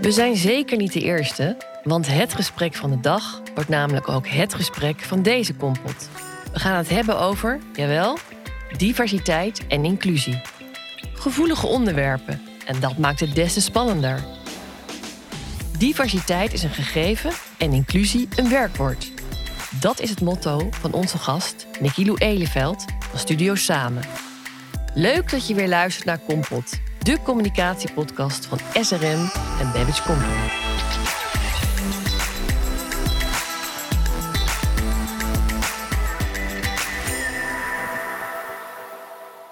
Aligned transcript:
We 0.00 0.12
zijn 0.12 0.36
zeker 0.36 0.76
niet 0.76 0.92
de 0.92 1.00
eerste, 1.00 1.56
want 1.82 2.06
het 2.08 2.34
gesprek 2.34 2.74
van 2.74 2.90
de 2.90 3.00
dag 3.00 3.42
wordt 3.54 3.70
namelijk 3.70 4.08
ook 4.08 4.28
het 4.28 4.54
gesprek 4.54 5.00
van 5.00 5.22
deze 5.22 5.54
kompot. 5.54 6.08
We 6.52 6.58
gaan 6.58 6.76
het 6.76 6.88
hebben 6.88 7.18
over, 7.18 7.58
jawel, 7.72 8.18
diversiteit 8.76 9.66
en 9.66 9.84
inclusie. 9.84 10.40
Gevoelige 11.14 11.66
onderwerpen 11.66 12.40
en 12.66 12.80
dat 12.80 12.98
maakt 12.98 13.20
het 13.20 13.34
des 13.34 13.52
te 13.52 13.60
spannender. 13.60 14.24
Diversiteit 15.78 16.52
is 16.52 16.62
een 16.62 16.70
gegeven 16.70 17.30
en 17.58 17.72
inclusie 17.72 18.28
een 18.36 18.48
werkwoord. 18.48 19.12
Dat 19.80 20.00
is 20.00 20.10
het 20.10 20.20
motto 20.20 20.68
van 20.70 20.92
onze 20.92 21.18
gast 21.18 21.66
Nicky 21.80 22.04
Lou 22.04 22.18
Eleveld 22.18 22.84
van 23.10 23.18
Studio 23.18 23.54
Samen. 23.54 24.02
Leuk 24.94 25.30
dat 25.30 25.46
je 25.46 25.54
weer 25.54 25.68
luistert 25.68 26.06
naar 26.06 26.18
Kompot, 26.18 26.80
de 27.06 27.22
communicatiepodcast 27.22 28.46
van 28.46 28.58
SRM 28.58 29.28
en 29.60 29.72
Babbage 29.72 30.02
Company. 30.02 30.50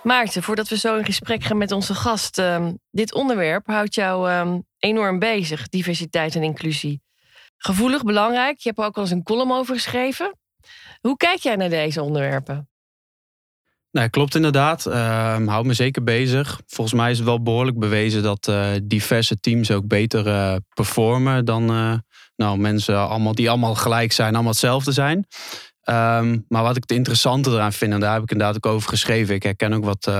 Maarten, 0.02 0.42
voordat 0.42 0.68
we 0.68 0.78
zo 0.78 0.96
in 0.96 1.04
gesprek 1.04 1.42
gaan 1.42 1.58
met 1.58 1.72
onze 1.72 1.94
gast, 1.94 2.38
ehm, 2.38 2.74
dit 2.90 3.14
onderwerp 3.14 3.66
houdt 3.66 3.94
jou 3.94 4.30
ehm, 4.30 4.60
enorm 4.78 5.18
bezig, 5.18 5.68
diversiteit 5.68 6.34
en 6.34 6.42
inclusie. 6.42 7.02
Gevoelig, 7.56 8.02
belangrijk. 8.02 8.58
Je 8.58 8.68
hebt 8.68 8.80
er 8.80 8.84
ook 8.84 8.96
al 8.96 9.02
eens 9.02 9.10
een 9.10 9.22
column 9.22 9.52
over 9.52 9.74
geschreven. 9.74 10.38
Hoe 11.00 11.16
kijk 11.16 11.38
jij 11.38 11.56
naar 11.56 11.68
deze 11.68 12.02
onderwerpen? 12.02 12.68
Nou, 13.94 14.08
klopt 14.08 14.34
inderdaad. 14.34 14.86
Uh, 14.86 15.46
houdt 15.46 15.66
me 15.66 15.74
zeker 15.74 16.02
bezig. 16.02 16.60
Volgens 16.66 16.96
mij 16.96 17.10
is 17.10 17.16
het 17.16 17.26
wel 17.26 17.42
behoorlijk 17.42 17.78
bewezen 17.78 18.22
dat 18.22 18.48
uh, 18.48 18.66
diverse 18.82 19.40
teams 19.40 19.70
ook 19.70 19.86
beter 19.86 20.26
uh, 20.26 20.54
performen 20.74 21.44
dan 21.44 21.70
uh, 21.70 21.94
nou, 22.36 22.58
mensen 22.58 23.08
allemaal, 23.08 23.34
die 23.34 23.48
allemaal 23.48 23.74
gelijk 23.74 24.12
zijn, 24.12 24.32
allemaal 24.32 24.50
hetzelfde 24.50 24.92
zijn. 24.92 25.16
Um, 25.88 26.44
maar 26.48 26.62
wat 26.62 26.76
ik 26.76 26.82
het 26.82 26.96
interessante 26.96 27.50
eraan 27.50 27.72
vind, 27.72 27.92
en 27.92 28.00
daar 28.00 28.12
heb 28.12 28.22
ik 28.22 28.30
inderdaad 28.30 28.56
ook 28.56 28.72
over 28.72 28.88
geschreven, 28.88 29.34
ik 29.34 29.42
herken 29.42 29.72
ook 29.72 29.84
wat 29.84 30.12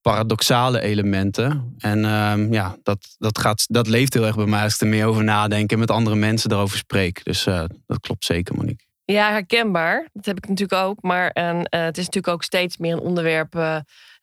paradoxale 0.00 0.80
elementen. 0.80 1.74
En 1.78 2.04
um, 2.04 2.52
ja, 2.52 2.76
dat, 2.82 3.14
dat, 3.18 3.38
gaat, 3.38 3.64
dat 3.68 3.86
leeft 3.86 4.14
heel 4.14 4.26
erg 4.26 4.36
bij 4.36 4.46
mij 4.46 4.62
als 4.62 4.74
ik 4.74 4.80
er 4.80 4.86
meer 4.86 5.06
over 5.06 5.24
nadenk 5.24 5.72
en 5.72 5.78
met 5.78 5.90
andere 5.90 6.16
mensen 6.16 6.52
erover 6.52 6.78
spreek. 6.78 7.24
Dus 7.24 7.44
dat 7.86 8.00
klopt 8.00 8.24
zeker, 8.24 8.54
Monique. 8.54 8.89
Ja, 9.10 9.30
herkenbaar. 9.30 10.08
Dat 10.12 10.24
heb 10.24 10.36
ik 10.36 10.48
natuurlijk 10.48 10.82
ook. 10.82 11.02
Maar 11.02 11.30
en, 11.30 11.56
uh, 11.56 11.62
het 11.70 11.98
is 11.98 12.04
natuurlijk 12.04 12.34
ook 12.34 12.42
steeds 12.42 12.76
meer 12.76 12.92
een 12.92 13.00
onderwerp 13.00 13.54
uh, 13.54 13.76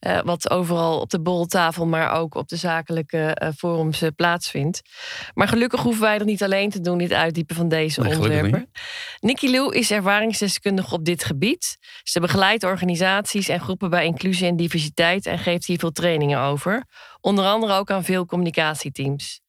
uh, 0.08 0.22
wat 0.22 0.50
overal 0.50 1.00
op 1.00 1.10
de 1.10 1.22
borreltafel, 1.22 1.86
maar 1.86 2.12
ook 2.12 2.36
op 2.36 2.48
de 2.48 2.56
zakelijke 2.56 3.52
forums 3.58 4.04
plaatsvindt. 4.16 4.82
Maar 5.34 5.48
gelukkig 5.48 5.82
hoeven 5.82 6.02
wij 6.02 6.20
er 6.20 6.26
niet 6.26 6.44
alleen 6.44 6.70
te 6.70 6.80
doen, 6.80 6.98
dit 6.98 7.14
uitdiepen 7.14 7.56
van 7.56 7.68
deze 7.68 8.02
nee, 8.02 8.16
onderwerpen. 8.16 8.72
Nikki 9.20 9.52
Lou 9.52 9.76
is 9.76 9.92
ervaringsdeskundige 9.92 10.94
op 10.94 11.06
dit 11.06 11.24
gebied. 11.24 11.78
Ze 12.04 12.20
begeleidt 12.20 12.64
organisaties 12.64 13.50
en 13.50 13.60
groepen 13.60 13.90
bij 13.90 14.06
inclusie 14.06 14.48
en 14.48 14.56
diversiteit 14.56 15.26
en 15.26 15.40
geeft 15.40 15.66
hier 15.66 15.80
veel 15.80 15.92
trainingen 15.92 16.40
over. 16.40 16.86
Onder 17.22 17.46
andere 17.46 17.74
ook 17.74 17.92
aan 17.92 18.04
veel 18.04 18.26
communicatieteams. 18.26 19.42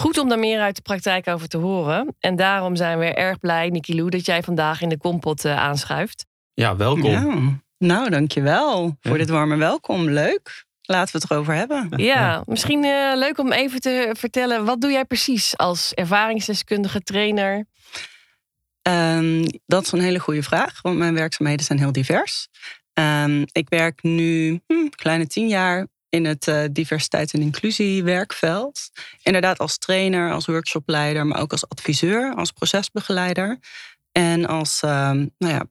Goed 0.00 0.18
om 0.18 0.28
daar 0.28 0.38
meer 0.38 0.60
uit 0.60 0.76
de 0.76 0.82
praktijk 0.82 1.26
over 1.26 1.48
te 1.48 1.56
horen. 1.56 2.16
En 2.20 2.36
daarom 2.36 2.76
zijn 2.76 2.98
we 2.98 3.04
erg 3.04 3.38
blij, 3.38 3.68
Niki 3.68 3.94
Lou, 3.94 4.10
dat 4.10 4.26
jij 4.26 4.42
vandaag 4.42 4.80
in 4.80 4.88
de 4.88 4.98
kompot 4.98 5.44
uh, 5.44 5.56
aanschuift. 5.56 6.26
Ja, 6.54 6.76
welkom. 6.76 7.10
Ja. 7.10 7.60
Nou, 7.78 8.10
dankjewel 8.10 8.96
voor 9.00 9.18
dit 9.18 9.28
warme 9.28 9.56
welkom. 9.56 10.10
Leuk. 10.10 10.66
Laten 10.82 11.12
we 11.12 11.18
het 11.22 11.30
erover 11.30 11.54
hebben. 11.54 11.88
Ja, 11.96 12.42
misschien 12.46 12.84
uh, 12.84 13.12
leuk 13.14 13.38
om 13.38 13.52
even 13.52 13.80
te 13.80 14.14
vertellen. 14.18 14.64
Wat 14.64 14.80
doe 14.80 14.90
jij 14.90 15.04
precies 15.04 15.56
als 15.56 15.94
ervaringsdeskundige 15.94 17.00
trainer? 17.00 17.66
Um, 18.82 19.44
dat 19.66 19.82
is 19.82 19.92
een 19.92 20.00
hele 20.00 20.18
goede 20.18 20.42
vraag, 20.42 20.82
want 20.82 20.98
mijn 20.98 21.14
werkzaamheden 21.14 21.64
zijn 21.64 21.78
heel 21.78 21.92
divers. 21.92 22.48
Um, 22.92 23.44
ik 23.52 23.68
werk 23.68 24.02
nu 24.02 24.60
hm, 24.66 24.88
kleine 24.90 25.26
tien 25.26 25.48
jaar 25.48 25.86
in 26.08 26.24
het 26.24 26.46
uh, 26.46 26.64
diversiteit 26.72 27.32
en 27.32 27.40
inclusie 27.40 28.04
werkveld. 28.04 28.90
Inderdaad 29.22 29.58
als 29.58 29.78
trainer, 29.78 30.32
als 30.32 30.46
workshopleider, 30.46 31.26
maar 31.26 31.40
ook 31.40 31.52
als 31.52 31.68
adviseur, 31.68 32.34
als 32.34 32.52
procesbegeleider 32.52 33.58
en 34.12 34.46
als 34.46 34.82
uh, 34.84 34.90
nou 35.10 35.28
ja, 35.38 35.64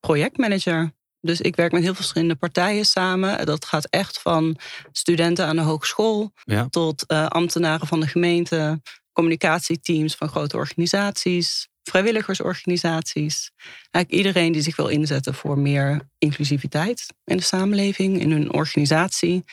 projectmanager. 0.00 0.92
Dus 1.20 1.40
ik 1.40 1.56
werk 1.56 1.72
met 1.72 1.80
heel 1.80 1.90
veel 1.90 2.00
verschillende 2.00 2.34
partijen 2.34 2.86
samen. 2.86 3.46
Dat 3.46 3.64
gaat 3.64 3.86
echt 3.90 4.20
van 4.20 4.56
studenten 4.92 5.46
aan 5.46 5.56
de 5.56 5.62
hogeschool 5.62 6.32
ja. 6.44 6.66
tot 6.70 7.04
uh, 7.08 7.26
ambtenaren 7.26 7.86
van 7.86 8.00
de 8.00 8.06
gemeente, 8.06 8.80
communicatieteams 9.12 10.14
van 10.14 10.28
grote 10.28 10.56
organisaties, 10.56 11.68
vrijwilligersorganisaties. 11.82 13.50
Eigenlijk 13.90 14.26
iedereen 14.26 14.52
die 14.52 14.62
zich 14.62 14.76
wil 14.76 14.88
inzetten 14.88 15.34
voor 15.34 15.58
meer 15.58 16.08
inclusiviteit 16.18 17.06
in 17.24 17.36
de 17.36 17.42
samenleving, 17.42 18.20
in 18.20 18.30
hun 18.30 18.52
organisatie. 18.52 19.44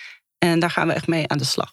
En 0.45 0.59
daar 0.59 0.71
gaan 0.71 0.87
we 0.87 0.93
echt 0.93 1.07
mee 1.07 1.27
aan 1.27 1.37
de 1.37 1.43
slag. 1.43 1.71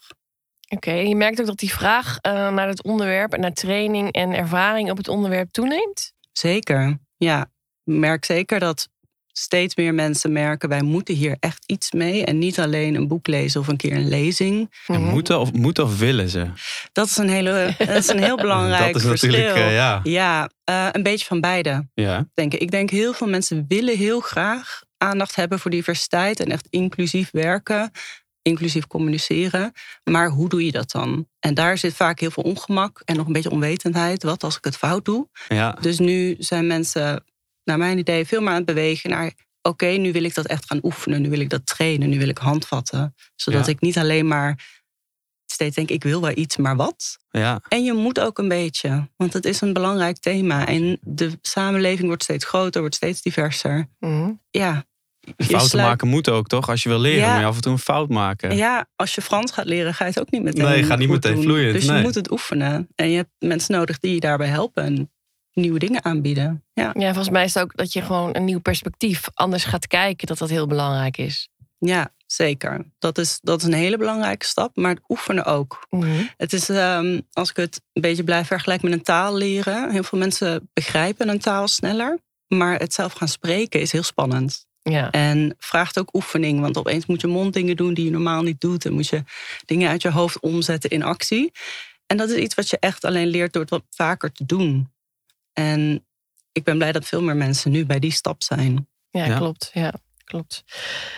Oké, 0.69 0.89
okay, 0.89 1.07
je 1.07 1.17
merkt 1.17 1.41
ook 1.41 1.47
dat 1.47 1.59
die 1.59 1.73
vraag 1.73 2.19
uh, 2.23 2.33
naar 2.33 2.69
het 2.69 2.83
onderwerp 2.83 3.33
en 3.33 3.41
naar 3.41 3.53
training 3.53 4.13
en 4.13 4.35
ervaring 4.35 4.91
op 4.91 4.97
het 4.97 5.09
onderwerp 5.09 5.51
toeneemt? 5.51 6.13
Zeker, 6.33 6.99
ja. 7.17 7.41
Ik 7.85 7.95
merk 7.95 8.25
zeker 8.25 8.59
dat 8.59 8.89
steeds 9.33 9.77
meer 9.77 9.95
mensen 9.95 10.33
merken... 10.33 10.69
wij 10.69 10.83
moeten 10.83 11.15
hier 11.15 11.37
echt 11.41 11.63
iets 11.67 11.93
mee 11.93 12.25
en 12.25 12.39
niet 12.39 12.61
alleen 12.61 12.95
een 12.95 13.09
boek 13.09 13.27
lezen 13.27 13.61
of 13.61 13.69
een 13.69 13.77
keer 13.77 13.93
een 13.93 14.09
lezing. 14.09 14.83
En 14.87 15.03
moeten, 15.03 15.41
of, 15.41 15.53
moeten 15.53 15.85
of 15.85 15.99
willen 15.99 16.29
ze? 16.29 16.47
Dat 16.93 17.07
is 17.07 17.17
een, 17.17 17.29
hele, 17.29 17.75
dat 17.79 17.89
is 17.89 18.09
een 18.09 18.23
heel 18.23 18.37
belangrijk 18.47 18.93
dat 18.93 19.03
is 19.03 19.09
verschil. 19.09 19.31
Natuurlijk, 19.31 19.57
uh, 19.57 19.75
ja, 19.75 20.01
ja 20.03 20.51
uh, 20.71 20.89
een 20.93 21.03
beetje 21.03 21.27
van 21.27 21.41
beide, 21.41 21.89
ja. 21.95 22.29
denk 22.35 22.55
ik. 22.55 22.61
Ik 22.61 22.71
denk 22.71 22.91
heel 22.91 23.13
veel 23.13 23.29
mensen 23.29 23.65
willen 23.69 23.97
heel 23.97 24.21
graag 24.21 24.83
aandacht 24.97 25.35
hebben 25.35 25.59
voor 25.59 25.71
diversiteit... 25.71 26.41
en 26.41 26.51
echt 26.51 26.67
inclusief 26.71 27.31
werken 27.33 27.91
inclusief 28.49 28.87
communiceren. 28.87 29.73
Maar 30.05 30.29
hoe 30.29 30.49
doe 30.49 30.65
je 30.65 30.73
dat 30.73 30.91
dan? 30.91 31.29
En 31.41 31.55
daar 31.55 31.79
zit 31.79 31.95
vaak 31.95 32.21
heel 32.21 32.31
veel 32.31 32.43
ongemak 32.43 33.03
en 33.05 33.17
nog 33.17 33.27
een 33.27 33.33
beetje 33.33 33.51
onwetendheid. 33.51 34.23
Wat 34.23 34.45
als 34.45 34.57
ik 34.57 34.65
het 34.65 34.77
fout 34.77 35.05
doe? 35.05 35.29
Ja. 35.49 35.73
Dus 35.81 35.99
nu 35.99 36.37
zijn 36.39 36.67
mensen, 36.67 37.25
naar 37.65 37.79
mijn 37.79 37.99
idee, 37.99 38.27
veel 38.27 38.41
meer 38.41 38.51
aan 38.51 38.57
het 38.57 38.65
bewegen 38.65 39.11
naar. 39.11 39.33
Oké, 39.63 39.87
nu 39.87 40.13
wil 40.13 40.25
ik 40.25 40.35
dat 40.35 40.47
echt 40.47 40.67
gaan 40.67 40.81
oefenen. 40.83 41.23
Nu 41.23 41.31
wil 41.31 41.41
ik 41.41 41.51
dat 41.51 41.67
trainen. 41.67 42.09
Nu 42.09 42.19
wil 42.19 42.29
ik 42.29 42.39
handvatten. 42.39 43.15
Zodat 43.37 43.67
ik 43.67 43.81
niet 43.81 43.99
alleen 43.99 44.27
maar 44.27 44.79
steeds 45.47 45.77
denk, 45.77 45.91
ik 45.91 46.03
wil 46.03 46.21
wel 46.21 46.33
iets, 46.35 46.57
maar 46.57 46.77
wat? 46.77 47.19
Ja. 47.31 47.61
En 47.69 47.85
je 47.85 47.93
moet 47.93 48.21
ook 48.21 48.39
een 48.39 48.49
beetje, 48.49 49.09
want 49.17 49.33
het 49.33 49.45
is 49.45 49.61
een 49.61 49.73
belangrijk 49.73 50.19
thema. 50.19 50.67
En 50.67 50.99
de 51.01 51.39
samenleving 51.43 52.07
wordt 52.07 52.23
steeds 52.23 52.45
groter, 52.45 52.81
wordt 52.81 52.97
steeds 52.97 53.23
diverser. 53.23 53.89
Mm. 53.99 54.41
Ja, 54.51 54.85
Fouten 55.37 55.69
sluit... 55.69 55.89
maken 55.89 56.09
moet 56.09 56.29
ook, 56.29 56.47
toch? 56.47 56.69
Als 56.69 56.83
je 56.83 56.89
wil 56.89 56.99
leren, 56.99 57.21
ja. 57.21 57.33
moet 57.33 57.41
je 57.41 57.47
af 57.47 57.57
en 57.57 57.63
toe 57.63 57.73
een 57.73 57.79
fout 57.79 58.09
maken. 58.09 58.57
Ja, 58.57 58.87
als 58.97 59.15
je 59.15 59.23
Frans 59.23 59.53
gaat 59.53 59.67
leren, 59.67 59.95
ga 59.95 60.05
je 60.05 60.11
het 60.11 60.21
ook 60.21 60.31
niet 60.31 60.43
meteen 60.43 60.65
Nee, 60.65 60.83
gaat 60.83 60.99
niet 60.99 61.09
meteen 61.09 61.35
doen. 61.35 61.43
vloeien. 61.43 61.73
Dus 61.73 61.87
nee. 61.87 61.97
je 61.97 62.03
moet 62.03 62.15
het 62.15 62.31
oefenen. 62.31 62.89
En 62.95 63.11
je 63.11 63.17
hebt 63.17 63.31
mensen 63.39 63.75
nodig 63.75 63.99
die 63.99 64.15
je 64.15 64.21
daarbij 64.21 64.49
helpen 64.49 64.85
en 64.85 65.11
nieuwe 65.53 65.79
dingen 65.79 66.05
aanbieden. 66.05 66.65
Ja. 66.73 66.91
ja, 66.99 67.07
volgens 67.07 67.31
mij 67.31 67.45
is 67.45 67.55
het 67.55 67.63
ook 67.63 67.77
dat 67.77 67.93
je 67.93 68.03
gewoon 68.03 68.37
een 68.37 68.45
nieuw 68.45 68.61
perspectief 68.61 69.29
anders 69.35 69.65
gaat 69.65 69.87
kijken, 69.87 70.27
dat 70.27 70.39
dat 70.39 70.49
heel 70.49 70.67
belangrijk 70.67 71.17
is. 71.17 71.49
Ja, 71.79 72.15
zeker. 72.27 72.85
Dat 72.99 73.19
is, 73.19 73.39
dat 73.43 73.61
is 73.61 73.67
een 73.67 73.73
hele 73.73 73.97
belangrijke 73.97 74.47
stap, 74.47 74.77
maar 74.77 74.91
het 74.91 75.05
oefenen 75.09 75.45
ook. 75.45 75.87
Mm 75.91 76.03
-hmm. 76.03 76.31
Het 76.37 76.53
is, 76.53 76.69
um, 76.69 77.23
als 77.33 77.51
ik 77.51 77.57
het 77.57 77.81
een 77.93 78.03
beetje 78.03 78.25
blijf 78.25 78.47
vergelijken 78.47 78.89
met 78.89 78.99
een 78.99 79.05
taal 79.05 79.37
leren. 79.37 79.91
Heel 79.91 80.03
veel 80.03 80.19
mensen 80.19 80.71
begrijpen 80.73 81.29
een 81.29 81.39
taal 81.39 81.69
sneller, 81.69 82.19
maar 82.49 82.79
het 82.79 82.95
zelf 82.95 83.13
gaan 83.13 83.29
spreken 83.29 83.81
is 83.81 83.93
heel 83.93 84.03
spannend. 84.03 84.67
Ja. 84.91 85.11
En 85.11 85.55
vraagt 85.59 85.99
ook 85.99 86.15
oefening, 86.15 86.61
want 86.61 86.77
opeens 86.77 87.07
moet 87.07 87.21
je 87.21 87.27
monddingen 87.27 87.77
doen 87.77 87.95
die 87.95 88.05
je 88.05 88.11
normaal 88.11 88.43
niet 88.43 88.61
doet. 88.61 88.85
En 88.85 88.93
moet 88.93 89.09
je 89.09 89.23
dingen 89.65 89.91
uit 89.91 90.03
je 90.03 90.11
hoofd 90.11 90.41
omzetten 90.41 90.91
in 90.91 91.03
actie. 91.03 91.53
En 92.07 92.17
dat 92.17 92.31
is 92.31 92.37
iets 92.37 92.55
wat 92.55 92.71
je 92.71 92.79
echt 92.81 93.05
alleen 93.05 93.27
leert 93.27 93.53
door 93.53 93.63
het 93.63 93.71
wat 93.71 93.85
vaker 93.91 94.33
te 94.33 94.47
doen. 94.47 94.93
En 95.53 96.07
ik 96.53 96.65
ben 96.65 96.77
blij 96.77 96.93
dat 96.93 97.07
veel 97.07 97.23
meer 97.23 97.37
mensen 97.37 97.71
nu 97.71 97.87
bij 97.87 97.99
die 97.99 98.13
stap 98.13 98.43
zijn. 98.43 98.89
Ja, 99.11 99.25
ja. 99.25 99.37
klopt. 99.37 99.71
Ja, 99.73 99.93
klopt. 100.25 100.65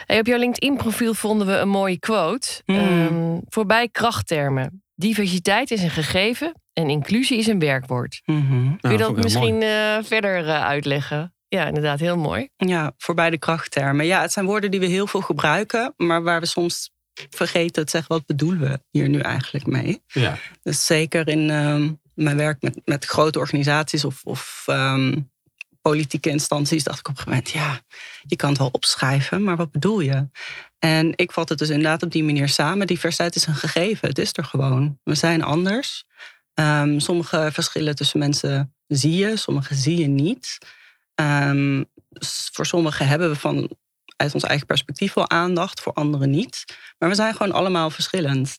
Hey, 0.07 0.19
op 0.19 0.27
jouw 0.27 0.39
LinkedIn-profiel 0.39 1.15
vonden 1.15 1.47
we 1.47 1.53
een 1.53 1.69
mooie 1.69 1.99
quote. 1.99 2.63
Mm. 2.67 2.77
Um, 2.77 3.41
voorbij 3.49 3.89
krachttermen. 3.89 4.83
Diversiteit 4.95 5.71
is 5.71 5.83
een 5.83 5.91
gegeven 5.91 6.53
en 6.73 6.91
inclusie 6.91 7.39
is 7.39 7.47
een 7.47 7.59
werkwoord. 7.59 8.21
Mm 8.25 8.47
-hmm. 8.49 8.81
Kun 8.81 8.91
je 8.91 8.99
dat 8.99 9.17
misschien 9.17 9.63
uh, 9.63 9.99
verder 10.03 10.45
uh, 10.45 10.65
uitleggen? 10.65 11.35
Ja, 11.51 11.67
inderdaad, 11.67 12.01
heel 12.01 12.17
mooi. 12.17 12.49
Ja, 12.57 12.93
voorbij 12.97 13.31
de 13.31 13.39
krachttermen. 13.39 14.07
Ja, 14.07 14.21
het 14.21 14.33
zijn 14.33 14.47
woorden 14.47 14.71
die 14.71 14.81
we 14.81 14.87
heel 14.87 15.07
veel 15.07 15.21
gebruiken, 15.21 15.95
maar 15.97 16.23
waar 16.23 16.41
we 16.41 16.47
soms 16.47 16.91
vergeten 17.31 17.85
te 17.85 17.91
zeggen 17.91 18.15
wat 18.15 18.27
bedoelen 18.27 18.61
we 18.61 18.81
hier 18.91 19.09
nu 19.09 19.19
eigenlijk 19.21 19.67
mee. 19.67 20.03
Ja. 20.07 20.39
Dus 20.63 20.87
zeker 20.87 21.29
in 21.29 21.51
um, 21.51 22.01
mijn 22.15 22.37
werk 22.37 22.63
met, 22.63 22.81
met 22.85 23.05
grote 23.05 23.39
organisaties 23.39 24.05
of, 24.05 24.21
of 24.25 24.65
um, 24.67 25.31
politieke 25.83 26.31
instanties, 26.31 26.85
dacht 26.85 26.99
ik 26.99 27.09
op 27.09 27.19
een 27.19 27.23
gegeven 27.23 27.53
moment, 27.53 27.83
ja, 27.83 27.99
je 28.27 28.37
kan 28.37 28.49
het 28.49 28.59
wel 28.59 28.69
opschrijven, 28.73 29.45
maar 29.45 29.57
wat 29.57 29.71
bedoel 29.71 30.01
je? 30.01 30.29
En 30.79 31.13
ik 31.17 31.33
vat 31.33 31.49
het 31.49 31.59
dus 31.59 31.69
inderdaad 31.69 32.03
op 32.03 32.13
die 32.13 32.25
manier 32.25 32.49
samen. 32.49 32.87
Diversiteit 32.87 33.35
is 33.35 33.47
een 33.47 33.55
gegeven, 33.55 34.09
het 34.09 34.19
is 34.19 34.31
er 34.33 34.45
gewoon. 34.45 34.99
We 35.03 35.15
zijn 35.15 35.43
anders. 35.43 36.05
Ehm, 36.55 36.99
sommige 36.99 37.49
verschillen 37.53 37.95
tussen 37.95 38.19
mensen 38.19 38.75
zie 38.87 39.17
je, 39.17 39.37
sommige 39.37 39.75
zie 39.75 39.99
je 39.99 40.07
niet. 40.07 40.59
Um, 41.21 41.85
voor 42.53 42.67
sommigen 42.67 43.07
hebben 43.07 43.31
we 43.31 43.37
van 43.37 43.71
uit 44.17 44.35
ons 44.35 44.43
eigen 44.43 44.67
perspectief 44.67 45.13
wel 45.13 45.31
aandacht, 45.31 45.81
voor 45.81 45.93
anderen 45.93 46.31
niet. 46.31 46.65
Maar 46.99 47.09
we 47.09 47.15
zijn 47.15 47.35
gewoon 47.35 47.53
allemaal 47.53 47.91
verschillend. 47.91 48.59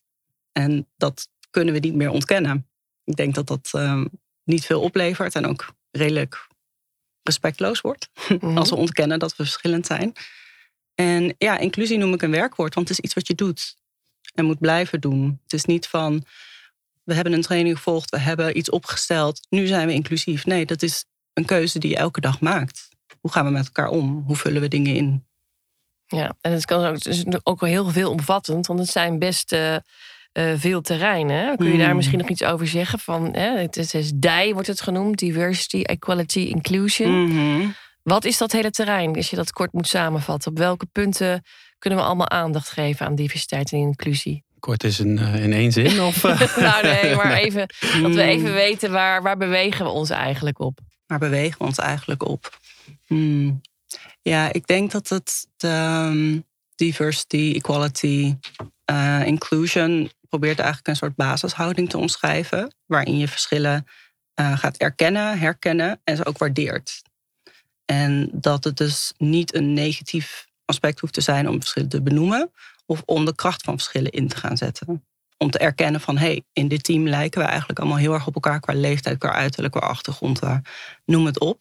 En 0.52 0.88
dat 0.98 1.28
kunnen 1.50 1.74
we 1.74 1.80
niet 1.80 1.96
meer 1.96 2.10
ontkennen. 2.10 2.70
Ik 3.04 3.16
denk 3.16 3.36
dat 3.36 3.48
dat 3.48 3.72
um, 3.76 4.10
niet 4.44 4.66
veel 4.66 4.82
oplevert 4.82 5.36
en 5.36 5.46
ook 5.46 5.74
redelijk 5.92 6.48
respectloos 7.24 7.82
wordt. 7.82 8.10
Mhm. 8.40 8.58
Als 8.58 8.70
we 8.70 8.76
ontkennen 8.76 9.20
dat 9.20 9.36
we 9.36 9.44
verschillend 9.44 9.86
zijn. 9.86 10.14
En 10.96 11.36
ja, 11.38 11.58
inclusie 11.58 11.98
noem 11.98 12.14
ik 12.14 12.22
een 12.22 12.32
werkwoord, 12.32 12.74
want 12.74 12.88
het 12.88 12.98
is 12.98 13.04
iets 13.04 13.14
wat 13.14 13.28
je 13.28 13.36
doet 13.36 13.76
en 14.34 14.46
moet 14.46 14.60
blijven 14.60 15.02
doen. 15.02 15.40
Het 15.44 15.54
is 15.54 15.66
niet 15.66 15.88
van 15.88 16.26
we 17.04 17.14
hebben 17.14 17.34
een 17.34 17.42
training 17.42 17.76
gevolgd, 17.76 18.10
we 18.10 18.20
hebben 18.20 18.58
iets 18.58 18.70
opgesteld, 18.70 19.48
nu 19.50 19.68
zijn 19.68 19.88
we 19.88 19.94
inclusief. 19.94 20.46
Nee, 20.46 20.66
dat 20.66 20.82
is 20.82 21.06
een 21.34 21.46
keuze 21.46 21.80
die 21.80 21.90
je 21.90 21.96
elke 21.96 22.22
dag 22.22 22.40
maakt. 22.40 22.90
Hoe 23.20 23.32
gaan 23.32 23.46
we 23.46 23.52
met 23.52 23.66
elkaar 23.66 23.88
om? 23.88 24.24
Hoe 24.26 24.36
vullen 24.36 24.62
we 24.62 24.68
dingen 24.68 24.96
in? 24.96 25.26
Ja, 26.08 26.36
en 26.42 26.52
het, 26.52 26.66
kan 26.66 26.86
ook, 26.86 26.94
het 26.94 27.06
is 27.06 27.24
ook 27.44 27.60
wel 27.60 27.70
heel 27.70 27.90
veel 27.90 28.12
omvattend, 28.12 28.68
want 28.68 28.80
het 28.80 28.90
zijn 28.90 29.20
best 29.20 29.54
uh, 29.54 29.76
veel 30.56 30.82
terreinen. 30.82 31.58
Kun 31.58 31.72
je 31.72 31.78
daar 31.78 31.90
mm. 31.90 31.96
misschien 31.96 32.18
nog 32.18 32.30
iets 32.30 32.44
over 32.44 32.68
zeggen? 32.68 33.00
Van, 33.00 33.36
het, 33.36 33.94
is 33.94 34.12
DI 34.16 34.54
wordt 34.54 34.68
het 34.68 34.82
genoemd, 34.82 35.20
Diversity, 35.20 35.82
Equality, 35.82 36.40
Inclusion. 36.40 37.12
Mm 37.12 37.76
Wat 38.04 38.26
is 38.26 38.38
dat 38.38 38.52
hele 38.52 38.72
terrein, 38.72 39.16
als 39.16 39.30
je 39.30 39.36
dat 39.36 39.52
kort 39.52 39.74
moet 39.74 39.88
samenvatten? 39.88 40.52
Op 40.52 40.58
welke 40.58 40.86
punten 40.86 41.44
kunnen 41.80 42.00
we 42.00 42.06
allemaal 42.06 42.30
aandacht 42.30 42.70
geven 42.70 43.06
aan 43.06 43.16
diversiteit 43.16 43.72
en 43.72 43.78
inclusie? 43.78 44.44
Kort 44.60 44.84
is 44.84 45.00
in, 45.00 45.18
uh, 45.18 45.44
in 45.44 45.54
één 45.54 45.72
zin? 45.72 46.02
Of, 46.02 46.24
nou 46.56 46.84
nee, 46.84 47.16
maar 47.16 47.34
even, 47.46 47.68
dat 48.02 48.14
we 48.14 48.22
even 48.22 48.54
weten 48.54 48.92
waar, 48.92 49.22
waar 49.22 49.38
bewegen 49.38 49.86
we 49.86 49.92
ons 49.92 50.10
eigenlijk 50.10 50.60
op? 50.60 50.80
Waar 51.12 51.20
bewegen 51.20 51.58
we 51.58 51.66
ons 51.66 51.78
eigenlijk 51.78 52.28
op? 52.28 52.60
Hmm. 53.06 53.62
Ja, 54.22 54.54
ik 54.54 54.68
denk 54.68 54.92
dat 54.92 55.10
het 55.10 55.48
um, 55.66 56.44
diversity, 56.76 57.52
equality, 57.56 58.36
uh, 58.92 59.26
inclusion 59.26 60.12
probeert 60.30 60.60
eigenlijk 60.60 60.88
een 60.88 60.96
soort 60.96 61.16
basishouding 61.16 61.90
te 61.90 61.98
omschrijven. 61.98 62.76
Waarin 62.86 63.18
je 63.18 63.28
verschillen 63.28 63.88
uh, 64.40 64.58
gaat 64.58 64.78
erkennen, 64.78 65.40
herkennen 65.40 66.02
en 66.04 66.16
ze 66.16 66.26
ook 66.26 66.38
waardeert. 66.38 67.02
En 67.86 68.30
dat 68.34 68.64
het 68.64 68.78
dus 68.78 69.14
niet 69.18 69.56
een 69.56 69.74
negatief 69.74 70.48
aspect 70.66 71.00
hoeft 71.00 71.14
te 71.14 71.22
zijn 71.22 71.48
om 71.50 71.60
verschillen 71.60 71.90
te 71.90 72.02
benoemen. 72.02 72.52
Of 72.86 73.02
om 73.06 73.26
de 73.26 73.36
kracht 73.36 73.62
van 73.62 73.74
verschillen 73.74 74.12
in 74.12 74.28
te 74.28 74.38
gaan 74.38 74.58
zetten. 74.58 75.06
Om 75.42 75.52
te 75.52 75.58
erkennen 75.58 76.02
van 76.02 76.18
hé, 76.18 76.26
hey, 76.26 76.44
in 76.54 76.68
dit 76.68 76.84
team 76.84 77.08
lijken 77.08 77.42
we 77.42 77.48
eigenlijk 77.48 77.80
allemaal 77.80 77.98
heel 77.98 78.14
erg 78.14 78.28
op 78.28 78.36
elkaar 78.36 78.60
qua 78.60 78.74
leeftijd, 78.74 79.18
qua 79.18 79.32
uiterlijk, 79.32 79.74
qua 79.74 79.88
achtergrond, 79.88 80.40
qua 80.40 80.62
noem 81.06 81.26
het 81.26 81.40
op. 81.40 81.60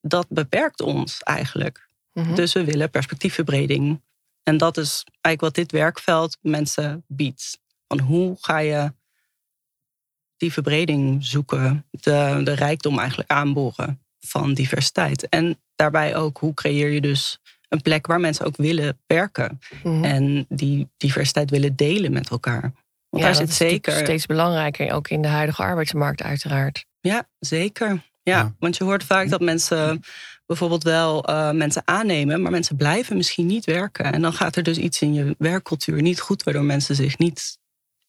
Dat 0.00 0.26
beperkt 0.28 0.80
ons 0.80 1.22
eigenlijk. 1.22 1.88
Mhm. 2.12 2.34
Dus 2.34 2.52
we 2.52 2.64
willen 2.64 2.90
perspectiefverbreding. 2.90 4.00
En 4.42 4.56
dat 4.56 4.76
is 4.76 5.04
eigenlijk 5.10 5.40
wat 5.40 5.54
dit 5.54 5.72
werkveld 5.72 6.38
mensen 6.40 7.04
biedt. 7.06 7.58
Van 7.88 8.00
hoe 8.00 8.36
ga 8.40 8.58
je 8.58 8.92
die 10.36 10.52
verbreding 10.52 11.24
zoeken, 11.24 11.86
de, 11.90 12.40
de 12.44 12.54
rijkdom 12.54 12.98
eigenlijk 12.98 13.30
aanboren 13.30 14.02
van 14.20 14.54
diversiteit. 14.54 15.28
En 15.28 15.58
daarbij 15.74 16.16
ook 16.16 16.38
hoe 16.38 16.54
creëer 16.54 16.88
je 16.88 17.00
dus 17.00 17.38
een 17.68 17.82
plek 17.82 18.06
waar 18.06 18.20
mensen 18.20 18.46
ook 18.46 18.56
willen 18.56 18.98
werken. 19.06 19.60
Mhm. 19.82 20.04
En 20.04 20.46
die 20.48 20.88
diversiteit 20.96 21.50
willen 21.50 21.76
delen 21.76 22.12
met 22.12 22.30
elkaar. 22.30 22.72
Want 23.14 23.26
ja, 23.26 23.32
daar 23.32 23.46
zit 23.46 23.56
zeker. 23.56 23.92
Steeds 23.92 24.26
belangrijker, 24.26 24.92
ook 24.92 25.08
in 25.08 25.22
de 25.22 25.28
huidige 25.28 25.62
arbeidsmarkt, 25.62 26.22
uiteraard. 26.22 26.84
Ja, 27.00 27.28
zeker. 27.38 28.02
Ja, 28.22 28.54
want 28.58 28.76
je 28.76 28.84
hoort 28.84 29.04
vaak 29.04 29.28
dat 29.28 29.40
mensen 29.40 30.00
bijvoorbeeld 30.46 30.82
wel 30.82 31.30
uh, 31.30 31.50
mensen 31.50 31.82
aannemen, 31.84 32.42
maar 32.42 32.50
mensen 32.50 32.76
blijven 32.76 33.16
misschien 33.16 33.46
niet 33.46 33.64
werken. 33.64 34.12
En 34.12 34.22
dan 34.22 34.32
gaat 34.32 34.56
er 34.56 34.62
dus 34.62 34.78
iets 34.78 35.00
in 35.00 35.14
je 35.14 35.34
werkcultuur 35.38 36.02
niet 36.02 36.20
goed, 36.20 36.42
waardoor 36.42 36.64
mensen 36.64 36.94
zich 36.94 37.18
niet 37.18 37.58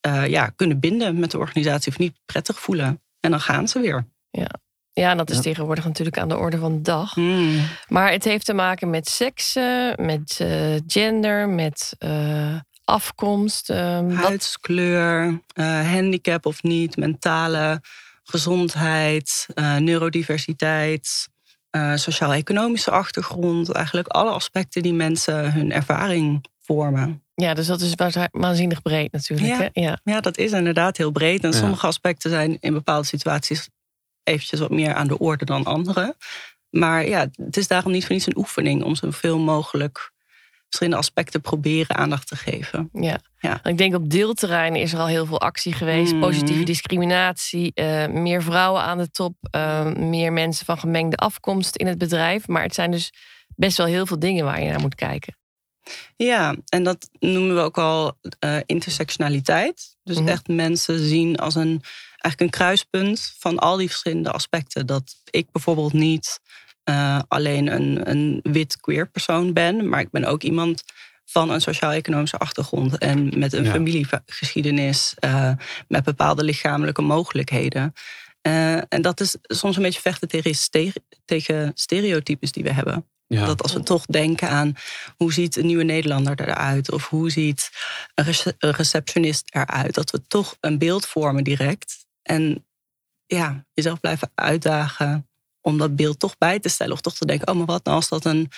uh, 0.07 0.27
ja, 0.27 0.49
kunnen 0.55 0.79
binden 0.79 1.19
met 1.19 1.31
de 1.31 1.37
organisatie 1.37 1.91
of 1.91 1.97
niet 1.97 2.15
prettig 2.25 2.59
voelen. 2.59 3.01
En 3.19 3.31
dan 3.31 3.41
gaan 3.41 3.67
ze 3.67 3.79
weer. 3.79 4.07
Ja, 4.29 4.51
ja, 4.91 5.11
en 5.11 5.17
dat 5.17 5.29
is 5.29 5.41
tegenwoordig 5.41 5.85
natuurlijk 5.85 6.17
aan 6.17 6.29
de 6.29 6.37
orde 6.37 6.57
van 6.57 6.75
de 6.75 6.81
dag. 6.81 7.13
Hmm. 7.13 7.59
Maar 7.87 8.11
het 8.11 8.23
heeft 8.23 8.45
te 8.45 8.53
maken 8.53 8.89
met 8.89 9.09
seks, 9.09 9.53
met 9.95 10.39
uh, 10.41 10.75
gender, 10.87 11.49
met 11.49 11.95
uh, 11.99 12.55
afkomst. 12.85 13.69
Uh, 13.69 13.99
Huidskleur, 14.13 15.41
handicap 15.83 16.45
of 16.45 16.63
niet, 16.63 16.97
mentale 16.97 17.81
gezondheid, 18.23 19.47
neurodiversiteit, 19.79 21.29
sociaal-economische 21.95 22.91
achtergrond. 22.91 23.71
Eigenlijk 23.71 24.07
alle 24.07 24.31
aspecten 24.31 24.81
die 24.81 24.93
mensen 24.93 25.53
hun 25.53 25.71
ervaring 25.71 26.45
vormen. 26.59 27.23
Ja, 27.35 27.53
dus 27.53 27.67
dat 27.67 27.81
is 27.81 27.93
waanzinnig 28.31 28.81
breed 28.81 29.11
natuurlijk. 29.11 29.47
Ja, 29.47 29.57
hè? 29.57 29.69
ja. 29.81 29.99
ja 30.03 30.21
dat 30.21 30.37
is 30.37 30.51
inderdaad 30.51 30.97
heel 30.97 31.11
breed. 31.11 31.43
En 31.43 31.53
sommige 31.53 31.87
aspecten 31.87 32.29
zijn 32.29 32.57
in 32.59 32.73
bepaalde 32.73 33.07
situaties 33.07 33.69
eventjes 34.23 34.59
wat 34.59 34.69
meer 34.69 34.93
aan 34.93 35.07
de 35.07 35.17
orde 35.17 35.45
dan 35.45 35.63
andere. 35.63 36.15
Maar 36.69 37.07
ja, 37.07 37.27
het 37.45 37.57
is 37.57 37.67
daarom 37.67 37.91
niet 37.91 38.05
voor 38.05 38.15
niets 38.15 38.27
een 38.27 38.37
oefening 38.37 38.83
om 38.83 38.95
zoveel 38.95 39.39
mogelijk 39.39 40.11
verschillende 40.75 40.99
aspecten 40.99 41.41
proberen 41.41 41.95
aandacht 41.95 42.27
te 42.27 42.35
geven. 42.35 42.89
Ja. 42.93 43.19
ja. 43.39 43.63
Ik 43.63 43.77
denk 43.77 43.95
op 43.95 44.09
deelterreinen 44.09 44.81
is 44.81 44.93
er 44.93 44.99
al 44.99 45.07
heel 45.07 45.25
veel 45.25 45.41
actie 45.41 45.73
geweest. 45.73 46.13
Mm. 46.13 46.19
Positieve 46.19 46.63
discriminatie, 46.63 47.71
uh, 47.75 48.07
meer 48.07 48.43
vrouwen 48.43 48.81
aan 48.81 48.97
de 48.97 49.11
top, 49.11 49.35
uh, 49.51 49.85
meer 49.85 50.33
mensen 50.33 50.65
van 50.65 50.77
gemengde 50.77 51.17
afkomst 51.17 51.75
in 51.75 51.87
het 51.87 51.97
bedrijf. 51.97 52.47
Maar 52.47 52.63
het 52.63 52.73
zijn 52.73 52.91
dus 52.91 53.13
best 53.55 53.77
wel 53.77 53.87
heel 53.87 54.05
veel 54.05 54.19
dingen 54.19 54.45
waar 54.45 54.61
je 54.61 54.69
naar 54.69 54.79
moet 54.79 54.95
kijken. 54.95 55.37
Ja, 56.15 56.55
en 56.69 56.83
dat 56.83 57.09
noemen 57.19 57.55
we 57.55 57.61
ook 57.61 57.77
al 57.77 58.17
uh, 58.39 58.57
intersectionaliteit. 58.65 59.97
Dus 60.03 60.19
mm. 60.19 60.27
echt 60.27 60.47
mensen 60.47 60.99
zien 60.99 61.37
als 61.37 61.55
een 61.55 61.81
eigenlijk 62.25 62.41
een 62.41 62.59
kruispunt 62.59 63.35
van 63.37 63.59
al 63.59 63.77
die 63.77 63.87
verschillende 63.87 64.31
aspecten. 64.31 64.85
Dat 64.85 65.15
ik 65.29 65.51
bijvoorbeeld 65.51 65.93
niet 65.93 66.39
uh, 66.89 67.19
alleen 67.27 67.73
een, 67.73 68.09
een 68.09 68.39
wit 68.43 68.79
queer 68.79 69.09
persoon 69.09 69.53
ben, 69.53 69.89
maar 69.89 69.99
ik 69.99 70.09
ben 70.11 70.25
ook 70.25 70.43
iemand 70.43 70.83
van 71.25 71.49
een 71.49 71.61
sociaal-economische 71.61 72.37
achtergrond 72.37 72.97
en 72.97 73.39
met 73.39 73.53
een 73.53 73.65
familiegeschiedenis, 73.65 75.15
uh, 75.25 75.51
met 75.87 76.03
bepaalde 76.03 76.43
lichamelijke 76.43 77.01
mogelijkheden. 77.01 77.93
Uh, 78.47 78.75
en 78.75 79.01
dat 79.01 79.19
is 79.19 79.37
soms 79.41 79.75
een 79.75 79.81
beetje 79.81 80.01
vechten 80.01 80.27
tegen, 80.27 81.03
tegen 81.25 81.71
stereotypes 81.75 82.51
die 82.51 82.63
we 82.63 82.71
hebben. 82.71 83.05
Ja. 83.27 83.45
Dat 83.45 83.61
als 83.61 83.73
we 83.73 83.83
toch 83.83 84.05
denken 84.05 84.49
aan 84.49 84.73
hoe 85.17 85.33
ziet 85.33 85.55
een 85.55 85.65
nieuwe 85.65 85.83
Nederlander 85.83 86.39
eruit, 86.39 86.91
of 86.91 87.09
hoe 87.09 87.29
ziet 87.29 87.69
een 88.13 88.71
receptionist 88.71 89.55
eruit, 89.55 89.93
dat 89.93 90.11
we 90.11 90.27
toch 90.27 90.57
een 90.59 90.77
beeld 90.77 91.05
vormen 91.05 91.43
direct 91.43 92.05
en 92.21 92.65
ja, 93.25 93.65
jezelf 93.73 93.99
blijven 93.99 94.31
uitdagen 94.35 95.29
om 95.65 95.77
dat 95.77 95.95
beeld 95.95 96.19
toch 96.19 96.37
bij 96.37 96.59
te 96.59 96.69
stellen. 96.69 96.93
Of 96.93 97.01
toch 97.01 97.15
te 97.15 97.25
denken, 97.25 97.47
oh 97.47 97.55
maar 97.55 97.65
wat 97.65 97.83
nou 97.85 97.97
als 97.97 98.09
dat 98.09 98.25
een, 98.25 98.51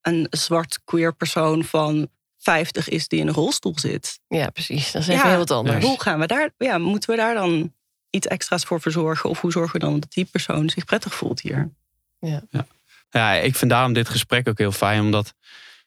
een 0.00 0.26
zwart 0.30 0.80
queer 0.84 1.14
persoon 1.14 1.64
van 1.64 2.08
50 2.38 2.88
is 2.88 3.08
die 3.08 3.20
in 3.20 3.28
een 3.28 3.34
rolstoel 3.34 3.78
zit. 3.78 4.20
Ja, 4.28 4.50
precies. 4.50 4.92
Dat 4.92 5.02
is 5.02 5.08
even 5.08 5.28
heel 5.28 5.38
wat 5.38 5.50
anders. 5.50 5.84
Hoe 5.84 6.00
gaan 6.00 6.18
we 6.18 6.26
daar, 6.26 6.50
ja, 6.58 6.78
moeten 6.78 7.10
we 7.10 7.16
daar 7.16 7.34
dan 7.34 7.72
iets 8.10 8.26
extra's 8.26 8.64
voor 8.64 8.80
verzorgen? 8.80 9.30
Of 9.30 9.40
hoe 9.40 9.52
zorgen 9.52 9.72
we 9.72 9.86
dan 9.86 10.00
dat 10.00 10.12
die 10.12 10.24
persoon 10.24 10.70
zich 10.70 10.84
prettig 10.84 11.14
voelt 11.14 11.40
hier? 11.40 11.70
Ja. 12.18 12.42
ja. 12.50 12.66
Ja, 13.10 13.32
ik 13.32 13.56
vind 13.56 13.70
daarom 13.70 13.92
dit 13.92 14.08
gesprek 14.08 14.48
ook 14.48 14.58
heel 14.58 14.72
fijn, 14.72 15.00
omdat 15.00 15.34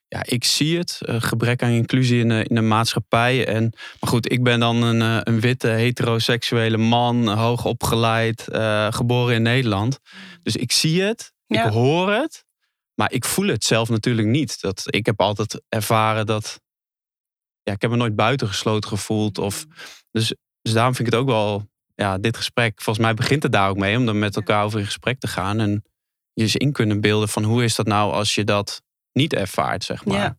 ja, 0.07 0.23
ik 0.25 0.43
zie 0.43 0.77
het. 0.77 0.99
Uh, 1.01 1.15
gebrek 1.21 1.63
aan 1.63 1.69
inclusie 1.69 2.19
in 2.19 2.29
de, 2.29 2.43
in 2.43 2.55
de 2.55 2.61
maatschappij. 2.61 3.47
En, 3.47 3.63
maar 3.71 4.09
goed, 4.09 4.31
ik 4.31 4.43
ben 4.43 4.59
dan 4.59 4.83
een, 4.83 5.01
uh, 5.01 5.19
een 5.23 5.39
witte, 5.39 5.67
heteroseksuele 5.67 6.77
man, 6.77 7.27
hoog 7.27 7.65
opgeleid, 7.65 8.45
uh, 8.49 8.91
geboren 8.91 9.35
in 9.35 9.41
Nederland. 9.41 9.99
Dus 10.43 10.55
ik 10.55 10.71
zie 10.71 11.01
het, 11.01 11.33
ik 11.47 11.59
hoor 11.59 12.11
het, 12.11 12.45
maar 12.93 13.11
ik 13.11 13.25
voel 13.25 13.47
het 13.47 13.63
zelf 13.63 13.89
natuurlijk 13.89 14.27
niet. 14.27 14.61
Dat, 14.61 14.83
ik 14.85 15.05
heb 15.05 15.21
altijd 15.21 15.61
ervaren 15.69 16.25
dat. 16.25 16.61
Ja, 17.61 17.73
ik 17.73 17.81
heb 17.81 17.91
me 17.91 17.97
nooit 17.97 18.15
buitengesloten 18.15 18.89
gevoeld. 18.89 19.37
Of, 19.37 19.65
dus, 20.11 20.35
dus 20.61 20.73
daarom 20.73 20.95
vind 20.95 21.07
ik 21.07 21.13
het 21.13 21.23
ook 21.23 21.29
wel. 21.29 21.69
Ja, 21.95 22.17
dit 22.17 22.37
gesprek, 22.37 22.81
volgens 22.81 23.05
mij 23.05 23.13
begint 23.13 23.43
het 23.43 23.51
daar 23.51 23.69
ook 23.69 23.77
mee, 23.77 23.97
om 23.97 24.05
dan 24.05 24.19
met 24.19 24.35
elkaar 24.35 24.63
over 24.63 24.79
in 24.79 24.85
gesprek 24.85 25.19
te 25.19 25.27
gaan. 25.27 25.59
En 25.59 25.83
je 26.33 26.43
eens 26.43 26.55
in 26.55 26.71
kunnen 26.71 27.01
beelden 27.01 27.29
van 27.29 27.43
hoe 27.43 27.63
is 27.63 27.75
dat 27.75 27.85
nou 27.85 28.13
als 28.13 28.35
je 28.35 28.43
dat 28.43 28.81
niet 29.17 29.33
ervaart, 29.33 29.83
zeg 29.83 30.05
maar. 30.05 30.17
Ja, 30.17 30.37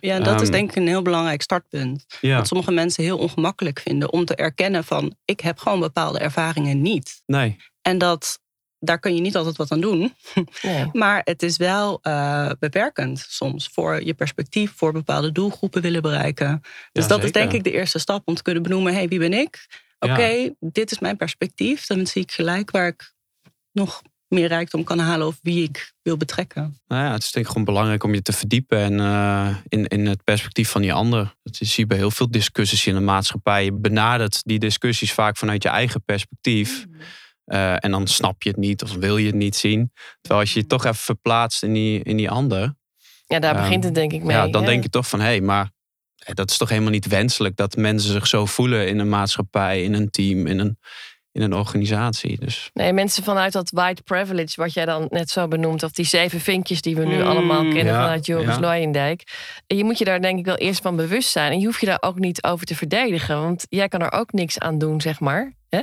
ja 0.00 0.18
dat 0.20 0.34
is 0.34 0.48
ehm, 0.48 0.50
denk 0.50 0.70
ik 0.70 0.76
een 0.76 0.86
heel 0.86 1.02
belangrijk 1.02 1.42
startpunt. 1.42 2.06
Ja. 2.20 2.36
Dat 2.36 2.46
sommige 2.46 2.72
mensen 2.72 3.04
heel 3.04 3.18
ongemakkelijk 3.18 3.80
vinden 3.80 4.12
om 4.12 4.24
te 4.24 4.34
erkennen 4.34 4.84
van 4.84 5.16
ik 5.24 5.40
heb 5.40 5.58
gewoon 5.58 5.80
bepaalde 5.80 6.18
ervaringen 6.18 6.82
niet. 6.82 7.22
Nee. 7.26 7.56
En 7.82 7.98
dat 7.98 8.40
daar 8.80 8.98
kun 8.98 9.14
je 9.14 9.20
niet 9.20 9.36
altijd 9.36 9.56
wat 9.56 9.70
aan 9.72 9.80
doen. 9.80 10.14
Nee. 10.62 10.88
Maar 10.92 11.20
het 11.24 11.42
is 11.42 11.56
wel 11.56 11.98
uh, 12.02 12.50
beperkend 12.58 13.26
soms 13.28 13.68
voor 13.72 14.04
je 14.04 14.14
perspectief, 14.14 14.72
voor 14.76 14.92
bepaalde 14.92 15.32
doelgroepen 15.32 15.82
willen 15.82 16.02
bereiken. 16.02 16.60
Dus 16.92 17.02
Ja, 17.02 17.08
dat 17.08 17.24
is 17.24 17.32
denk 17.32 17.52
ik 17.52 17.64
de 17.64 17.72
eerste 17.72 17.98
stap 17.98 18.22
om 18.28 18.34
te 18.34 18.42
kunnen 18.42 18.62
benoemen: 18.62 18.92
hé, 18.92 18.98
hey, 18.98 19.08
wie 19.08 19.18
ben 19.18 19.32
ik? 19.32 19.66
Oké, 19.98 20.26
Ja. 20.26 20.50
dit 20.60 20.90
is 20.90 20.98
mijn 20.98 21.16
perspectief. 21.16 21.86
Dan 21.86 22.06
zie 22.06 22.22
ik 22.22 22.32
gelijk 22.32 22.70
waar 22.70 22.86
ik 22.86 23.14
nog 23.72 24.02
meer 24.30 24.48
rijkdom 24.48 24.84
kan 24.84 24.98
halen 24.98 25.26
of 25.26 25.38
wie 25.42 25.62
ik 25.62 25.92
wil 26.02 26.16
betrekken. 26.16 26.80
Nou 26.86 27.04
ja, 27.04 27.12
het 27.12 27.22
is 27.22 27.30
denk 27.30 27.44
ik 27.46 27.50
gewoon 27.52 27.66
belangrijk 27.66 28.04
om 28.04 28.14
je 28.14 28.22
te 28.22 28.32
verdiepen 28.32 28.78
en, 28.78 29.00
eh, 29.00 29.56
in, 29.68 29.86
in 29.86 30.06
het 30.06 30.24
perspectief 30.24 30.68
van 30.70 30.82
die 30.82 30.92
ander. 30.92 31.34
Dat 31.42 31.56
zie 31.56 31.68
je 31.76 31.86
bij 31.86 31.96
heel 31.96 32.10
veel 32.10 32.30
discussies 32.30 32.86
in 32.86 32.94
de 32.94 33.00
maatschappij. 33.00 33.64
Je 33.64 33.72
benadert 33.72 34.40
die 34.44 34.58
discussies 34.58 35.12
vaak 35.12 35.36
vanuit 35.36 35.62
je 35.62 35.68
eigen 35.68 36.04
perspectief. 36.04 36.86
Eh, 37.44 37.84
en 37.84 37.90
dan 37.90 38.06
snap 38.06 38.42
je 38.42 38.48
het 38.48 38.58
niet 38.58 38.82
of 38.82 38.94
wil 38.94 39.16
je 39.16 39.26
het 39.26 39.34
niet 39.34 39.56
zien. 39.56 39.92
Terwijl 40.20 40.40
als 40.40 40.52
je 40.52 40.60
je 40.60 40.66
toch 40.66 40.84
even 40.84 40.96
verplaatst 40.96 41.62
in 41.62 41.72
die, 41.72 42.02
in 42.02 42.16
die 42.16 42.30
ander. 42.30 42.74
Ja, 43.26 43.38
daar 43.38 43.54
Ehm, 43.54 43.62
begint 43.62 43.84
het 43.84 43.94
denk 43.94 44.12
ik 44.12 44.22
mee. 44.22 44.36
ja, 44.36 44.48
dan 44.48 44.62
hè? 44.62 44.68
denk 44.68 44.82
je 44.82 44.88
toch 44.90 45.08
van 45.08 45.20
hé, 45.20 45.26
hey, 45.26 45.40
maar 45.40 45.70
eh, 46.16 46.34
dat 46.34 46.50
is 46.50 46.56
toch 46.56 46.68
helemaal 46.68 46.90
niet 46.90 47.06
wenselijk 47.06 47.56
dat 47.56 47.76
mensen 47.76 48.12
zich 48.12 48.26
zo 48.26 48.46
voelen 48.46 48.88
in 48.88 48.98
een 48.98 49.08
maatschappij, 49.08 49.82
in 49.82 49.94
een 49.94 50.10
team, 50.10 50.46
in 50.46 50.58
een, 50.58 50.78
in 51.32 51.42
een 51.42 51.54
organisatie. 51.54 52.38
Dus 52.40 52.70
Nee, 52.72 52.92
mensen 52.92 53.22
vanuit 53.22 53.52
dat 53.52 53.70
white 53.70 54.02
privilege, 54.02 54.60
wat 54.60 54.72
jij 54.72 54.84
dan 54.84 55.06
net 55.10 55.30
zo 55.30 55.48
benoemt, 55.48 55.82
of 55.82 55.92
die 55.92 56.04
zeven 56.04 56.40
vinkjes 56.40 56.82
die 56.82 56.96
we 56.96 57.04
nu 57.04 57.16
Mm, 57.16 57.26
allemaal 57.26 57.62
kennen 57.62 57.84
ja, 57.84 58.00
vanuit 58.00 58.26
Joris 58.26 58.56
ja. 58.60 59.14
Je 59.66 59.84
moet 59.84 59.98
je 59.98 60.04
daar 60.04 60.20
denk 60.20 60.38
ik 60.38 60.44
wel 60.44 60.56
eerst 60.56 60.82
van 60.82 60.96
bewust 60.96 61.30
zijn. 61.30 61.52
En 61.52 61.58
je 61.58 61.66
hoeft 61.66 61.80
je 61.80 61.86
daar 61.86 62.02
ook 62.02 62.18
niet 62.18 62.42
over 62.42 62.66
te 62.66 62.74
verdedigen, 62.74 63.40
want 63.40 63.66
jij 63.68 63.88
kan 63.88 64.00
er 64.00 64.12
ook 64.12 64.32
niks 64.32 64.58
aan 64.58 64.78
doen, 64.78 65.00
zeg 65.00 65.20
maar. 65.20 65.52
Hè? 65.68 65.80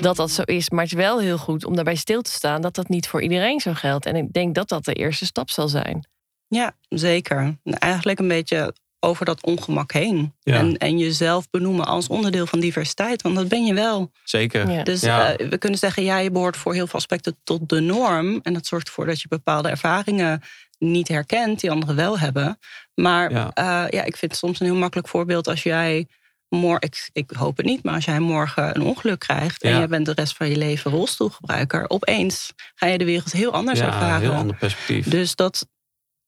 Dat 0.00 0.16
dat 0.16 0.30
zo 0.30 0.42
is. 0.42 0.70
Maar 0.70 0.82
het 0.82 0.92
is 0.92 0.98
wel 0.98 1.20
heel 1.20 1.38
goed 1.38 1.64
om 1.64 1.74
daarbij 1.74 1.94
stil 1.94 2.22
te 2.22 2.30
staan 2.30 2.60
dat 2.60 2.74
dat 2.74 2.88
niet 2.88 3.08
voor 3.08 3.22
iedereen 3.22 3.60
zo 3.60 3.72
geldt. 3.74 4.06
En 4.06 4.16
ik 4.16 4.32
denk 4.32 4.54
dat 4.54 4.68
dat 4.68 4.84
de 4.84 4.92
eerste 4.92 5.24
stap 5.24 5.50
zal 5.50 5.68
zijn. 5.68 6.08
Ja, 6.48 6.72
zeker. 6.88 7.56
En 7.62 7.78
Eigenlijk 7.78 8.18
een 8.18 8.28
beetje 8.28 8.74
over 9.00 9.24
dat 9.24 9.42
ongemak 9.42 9.92
heen. 9.92 10.34
Ja. 10.40 10.54
En, 10.58 10.76
en 10.76 10.98
jezelf 10.98 11.50
benoemen 11.50 11.86
als 11.86 12.08
onderdeel 12.08 12.46
van 12.46 12.60
diversiteit, 12.60 13.22
want 13.22 13.34
dat 13.36 13.48
ben 13.48 13.64
je 13.64 13.74
wel. 13.74 14.10
zeker. 14.24 14.70
Ja. 14.70 14.82
Dus 14.82 15.00
Ja. 15.00 15.34
eh, 15.36 15.48
we 15.48 15.58
kunnen 15.58 15.78
zeggen, 15.78 16.02
ja, 16.02 16.18
je 16.18 16.30
behoort 16.30 16.56
voor 16.56 16.74
heel 16.74 16.86
veel 16.86 16.98
aspecten 16.98 17.36
tot 17.44 17.68
de 17.68 17.80
norm. 17.80 18.40
En 18.42 18.52
dat 18.54 18.66
zorgt 18.66 18.86
ervoor 18.86 19.06
dat 19.06 19.20
je 19.20 19.28
bepaalde 19.28 19.68
ervaringen 19.68 20.42
niet 20.78 21.08
herkent, 21.08 21.60
die 21.60 21.70
anderen 21.70 21.96
wel 21.96 22.18
hebben. 22.18 22.58
Maar 22.94 23.30
Ja. 23.32 23.50
ja, 23.54 23.86
ja 23.90 24.02
ik 24.04 24.16
vind 24.16 24.30
het 24.30 24.36
soms 24.40 24.60
een 24.60 24.66
heel 24.66 24.74
makkelijk 24.76 25.08
voorbeeld 25.08 25.48
als 25.48 25.62
jij. 25.62 26.06
Morgen, 26.48 26.80
ik, 26.82 27.08
ik 27.12 27.30
hoop 27.30 27.56
het 27.56 27.66
niet, 27.66 27.82
maar 27.82 27.94
als 27.94 28.04
jij 28.04 28.18
morgen 28.20 28.76
een 28.76 28.82
ongeluk 28.82 29.18
krijgt 29.18 29.62
en 29.62 29.70
Ja. 29.70 29.80
je 29.80 29.86
bent 29.88 30.06
de 30.06 30.12
rest 30.12 30.36
van 30.36 30.48
je 30.48 30.56
leven 30.56 30.90
rolstoelgebruiker, 30.90 31.90
opeens 31.90 32.52
ga 32.74 32.86
je 32.86 32.98
de 32.98 33.04
wereld 33.04 33.32
heel 33.32 33.52
anders 33.52 33.78
Ja, 33.78 33.86
ervaren. 33.86 34.20
heel 34.20 34.32
ander 34.32 34.56
perspectief. 34.56 35.08
Dus 35.08 35.34
dat, 35.34 35.66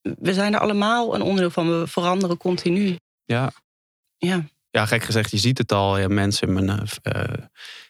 we 0.03 0.35
zijn 0.35 0.55
er 0.55 0.61
allemaal 0.61 1.15
een 1.15 1.23
onderdeel 1.23 1.51
van. 1.51 1.81
We 1.81 1.87
veranderen 1.87 2.37
continu. 2.37 2.97
Ja. 3.25 3.53
Ja. 4.17 4.45
Ja, 4.71 4.87
gek 4.87 5.03
gezegd, 5.03 5.31
je 5.31 5.39
ziet 5.39 5.59
het 5.59 5.73
al. 5.73 5.99
Ja, 5.99 6.09
mensen 6.09 6.49
in 6.49 6.55
mijn 6.55 6.69
eh, 6.69 7.23
eh, 7.23 7.45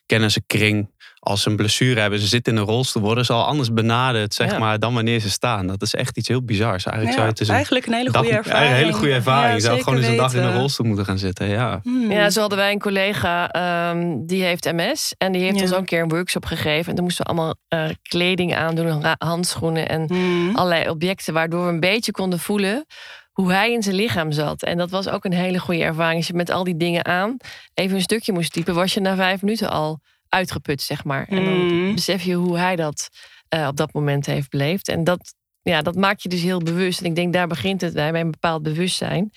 kennissenkring, 0.07 0.91
als 1.21 1.43
ze 1.43 1.51
een 1.51 1.57
blessure 1.57 2.01
hebben, 2.01 2.19
ze 2.21 2.27
zitten 2.27 2.53
in 2.53 2.59
een 2.59 2.65
rolstoel, 2.65 3.03
worden 3.03 3.25
ze 3.25 3.33
al 3.33 3.45
anders 3.45 3.73
benaderd, 3.73 4.35
zeg 4.35 4.51
Ja. 4.51 4.59
maar, 4.59 4.79
dan 4.79 4.95
wanneer 4.95 5.21
ze 5.21 5.31
staan. 5.31 5.67
Dat 5.67 5.83
is 5.83 5.95
echt 5.95 6.17
iets 6.17 6.29
heel 6.29 6.43
bizars. 6.45 6.85
Eigenlijk 6.85 7.17
Ja, 7.17 7.23
zou 7.23 7.29
het 7.29 7.41
een 7.49 7.55
eigenlijk 7.55 7.87
een 7.87 7.93
hele 7.93 8.11
dag- 8.11 8.23
goede 8.23 8.37
ervaring. 8.37 8.71
Een 8.71 8.77
hele 8.77 8.93
goede 8.93 9.13
ervaring. 9.15 9.49
Ja, 9.49 9.55
je 9.55 9.61
zou 9.61 9.83
gewoon 9.83 9.99
eens 9.99 10.07
een 10.09 10.17
dag 10.17 10.35
in 10.35 10.43
een 10.43 10.53
rolstoel 10.55 10.87
moeten 10.87 11.05
gaan 11.05 11.19
zitten. 11.19 11.49
Ja. 11.49 11.81
Hmm. 11.83 12.11
Ja, 12.11 12.31
zo 12.31 12.41
hadden 12.41 12.59
wij 12.59 12.73
een 12.73 12.79
collega 12.79 13.51
ehm, 13.51 14.17
die 14.27 14.43
heeft 14.43 14.73
MS. 14.73 15.15
En 15.19 15.33
die 15.33 15.43
heeft 15.43 15.57
Ja. 15.57 15.63
ons 15.63 15.73
ook 15.73 15.79
een 15.79 15.85
keer 15.85 16.03
een 16.03 16.09
workshop 16.09 16.45
gegeven. 16.45 16.89
En 16.91 16.95
toen 16.95 17.05
moesten 17.05 17.25
we 17.27 17.31
allemaal 17.33 17.55
eh, 17.69 17.85
kleding 18.03 18.55
aandoen, 18.57 19.05
handschoenen 19.19 19.89
en 19.89 20.05
Hmm. 20.09 20.57
allerlei 20.57 20.89
objecten. 20.91 21.35
Waardoor 21.35 21.65
we 21.65 21.73
een 21.73 21.81
beetje 21.81 22.13
konden 22.13 22.39
voelen 22.39 22.87
hoe 23.33 23.53
hij 23.53 23.73
in 23.73 23.83
zijn 23.83 23.95
lichaam 23.95 24.33
zat. 24.33 24.63
En 24.63 24.77
dat 24.77 24.91
was 24.91 25.09
ook 25.09 25.25
een 25.25 25.33
hele 25.33 25.59
goede 25.59 25.83
ervaring. 25.83 26.17
Als 26.17 26.27
je 26.27 26.35
met 26.35 26.51
al 26.51 26.65
die 26.65 26.77
dingen 26.77 27.05
aan 27.05 27.37
even 27.75 27.97
een 27.97 28.03
stukje 28.03 28.33
moest 28.33 28.53
typen, 28.53 28.75
was 28.75 28.95
je 28.95 29.01
na 29.01 29.17
vijf 29.17 29.43
minuten 29.43 29.71
al 29.71 30.01
uitgeput, 30.29 30.83
zeg 30.83 31.05
maar. 31.05 31.27
En 31.29 31.45
dan 31.45 31.55
Hmm. 31.69 31.95
besef 31.95 32.23
je 32.23 32.35
hoe 32.35 32.59
hij 32.59 32.77
dat 32.77 33.09
eh, 33.49 33.67
op 33.67 33.77
dat 33.77 33.93
moment 33.93 34.27
heeft 34.27 34.51
beleefd. 34.51 34.89
En 34.89 35.05
dat, 35.05 35.35
ja, 35.63 35.83
dat 35.83 35.95
maakt 35.95 36.23
je 36.23 36.29
dus 36.29 36.43
heel 36.43 36.59
bewust. 36.63 37.01
En 37.01 37.07
ik 37.07 37.15
denk, 37.15 37.33
daar 37.33 37.47
begint 37.47 37.81
het 37.81 37.93
bij, 37.95 38.11
bij 38.13 38.21
een 38.21 38.31
bepaald 38.31 38.63
bewustzijn. 38.63 39.31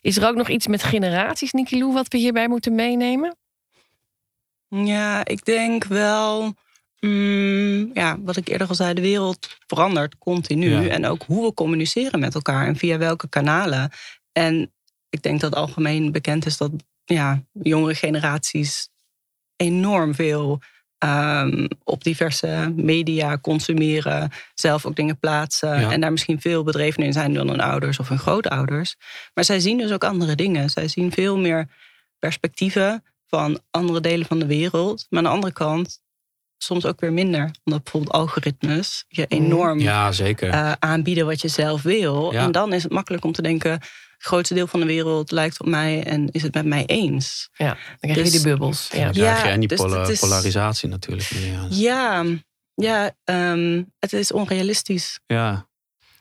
Is 0.00 0.16
er 0.16 0.28
ook 0.28 0.36
nog 0.36 0.48
iets 0.48 0.66
met 0.66 0.82
generaties, 0.82 1.52
Niki 1.52 1.78
Lou, 1.78 1.92
wat 1.92 2.08
we 2.08 2.18
hierbij 2.18 2.48
moeten 2.48 2.74
meenemen? 2.74 3.36
Ja, 4.68 5.24
ik 5.24 5.44
denk 5.44 5.84
wel. 5.84 6.54
mm, 7.00 7.90
ja, 7.94 8.16
wat 8.20 8.36
ik 8.36 8.48
eerder 8.48 8.68
al 8.68 8.74
zei, 8.74 8.94
de 8.94 9.00
wereld 9.00 9.56
verandert 9.66 10.18
continu. 10.18 10.70
Ja. 10.70 10.86
En 10.88 11.06
ook 11.06 11.22
hoe 11.26 11.46
we 11.46 11.54
communiceren 11.54 12.20
met 12.20 12.34
elkaar 12.34 12.66
en 12.66 12.76
via 12.76 12.98
welke 12.98 13.28
kanalen. 13.28 13.90
En 14.32 14.72
ik 15.10 15.22
denk 15.22 15.40
dat 15.40 15.54
algemeen 15.54 16.12
bekend 16.12 16.46
is 16.46 16.56
dat 16.56 16.70
ja, 17.04 17.42
jongere 17.52 17.94
generaties 17.94 18.88
enorm 19.58 20.14
veel 20.14 20.60
ehm, 20.98 21.66
op 21.84 22.04
diverse 22.04 22.72
media 22.76 23.38
consumeren, 23.38 24.30
zelf 24.54 24.86
ook 24.86 24.96
dingen 24.96 25.18
plaatsen. 25.18 25.80
Ja. 25.80 25.90
En 25.92 26.00
daar 26.00 26.10
misschien 26.10 26.40
veel 26.40 26.62
bedreven 26.62 27.02
in 27.02 27.12
zijn 27.12 27.34
dan 27.34 27.48
hun 27.48 27.60
ouders 27.60 27.98
of 27.98 28.08
hun 28.08 28.18
grootouders. 28.18 28.96
Maar 29.34 29.44
zij 29.44 29.60
zien 29.60 29.78
dus 29.78 29.92
ook 29.92 30.04
andere 30.04 30.34
dingen. 30.34 30.70
Zij 30.70 30.88
zien 30.88 31.12
veel 31.12 31.38
meer 31.38 31.68
perspectieven 32.18 33.04
van 33.26 33.60
andere 33.70 34.00
delen 34.00 34.26
van 34.26 34.38
de 34.38 34.46
wereld. 34.46 35.06
Maar 35.08 35.18
aan 35.18 35.24
de 35.24 35.34
andere 35.34 35.52
kant 35.52 36.00
soms 36.58 36.86
ook 36.86 37.00
weer 37.00 37.12
minder. 37.12 37.50
Omdat 37.64 37.82
bijvoorbeeld 37.82 38.12
algoritmes 38.12 39.04
je 39.08 39.26
enorm 39.26 39.78
ja, 39.78 40.12
zeker. 40.12 40.50
eh, 40.50 40.72
aanbieden 40.78 41.26
wat 41.26 41.40
je 41.40 41.48
zelf 41.48 41.82
wil. 41.82 42.32
Ja. 42.32 42.42
En 42.42 42.52
dan 42.52 42.72
is 42.72 42.82
het 42.82 42.92
makkelijk 42.92 43.24
om 43.24 43.32
te 43.32 43.42
denken... 43.42 43.80
het 44.18 44.26
grootste 44.26 44.54
deel 44.54 44.66
van 44.66 44.80
de 44.80 44.86
wereld 44.86 45.30
lijkt 45.30 45.60
op 45.60 45.66
mij 45.66 46.04
en 46.04 46.28
is 46.30 46.42
het 46.42 46.54
met 46.54 46.66
mij 46.66 46.86
eens. 46.86 47.48
Ja, 47.52 47.66
dan 47.66 47.76
krijg 48.00 48.16
je 48.16 48.22
Dus- 48.22 48.32
die 48.32 48.42
bubbels. 48.42 48.88
Ja. 48.92 49.04
Dan 49.04 49.12
krijg 49.12 49.40
je 49.40 49.46
Ja, 49.46 49.52
en 49.52 49.58
die 49.60 49.68
dus 49.68 49.78
pola- 49.78 50.00
het 50.00 50.08
is- 50.08 50.18
polarisatie 50.20 50.88
natuurlijk. 50.88 51.28
Ja. 51.28 51.66
Ja, 51.70 52.24
ja 52.74 53.10
ehm, 53.24 53.82
het 53.98 54.12
is 54.12 54.32
onrealistisch. 54.32 55.20
ja. 55.26 55.66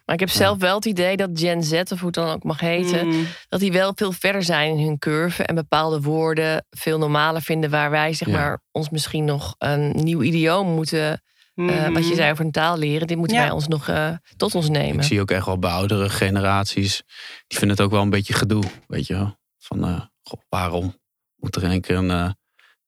Maar 0.06 0.16
ik 0.16 0.22
heb 0.22 0.32
Ja. 0.32 0.38
zelf 0.38 0.58
wel 0.60 0.76
het 0.76 0.86
idee 0.86 1.18
dat 1.18 1.30
Gen 1.34 1.64
Z, 1.64 1.72
of 1.74 1.90
hoe 1.90 2.06
het 2.06 2.14
dan 2.14 2.30
ook 2.30 2.44
mag 2.44 2.60
heten, 2.60 3.08
Mm, 3.08 3.26
dat 3.50 3.60
die 3.60 3.72
wel 3.72 3.92
veel 3.96 4.12
verder 4.12 4.44
zijn 4.44 4.78
in 4.78 4.86
hun 4.86 4.98
curve 5.00 5.44
en 5.44 5.56
bepaalde 5.56 6.02
woorden 6.02 6.66
veel 6.70 6.98
normaler 6.98 7.42
vinden, 7.42 7.70
waar 7.70 7.90
wij 7.90 8.14
zeg 8.14 8.28
Ja. 8.28 8.34
maar 8.34 8.62
ons 8.72 8.90
misschien 8.90 9.26
nog 9.26 9.56
een 9.58 9.90
nieuw 9.96 10.22
idioom 10.22 10.68
moeten, 10.68 11.24
eh, 11.58 11.66
mhm. 11.66 11.94
wat 11.94 12.08
je 12.08 12.16
zei 12.16 12.32
over 12.32 12.46
een 12.46 12.52
taal 12.52 12.78
leren, 12.78 13.08
dit 13.08 13.18
moeten 13.18 13.38
Ja. 13.38 13.44
wij 13.44 13.52
ons 13.52 13.68
nog 13.68 13.88
eh, 13.88 14.10
tot 14.38 14.56
ons 14.56 14.70
nemen. 14.70 14.96
Ik 15.00 15.04
zie 15.04 15.22
ook 15.22 15.32
echt 15.32 15.46
wel 15.46 15.60
bij 15.60 15.72
oudere 15.72 16.10
generaties, 16.10 17.04
die 17.48 17.58
vinden 17.58 17.78
het 17.78 17.86
ook 17.86 17.92
wel 17.92 18.02
een 18.02 18.10
beetje 18.10 18.34
gedoe. 18.34 18.64
Weet 18.88 19.08
je 19.08 19.14
wel? 19.14 19.36
Van, 19.58 19.84
eh, 19.86 20.02
goh, 20.24 20.42
waarom 20.50 20.96
moet 21.36 21.56
er 21.56 21.64
in 21.64 21.70
één 21.72 21.82
keer 21.82 21.96
een 21.98 22.36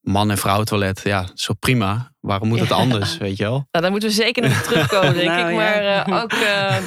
man- 0.02 0.30
en 0.30 0.38
vrouw 0.38 0.64
toilet? 0.64 1.02
Ja, 1.04 1.28
zo 1.34 1.54
prima. 1.54 2.12
Waarom 2.20 2.48
moet 2.48 2.60
het 2.60 2.70
Ja. 2.70 2.76
anders, 2.76 3.18
weet 3.18 3.38
je 3.38 3.44
wel? 3.44 3.54
Nou, 3.72 3.84
daar 3.84 3.92
moeten 3.92 4.10
we 4.10 4.16
zeker 4.16 4.44
nog 4.44 4.62
terugkomen, 4.62 5.14
denk 5.14 5.28
Nou, 5.30 5.50
ik. 5.52 5.60
ja. 5.60 6.04
Maar 6.08 6.24
ook 6.24 6.34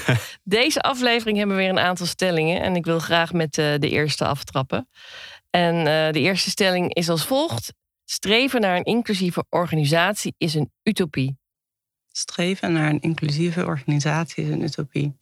deze 0.42 0.80
aflevering 0.80 1.38
hebben 1.38 1.56
we 1.56 1.62
weer 1.62 1.70
een 1.72 1.78
aantal 1.78 2.06
stellingen. 2.06 2.62
En 2.62 2.76
ik 2.76 2.84
wil 2.84 2.98
graag 2.98 3.32
met 3.32 3.54
de 3.54 3.88
eerste 3.88 4.24
aftrappen. 4.26 4.88
En 5.50 5.84
de 6.12 6.20
eerste 6.20 6.50
stelling 6.50 6.94
is 6.94 7.08
als 7.08 7.24
volgt. 7.24 7.72
Streven 8.04 8.60
naar 8.60 8.76
een 8.76 8.82
inclusieve 8.84 9.44
organisatie 9.48 10.34
is 10.38 10.54
een 10.54 10.70
utopie. 10.82 11.38
Streven 12.12 12.72
naar 12.72 12.90
een 12.90 13.00
inclusieve 13.00 13.64
organisatie 13.64 14.44
is 14.44 14.50
een 14.50 14.62
utopie. 14.62 15.16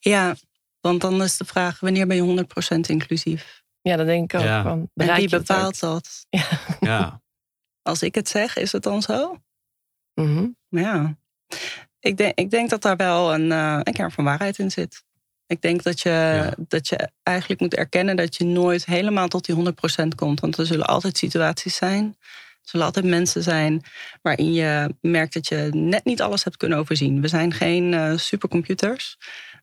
Ja, 0.00 0.36
want 0.80 1.00
dan 1.00 1.22
is 1.22 1.36
de 1.36 1.44
vraag... 1.44 1.80
wanneer 1.80 2.06
ben 2.06 2.24
je 2.24 2.46
100% 2.76 2.78
inclusief? 2.80 3.62
Ja, 3.82 3.96
dat 3.96 4.06
denk 4.06 4.32
ik 4.32 4.40
ook. 4.40 4.46
Ja. 4.46 4.62
Van, 4.62 4.90
En 4.94 5.14
wie 5.16 5.28
bepaalt 5.28 5.80
dat? 5.80 6.26
Ja, 6.80 7.20
Als 7.82 8.02
ik 8.02 8.14
het 8.14 8.28
zeg, 8.28 8.56
is 8.56 8.72
het 8.72 8.82
dan 8.82 9.02
zo? 9.02 9.12
ook? 9.22 9.38
Mhm. 10.14 10.48
Ja, 10.68 11.16
ik 12.00 12.16
denk, 12.16 12.38
ik 12.38 12.50
denk 12.50 12.70
dat 12.70 12.82
daar 12.82 12.96
wel 12.96 13.34
een, 13.34 13.52
eh, 13.52 13.80
een 13.82 13.92
kern 13.92 14.10
van 14.10 14.24
waarheid 14.24 14.58
in 14.58 14.70
zit. 14.70 15.02
Ik 15.46 15.60
denk 15.62 15.82
dat 15.82 16.00
je, 16.00 16.08
Ja. 16.10 16.54
dat 16.68 16.88
je 16.88 17.10
eigenlijk 17.22 17.60
moet 17.60 17.74
erkennen 17.74 18.16
dat 18.16 18.36
je 18.36 18.44
nooit 18.44 18.84
helemaal 18.84 19.28
tot 19.28 19.44
die 19.44 19.54
100% 19.54 20.14
komt. 20.14 20.40
Want 20.40 20.56
er 20.56 20.66
zullen 20.66 20.86
altijd 20.86 21.18
situaties 21.18 21.76
zijn. 21.76 22.16
Er 22.70 22.78
zullen 22.78 22.94
altijd 22.94 23.14
mensen 23.14 23.42
zijn 23.42 23.82
waarin 24.22 24.52
je 24.52 24.94
merkt 25.00 25.34
dat 25.34 25.48
je 25.48 25.68
net 25.72 26.04
niet 26.04 26.22
alles 26.22 26.44
hebt 26.44 26.56
kunnen 26.56 26.78
overzien. 26.78 27.20
We 27.20 27.28
zijn 27.28 27.52
geen 27.52 27.94
eh, 27.94 28.16
supercomputers. 28.16 29.16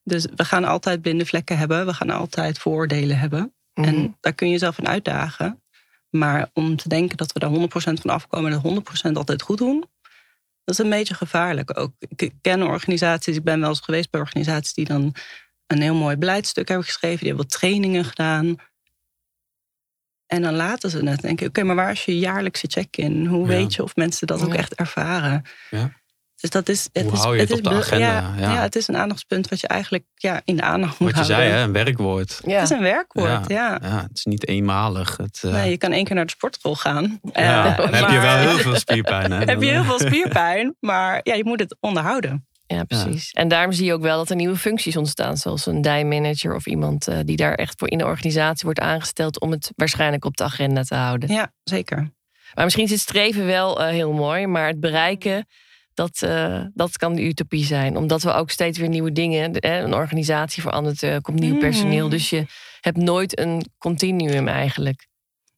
Dus 0.04 0.26
we 0.36 0.46
gaan 0.46 0.64
altijd 0.64 1.02
blinde 1.02 1.26
vlekken 1.26 1.58
hebben. 1.58 1.86
We 1.86 1.94
gaan 1.94 2.10
altijd 2.10 2.60
vooroordelen 2.60 3.18
hebben. 3.18 3.54
Mhm. 3.74 3.88
En 3.88 4.18
daar 4.20 4.34
kun 4.34 4.48
je 4.48 4.54
jezelf 4.54 4.78
in 4.78 4.88
uitdagen. 4.88 5.62
Maar 6.10 6.50
om 6.54 6.76
te 6.76 6.90
denken 6.90 7.18
dat 7.18 7.32
we 7.32 7.40
daar 7.40 7.50
100% 7.50 8.02
van 8.02 8.10
afkomen 8.10 8.52
en 8.52 8.62
dat 8.62 8.62
100% 9.12 9.18
altijd 9.18 9.42
goed 9.42 9.58
doen, 9.58 9.80
dat 10.64 10.80
is 10.80 10.84
een 10.84 10.90
beetje 10.90 11.14
gevaarlijk 11.14 11.80
ook. 11.80 11.92
Ik 12.16 12.34
ken 12.42 12.62
organisaties, 12.62 13.36
ik 13.36 13.44
ben 13.44 13.60
wel 13.60 13.70
eens 13.70 13.80
geweest 13.80 14.10
bij 14.10 14.22
organisaties 14.22 14.74
die 14.74 14.86
dan 14.86 15.16
een 15.68 15.82
heel 15.82 15.96
mooi 15.96 16.16
beleidstuk 16.16 16.68
hebben 16.68 16.86
geschreven, 16.86 17.20
die 17.20 17.28
hebben 17.28 17.46
wat 17.46 17.60
trainingen 17.60 18.06
gedaan. 18.06 18.56
En 20.27 20.41
dan 20.41 20.53
laten 20.55 20.89
ze 20.89 21.05
het. 21.05 21.22
Denk 21.22 21.41
ik, 21.41 21.48
oké, 21.48 21.63
maar 21.63 21.75
waar 21.75 21.91
is 21.91 22.05
je 22.05 22.19
jaarlijkse 22.19 22.67
check-in? 22.69 23.25
Hoe 23.25 23.41
Ja. 23.41 23.48
weet 23.48 23.74
je 23.74 23.84
of 23.84 23.96
mensen 23.96 24.27
dat 24.27 24.43
ook 24.46 24.53
echt 24.53 24.75
ervaren? 24.75 25.41
Ja. 25.69 25.91
Dus 26.41 26.50
dat 26.50 26.69
is. 26.69 26.88
Het 26.93 27.03
Hoe 27.03 27.12
is, 27.13 27.19
hou 27.19 27.34
je 27.36 27.41
het 27.41 27.50
is 27.51 27.57
op 27.57 27.63
de 27.63 27.69
be- 27.69 27.75
agenda? 27.75 28.05
Ja, 28.05 28.34
Ja. 28.38 28.53
ja, 28.53 28.62
het 28.62 28.75
is 28.75 28.88
een 28.88 28.98
aandachtspunt 28.98 29.50
wat 29.50 29.60
je 29.60 29.67
eigenlijk 29.67 30.03
ja, 30.15 30.41
in 30.46 30.55
de 30.55 30.62
aandacht 30.62 31.00
moet 31.00 31.15
Wat 31.15 31.27
je 31.27 31.34
houden. 31.34 31.50
zei, 31.51 31.62
hè, 31.62 31.67
een 31.67 31.84
werkwoord. 31.86 32.39
Ja. 32.46 32.53
Het 32.60 32.63
is 32.72 32.77
een 32.77 32.84
werkwoord, 32.84 33.48
ja. 33.50 33.77
Ja, 33.81 34.01
het 34.01 34.12
is 34.17 34.25
niet 34.25 34.48
eenmalig. 34.48 35.17
Het, 35.17 35.39
eh, 35.43 35.51
Nee, 35.51 35.69
je 35.69 35.77
kan 35.77 35.91
één 35.91 36.03
keer 36.03 36.15
naar 36.15 36.25
de 36.25 36.31
sportschool 36.31 36.75
gaan. 36.75 37.19
ja, 37.34 37.65
Eh, 37.72 37.77
dan 37.77 37.93
heb 37.93 38.10
je 38.10 38.19
wel 38.19 38.36
heel 38.38 38.57
veel 38.57 38.75
spierpijn. 38.75 39.31
Hè? 39.31 39.38
Heb 39.51 39.62
je 39.62 39.69
heel 39.69 39.84
veel 39.84 40.00
spierpijn, 40.07 40.75
maar 40.79 41.19
ja, 41.24 41.34
je 41.34 41.46
moet 41.46 41.60
het 41.60 41.77
onderhouden. 41.79 42.48
Ja, 42.68 42.84
precies. 42.84 43.32
En 43.32 43.48
daarom 43.48 43.72
zie 43.72 43.86
je 43.86 43.94
ook 43.94 44.02
wel 44.02 44.18
dat 44.18 44.30
er 44.30 44.36
nieuwe 44.36 44.56
functies 44.58 44.98
ontstaan. 44.98 45.38
Zoals 45.38 45.66
een 45.66 45.82
die-manager 45.82 46.56
of 46.56 46.66
iemand 46.66 47.08
eh, 47.08 47.20
die 47.26 47.36
daar 47.36 47.54
echt 47.54 47.74
voor 47.80 47.90
in 47.92 47.98
de 47.98 48.06
organisatie 48.06 48.64
wordt 48.66 48.80
aangesteld 48.80 49.40
om 49.40 49.52
het 49.52 49.72
waarschijnlijk 49.76 50.26
op 50.26 50.38
de 50.38 50.44
agenda 50.44 50.84
te 50.84 50.96
houden. 50.96 51.30
Ja, 51.30 51.54
zeker. 51.64 51.98
Maar 52.54 52.64
misschien 52.64 52.86
is 52.86 52.92
het 52.92 53.00
streven 53.00 53.46
wel 53.46 53.82
eh, 53.82 53.90
heel 53.90 54.12
mooi, 54.14 54.48
maar 54.48 54.68
het 54.68 54.80
bereiken, 54.80 55.48
dat, 55.94 56.22
eh, 56.22 56.62
dat 56.74 56.98
kan 56.98 57.16
de 57.16 57.22
utopie 57.24 57.66
zijn. 57.66 57.98
Omdat 57.98 58.22
we 58.24 58.32
ook 58.32 58.50
steeds 58.50 58.78
weer 58.78 58.90
nieuwe 58.90 59.12
dingen, 59.12 59.52
de- 59.52 59.68
hè, 59.68 59.82
een 59.84 59.94
organisatie 59.94 60.62
verandert, 60.62 61.02
er 61.02 61.22
komt 61.22 61.40
nieuw 61.40 61.52
Mhm. 61.52 61.60
personeel. 61.60 62.10
Dus 62.10 62.30
je 62.30 62.46
hebt 62.82 62.98
nooit 62.98 63.40
een 63.40 63.66
continuum 63.78 64.48
eigenlijk. 64.48 65.08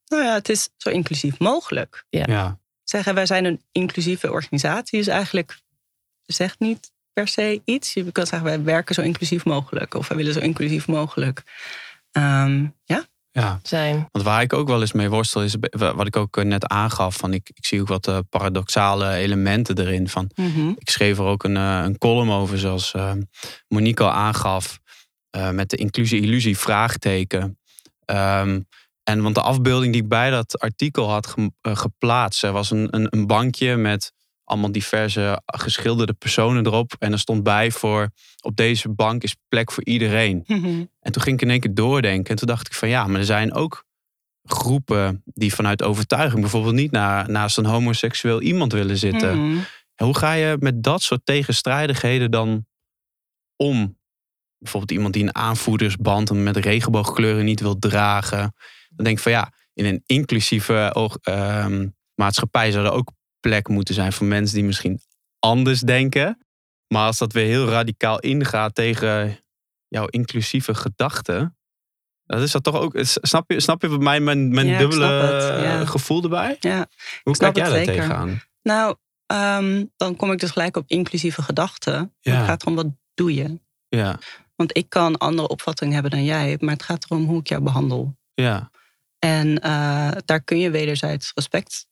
Nou 0.08 0.24
ja, 0.24 0.34
het 0.34 0.50
is 0.50 0.70
zo 0.78 0.90
inclusief 0.90 1.40
mogelijk. 1.40 2.06
Ja, 2.10 2.58
Zeggen 2.84 3.14
wij 3.14 3.26
zijn 3.26 3.46
een 3.46 3.62
inclusieve 3.72 4.32
organisatie 4.32 5.00
is 5.00 5.08
eigenlijk 5.08 5.60
zegt 6.26 6.60
niet 6.60 6.92
per 7.20 7.28
se 7.28 7.62
iets. 7.66 7.94
Je 7.94 8.12
kan 8.12 8.26
zeggen 8.28 8.48
wij 8.48 8.64
werken 8.64 8.96
zo 8.96 9.02
inclusief 9.02 9.46
mogelijk 9.46 9.94
of 9.94 10.08
wij 10.08 10.18
willen 10.18 10.34
zo 10.34 10.40
inclusief 10.40 10.88
mogelijk. 10.88 11.44
Ehm, 12.12 12.66
ja, 12.86 13.06
ja. 13.32 13.60
Zijn. 13.64 14.08
Want 14.12 14.26
waar 14.26 14.42
ik 14.42 14.54
ook 14.54 14.68
wel 14.68 14.82
eens 14.82 14.92
mee 14.92 15.10
worstel 15.10 15.44
is 15.44 15.56
wat 15.78 16.08
ik 16.08 16.16
ook 16.16 16.38
eh, 16.38 16.46
net 16.46 16.68
aangaf. 16.68 17.16
Van 17.16 17.34
ik, 17.34 17.50
ik 17.54 17.66
zie 17.66 17.82
ook 17.82 17.88
wat 17.88 18.08
eh, 18.08 18.18
paradoxale 18.30 19.14
elementen 19.14 19.78
erin. 19.80 20.10
Van, 20.10 20.30
Mhm. 20.36 20.70
ik 20.76 20.90
schreef 20.90 21.18
er 21.18 21.24
ook 21.24 21.44
een, 21.44 21.58
eh, 21.58 21.82
een 21.84 21.98
column 21.98 22.32
over, 22.32 22.58
zoals 22.60 22.94
Monique 23.68 24.04
al 24.04 24.12
aangaf. 24.12 24.80
eh, 25.30 25.50
met 25.50 25.70
de 25.70 25.78
inclusie-illusie 25.78 26.58
vraagteken. 26.58 27.60
Ehm, 28.06 28.60
en 29.04 29.22
want 29.22 29.36
de 29.36 29.42
afbeelding 29.42 29.94
die 29.94 30.02
ik 30.02 30.08
bij 30.10 30.30
dat 30.30 30.60
artikel 30.60 31.10
had 31.10 31.28
ge- 31.28 31.52
geplaatst, 31.62 32.44
er 32.44 32.52
was 32.52 32.72
een, 32.72 32.88
een, 32.92 33.08
een 33.10 33.28
bankje 33.28 33.76
met 33.76 34.14
allemaal 34.50 34.72
diverse 34.72 35.42
geschilderde 35.46 36.14
personen 36.14 36.66
erop. 36.66 36.96
En 37.00 37.12
er 37.12 37.20
stond 37.20 37.44
bij 37.44 37.72
voor 37.72 38.10
op 38.42 38.56
deze 38.56 38.90
bank 38.90 39.24
is 39.24 39.36
plek 39.48 39.72
voor 39.72 39.86
iedereen. 39.86 40.44
Mhm. 40.48 40.86
En 41.00 41.12
toen 41.12 41.22
ging 41.22 41.36
ik 41.36 41.42
in 41.42 41.50
één 41.50 41.60
keer 41.60 41.74
doordenken. 41.74 42.30
En 42.30 42.36
toen 42.36 42.48
dacht 42.48 42.68
ik 42.68 42.74
van 42.74 42.90
ja, 42.90 43.08
maar 43.08 43.20
er 43.20 43.26
zijn 43.26 43.54
ook 43.54 43.86
groepen 44.44 45.22
die 45.26 45.54
vanuit 45.54 45.84
overtuiging 45.84 46.42
bijvoorbeeld 46.42 46.74
niet 46.74 46.92
na, 46.92 47.28
naast 47.28 47.58
een 47.58 47.66
homoseksueel 47.66 48.42
iemand 48.42 48.72
willen 48.72 48.98
zitten. 48.98 49.38
Mhm. 49.38 49.58
En 49.96 50.06
hoe 50.06 50.18
ga 50.18 50.34
je 50.34 50.58
met 50.60 50.84
dat 50.84 51.02
soort 51.02 51.26
tegenstrijdigheden 51.26 52.32
dan 52.32 52.66
om? 53.56 53.98
Bijvoorbeeld 54.58 54.92
iemand 54.92 55.14
die 55.14 55.24
een 55.24 55.36
aanvoerdersband 55.36 56.32
met 56.32 56.58
regenboogkleuren 56.58 57.46
niet 57.46 57.60
wil 57.60 57.80
dragen. 57.80 58.54
Dan 58.90 59.06
denk 59.06 59.18
ik 59.18 59.24
van 59.24 59.32
ja, 59.32 59.54
in 59.74 59.86
een 59.86 60.04
inclusieve 60.06 61.10
ehm, 61.22 61.88
maatschappij 62.16 62.72
zou 62.72 62.86
er 62.86 62.92
ook 62.92 63.12
plek 63.40 63.68
moeten 63.68 63.94
zijn 63.94 64.14
voor 64.14 64.28
mensen 64.28 64.56
die 64.56 64.66
misschien 64.66 65.00
anders 65.40 65.80
denken. 65.80 66.46
Maar 66.88 67.06
als 67.06 67.18
dat 67.18 67.34
weer 67.34 67.46
heel 67.46 67.68
radicaal 67.68 68.20
ingaat 68.20 68.76
tegen 68.76 69.40
jouw 69.88 70.06
inclusieve 70.06 70.76
gedachten. 70.76 71.58
Dat 72.26 72.42
is 72.42 72.52
dat 72.52 72.64
toch 72.64 72.76
ook. 72.76 72.94
Snap 73.02 73.52
je, 73.52 73.60
snap 73.60 73.82
je 73.82 73.88
mijn, 73.90 74.24
mijn, 74.24 74.50
mijn 74.54 74.68
Ja, 74.68 74.74
ik 74.74 74.80
dubbele 74.80 75.06
snap 75.06 75.22
het, 75.22 75.62
ja. 75.64 75.86
gevoel 75.86 76.24
erbij? 76.24 76.58
Ja. 76.60 76.88
Hoe 77.24 77.36
snap 77.36 77.54
kijk 77.54 77.68
jij 77.68 77.76
daar 77.76 77.96
tegenaan? 77.96 78.42
Nou, 78.62 78.96
ehm, 79.26 79.86
dan 79.96 80.16
kom 80.16 80.32
ik 80.32 80.40
dus 80.40 80.52
gelijk 80.52 80.78
op 80.78 80.84
inclusieve 80.88 81.42
gedachten. 81.42 82.14
Ja. 82.20 82.36
Het 82.36 82.46
gaat 82.46 82.62
erom 82.62 82.76
wat 82.76 82.88
doe 83.14 83.34
je. 83.34 83.60
Ja, 83.88 84.20
Want 84.56 84.78
ik 84.78 84.90
kan 84.90 85.18
andere 85.18 85.48
opvattingen 85.48 85.94
hebben 85.94 86.12
dan 86.12 86.24
jij, 86.24 86.58
maar 86.60 86.74
het 86.74 86.84
gaat 86.84 87.06
erom 87.10 87.26
hoe 87.26 87.40
ik 87.40 87.48
jou 87.48 87.62
behandel. 87.62 88.18
ja, 88.34 88.72
En 89.20 89.60
eh, 89.62 90.12
daar 90.26 90.42
kun 90.42 90.60
je 90.60 90.70
wederzijds 90.70 91.32
respect 91.36 91.88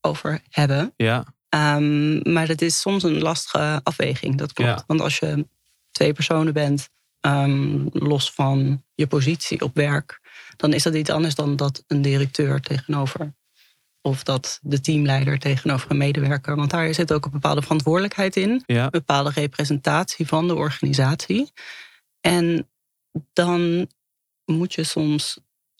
over 0.00 0.40
hebben. 0.48 0.92
ja, 0.96 1.24
Ehm, 1.48 2.32
maar 2.32 2.46
dat 2.46 2.60
is 2.60 2.80
soms 2.80 3.02
een 3.02 3.18
lastige 3.20 3.80
afweging, 3.82 4.36
dat 4.38 4.52
klopt. 4.52 4.70
Ja. 4.70 4.84
Want 4.86 5.00
als 5.00 5.18
je 5.18 5.46
twee 5.90 6.12
personen 6.12 6.52
bent, 6.52 6.88
ehm, 7.20 7.86
los 7.92 8.30
van 8.32 8.84
je 8.94 9.06
positie 9.06 9.60
op 9.60 9.74
werk, 9.74 10.20
dan 10.56 10.72
is 10.72 10.82
dat 10.82 10.94
iets 10.94 11.10
anders 11.10 11.34
dan 11.34 11.56
dat 11.56 11.84
een 11.86 12.02
directeur 12.02 12.60
tegenover. 12.60 13.34
Of 14.00 14.22
dat 14.22 14.58
de 14.62 14.80
teamleider 14.80 15.38
tegenover 15.38 15.90
een 15.90 15.96
medewerker. 15.96 16.56
Want 16.56 16.70
daar 16.70 16.94
zit 16.94 17.12
ook 17.12 17.24
een 17.24 17.30
bepaalde 17.30 17.62
verantwoordelijkheid 17.62 18.36
in. 18.36 18.62
ja. 18.66 18.84
Een 18.84 18.90
bepaalde 18.90 19.30
representatie 19.30 20.26
van 20.26 20.46
de 20.48 20.54
organisatie. 20.54 21.52
En 22.20 22.68
dan 23.32 23.86
moet 24.44 24.74
je 24.74 24.84
soms 24.84 25.38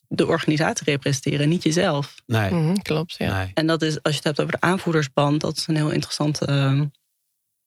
de 0.08 0.26
organisatie 0.26 0.84
representeren, 0.84 1.48
niet 1.48 1.62
jezelf. 1.62 2.14
Nee, 2.26 2.50
Mhm, 2.50 2.74
klopt, 2.74 3.14
ja. 3.18 3.36
nee. 3.38 3.50
En 3.54 3.66
dat 3.66 3.82
is, 3.82 4.02
als 4.02 4.12
je 4.12 4.18
het 4.18 4.24
hebt 4.24 4.40
over 4.40 4.52
de 4.52 4.66
aanvoerdersband, 4.66 5.40
dat 5.40 5.56
is 5.56 5.66
een 5.66 5.76
heel 5.76 5.90
interessante 5.90 6.46
eh, 6.46 6.80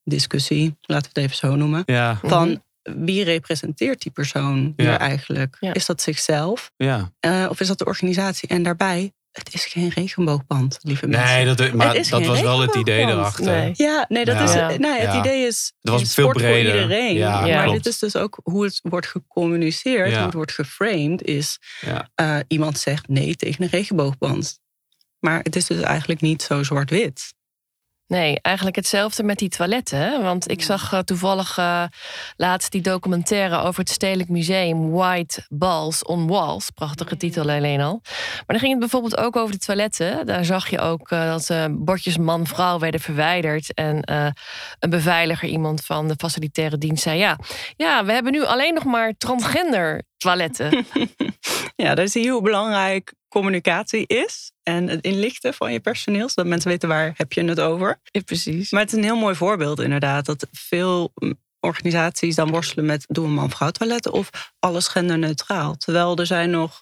discussie, 0.04 0.78
laten 0.82 1.12
we 1.14 1.20
het 1.22 1.32
even 1.32 1.48
zo 1.50 1.56
noemen. 1.56 1.84
Ja, 1.86 2.20
Van 2.24 2.64
wie 2.82 3.24
representeert 3.24 4.02
die 4.02 4.12
persoon 4.12 4.74
hier 4.76 4.86
Ja. 4.86 5.00
eigenlijk? 5.00 5.58
Ja. 5.60 5.74
Is 5.74 5.86
dat 5.86 6.02
zichzelf 6.02 6.72
ja. 6.78 7.12
eh, 7.20 7.46
of 7.50 7.60
is 7.60 7.68
dat 7.68 7.78
de 7.78 7.86
organisatie? 7.86 8.50
En 8.50 8.64
daarbij, 8.64 9.14
het 9.32 9.54
is 9.54 9.65
geen 9.65 9.89
regenboogband, 9.89 10.78
lieve 10.82 11.08
mensen. 11.08 11.36
Nee, 11.36 11.56
dat, 11.56 11.74
maar 11.74 11.94
dat 12.10 12.26
was 12.26 12.41
wel 12.41 12.60
het 12.60 12.76
idee 12.76 13.06
erachter. 13.06 13.46
Nee. 13.46 13.72
Ja, 13.74 14.06
nee, 14.10 14.26
dat 14.26 14.36
Ja. 14.36 14.70
is, 14.70 14.78
nee 14.78 14.91
het 15.00 15.13
Ja. 15.13 15.20
idee 15.20 15.46
is, 15.48 15.74
Het 15.82 15.91
was 15.91 16.02
veel 16.13 16.24
sport 16.24 16.38
breder. 16.38 16.72
voor 16.72 16.82
iedereen. 16.82 17.15
Ja, 17.15 17.39
maar 17.46 17.72
dit 17.72 17.86
is 17.86 18.00
dus 18.00 18.15
ook 18.15 18.39
hoe 18.44 18.63
het 18.63 18.80
wordt 18.84 19.08
gecommuniceerd, 19.08 20.10
Ja. 20.10 20.15
hoe 20.15 20.26
het 20.26 20.34
wordt 20.34 20.52
geframed, 20.52 21.24
is 21.24 21.60
Ja. 21.82 22.10
eh, 22.15 22.38
iemand 22.48 22.80
zegt 22.80 23.08
nee 23.08 23.36
tegen 23.36 23.63
een 23.63 23.70
regenboogband. 23.70 24.60
Maar 25.20 25.39
het 25.44 25.56
is 25.56 25.65
dus 25.65 25.82
eigenlijk 25.82 26.22
niet 26.22 26.41
zo 26.41 26.63
zwart-wit. 26.63 27.34
Nee, 28.12 28.39
eigenlijk 28.41 28.76
hetzelfde 28.76 29.24
met 29.24 29.38
die 29.38 29.50
toiletten. 29.50 30.24
Want 30.24 30.52
ik 30.52 30.62
zag 30.62 30.93
eh, 30.93 31.00
toevallig 31.00 31.58
eh, 31.58 31.84
laatst 32.36 32.71
die 32.71 32.82
documentaire 32.82 33.62
over 33.62 33.80
het 33.80 33.89
Stedelijk 33.89 34.30
Museum. 34.30 34.89
White 34.89 35.45
Balls 35.50 36.04
on 36.04 36.28
Walls. 36.28 36.69
Prachtige 36.69 37.17
titel 37.17 37.41
alleen 37.41 37.82
al. 37.82 38.00
Maar 38.04 38.43
dan 38.47 38.60
ging 38.60 38.71
het 38.71 38.80
bijvoorbeeld 38.80 39.17
ook 39.17 39.36
over 39.36 39.52
de 39.52 39.65
toiletten. 39.65 40.26
Daar 40.26 40.45
zag 40.45 40.69
je 40.69 40.80
ook 40.80 41.12
eh, 41.12 41.38
dat 41.38 41.69
bordjes 41.71 42.17
man-vrouw 42.17 42.80
werden 42.80 43.00
verwijderd. 43.00 43.74
En 43.74 44.12
een 44.80 44.89
beveiliger, 44.89 45.50
iemand 45.50 45.86
van 45.86 46.08
de 46.08 46.15
facilitaire 46.17 46.78
dienst, 46.78 47.04
zei... 47.04 47.19
Ja, 47.19 47.38
ja, 47.76 48.06
we 48.06 48.12
hebben 48.12 48.32
nu 48.32 48.45
alleen 48.45 48.74
nog 48.74 48.84
maar 48.84 49.13
transgender 49.17 50.04
toiletten. 50.17 50.69
Ja, 51.76 52.08
zie 52.08 52.24
je 52.24 52.30
hoe 52.30 52.41
belangrijk 52.41 53.13
communicatie 53.32 54.08
is. 54.08 54.52
En 54.63 54.88
het 54.88 55.04
inlichten 55.04 55.54
van 55.54 55.74
je 55.74 55.80
personeel, 55.80 56.30
zodat 56.30 56.46
mensen 56.46 56.70
weten 56.70 56.89
waar 56.89 57.13
heb 57.15 57.34
je 57.34 57.44
het 57.44 57.60
over. 57.60 58.00
ja, 58.04 58.22
precies. 58.22 58.72
Maar 58.72 58.82
het 58.82 58.91
is 58.91 58.98
een 58.98 59.04
heel 59.04 59.15
mooi 59.15 59.36
voorbeeld 59.36 59.80
inderdaad. 59.80 60.26
Dat 60.26 60.48
veel 60.52 61.12
mm, 61.15 61.39
organisaties 61.60 62.36
dan 62.36 62.50
worstelen 62.50 62.86
met 62.86 63.06
doen 63.08 63.26
we 63.26 63.32
man-vrouw 63.32 63.70
toiletten 63.72 64.13
of 64.13 64.54
alles 64.60 64.88
genderneutraal. 64.88 65.76
Terwijl 65.76 66.17
er 66.17 66.26
zijn 66.26 66.50
nog 66.50 66.82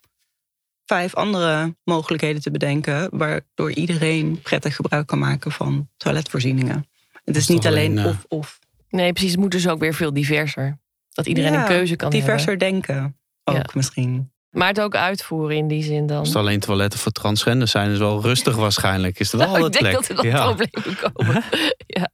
vijf 0.86 1.16
andere 1.16 1.76
mogelijkheden 1.84 2.42
te 2.42 2.52
bedenken... 2.52 3.10
waardoor 3.12 3.72
iedereen 3.72 4.42
prettig 4.42 4.76
gebruik 4.76 5.08
kan 5.08 5.20
maken 5.20 5.52
van 5.52 5.90
toiletvoorzieningen. 5.98 6.88
Het 7.24 7.36
is 7.36 7.42
is 7.42 7.48
niet 7.48 7.68
alleen 7.68 7.98
eh, 7.98 8.06
of-of. 8.06 8.60
Nee, 8.90 9.12
precies. 9.12 9.32
Het 9.32 9.40
moet 9.40 9.52
dus 9.52 9.68
ook 9.68 9.80
weer 9.80 9.94
veel 9.94 10.14
diverser. 10.14 10.80
Dat 11.10 11.28
iedereen 11.28 11.52
Ja, 11.52 11.60
een 11.62 11.68
keuze 11.68 11.96
kan 11.96 12.12
hebben. 12.12 12.28
Diverser 12.28 12.60
denken 12.60 13.20
ook 13.44 13.56
Ja. 13.56 13.66
misschien. 13.74 14.32
Maar 14.50 14.68
het 14.68 14.82
ook 14.82 14.96
uitvoeren 14.96 15.56
in 15.58 15.68
die 15.68 15.84
zin 15.84 16.08
dan. 16.08 16.18
Als 16.18 16.28
het 16.28 16.38
alleen 16.38 16.60
toiletten 16.60 17.00
voor 17.00 17.12
transgenders 17.12 17.72
zijn, 17.72 17.92
is 17.92 17.98
wel 17.98 18.22
rustig 18.22 18.56
waarschijnlijk. 18.56 19.20
Is 19.20 19.32
er 19.32 19.38
wel 19.40 19.48
Nou, 19.48 19.58
ik 19.60 19.64
altijd 19.64 19.84
denk 19.84 19.96
plek. 19.96 20.08
dat 20.08 20.18
er 20.18 20.32
dan 20.32 20.40
ja. 20.40 20.54
problemen 20.54 20.98
komen. 21.02 21.44
ja. 22.00 22.10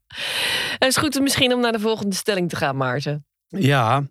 Het 0.77 0.87
is 0.87 0.97
goed 0.97 1.19
misschien 1.19 1.53
om 1.53 1.59
naar 1.59 1.71
de 1.71 1.79
volgende 1.79 2.15
stelling 2.15 2.49
te 2.49 2.55
gaan, 2.55 2.77
Maarten. 2.77 3.25
ja, 3.47 4.03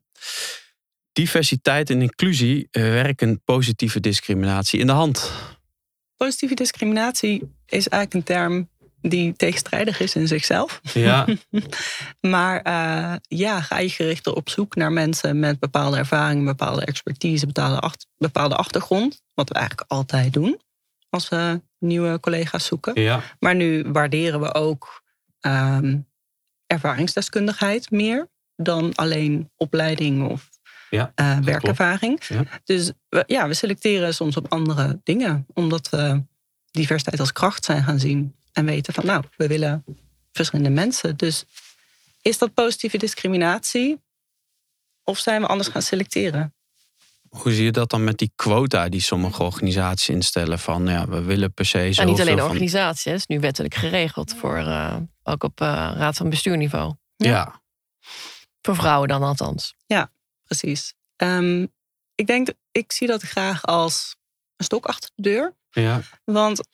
diversiteit 1.13 1.91
en 1.91 2.03
inclusie 2.03 2.69
werken 2.71 3.43
positieve 3.45 4.01
discriminatie 4.01 4.81
in 4.81 4.87
de 4.87 4.93
hand. 4.93 5.33
Positieve 6.17 6.55
discriminatie 6.55 7.55
is 7.67 7.89
eigenlijk 7.89 8.15
een 8.15 8.35
term 8.35 8.69
die 9.09 9.37
tegenstrijdig 9.37 10.01
is 10.01 10.15
in 10.15 10.27
zichzelf. 10.29 10.81
Ja, 10.93 11.27
Maar 12.21 12.61
eh, 12.63 13.15
ja, 13.29 13.61
ga 13.61 13.79
je 13.79 13.89
gericht 13.89 14.27
op 14.27 14.49
zoek 14.49 14.75
naar 14.77 14.93
mensen 14.93 15.39
met 15.39 15.59
bepaalde 15.59 15.97
ervaring, 15.97 16.45
bepaalde 16.45 16.85
expertise, 16.85 17.47
bepaalde, 17.47 17.81
acht- 17.81 18.07
bepaalde 18.17 18.57
achtergrond. 18.57 19.23
Wat 19.35 19.49
we 19.49 19.55
eigenlijk 19.55 19.91
altijd 19.91 20.33
doen 20.33 20.61
als 21.09 21.29
we 21.29 21.61
nieuwe 21.79 22.21
collega's 22.21 22.67
zoeken. 22.67 23.01
ja, 23.01 23.21
Maar 23.39 23.55
nu 23.55 23.85
waarderen 23.93 24.41
we 24.41 24.55
ook 24.55 25.03
ehm, 25.41 25.99
ervaringsdeskundigheid 26.67 27.91
meer 27.91 28.29
dan 28.57 28.95
alleen 28.95 29.51
opleiding 29.57 30.29
of 30.31 30.49
Ja, 30.91 31.13
eh, 31.15 31.39
werkervaring. 31.39 32.25
Ja. 32.29 32.45
Dus 32.65 32.93
we, 33.09 33.25
ja, 33.27 33.49
we 33.49 33.55
selecteren 33.55 34.15
soms 34.15 34.37
op 34.37 34.53
andere 34.53 35.01
dingen, 35.03 35.47
omdat 35.55 35.89
we 35.89 36.23
diversiteit 36.71 37.21
als 37.21 37.33
kracht 37.33 37.65
zijn 37.65 37.83
gaan 37.85 37.99
zien 37.99 38.35
en 38.55 38.65
weten 38.65 38.95
van 38.95 39.07
nou, 39.07 39.25
we 39.37 39.47
willen 39.47 39.85
verschillende 40.33 40.71
mensen. 40.71 41.17
Dus 41.17 41.45
is 42.23 42.39
dat 42.39 42.55
positieve 42.55 42.97
discriminatie? 42.97 44.03
Of 45.03 45.19
zijn 45.19 45.41
we 45.41 45.47
anders 45.47 45.69
gaan 45.69 45.83
selecteren? 45.83 46.55
Hoe 47.29 47.53
zie 47.53 47.65
je 47.65 47.73
dat 47.73 47.91
dan 47.91 48.05
met 48.05 48.19
die 48.19 48.33
quota 48.37 48.89
die 48.89 49.01
sommige 49.01 49.43
organisaties 49.43 50.09
instellen? 50.09 50.59
Van 50.59 50.87
ja, 50.87 51.09
we 51.09 51.23
willen 51.23 51.53
per 51.53 51.67
se 51.67 51.93
zo. 51.93 52.01
En 52.01 52.07
niet 52.07 52.21
alleen 52.21 52.37
de 52.37 52.43
organisatie, 52.43 53.13
het 53.13 53.21
is 53.21 53.27
nu 53.27 53.41
wettelijk 53.41 53.75
geregeld 53.75 54.35
voor 54.35 54.59
uh, 54.59 54.97
ook 55.23 55.43
op 55.43 55.61
uh, 55.61 55.67
raad 55.97 56.17
van 56.17 56.31
bestuurniveau. 56.31 56.95
Ja. 57.17 57.29
ja. 57.29 57.63
Voor 58.63 58.77
vrouwen 58.77 59.09
dan 59.09 59.23
althans. 59.23 59.75
Ja, 59.87 60.11
precies. 60.45 60.95
Um, 61.17 61.73
ik 62.15 62.27
denk, 62.27 62.49
ik 62.71 62.93
zie 62.93 63.07
dat 63.07 63.23
graag 63.23 63.65
als 63.67 64.17
een 64.57 64.65
stok 64.65 64.87
achter 64.87 65.11
de 65.15 65.23
deur. 65.23 65.55
Ja. 65.71 66.03
Want 66.25 66.69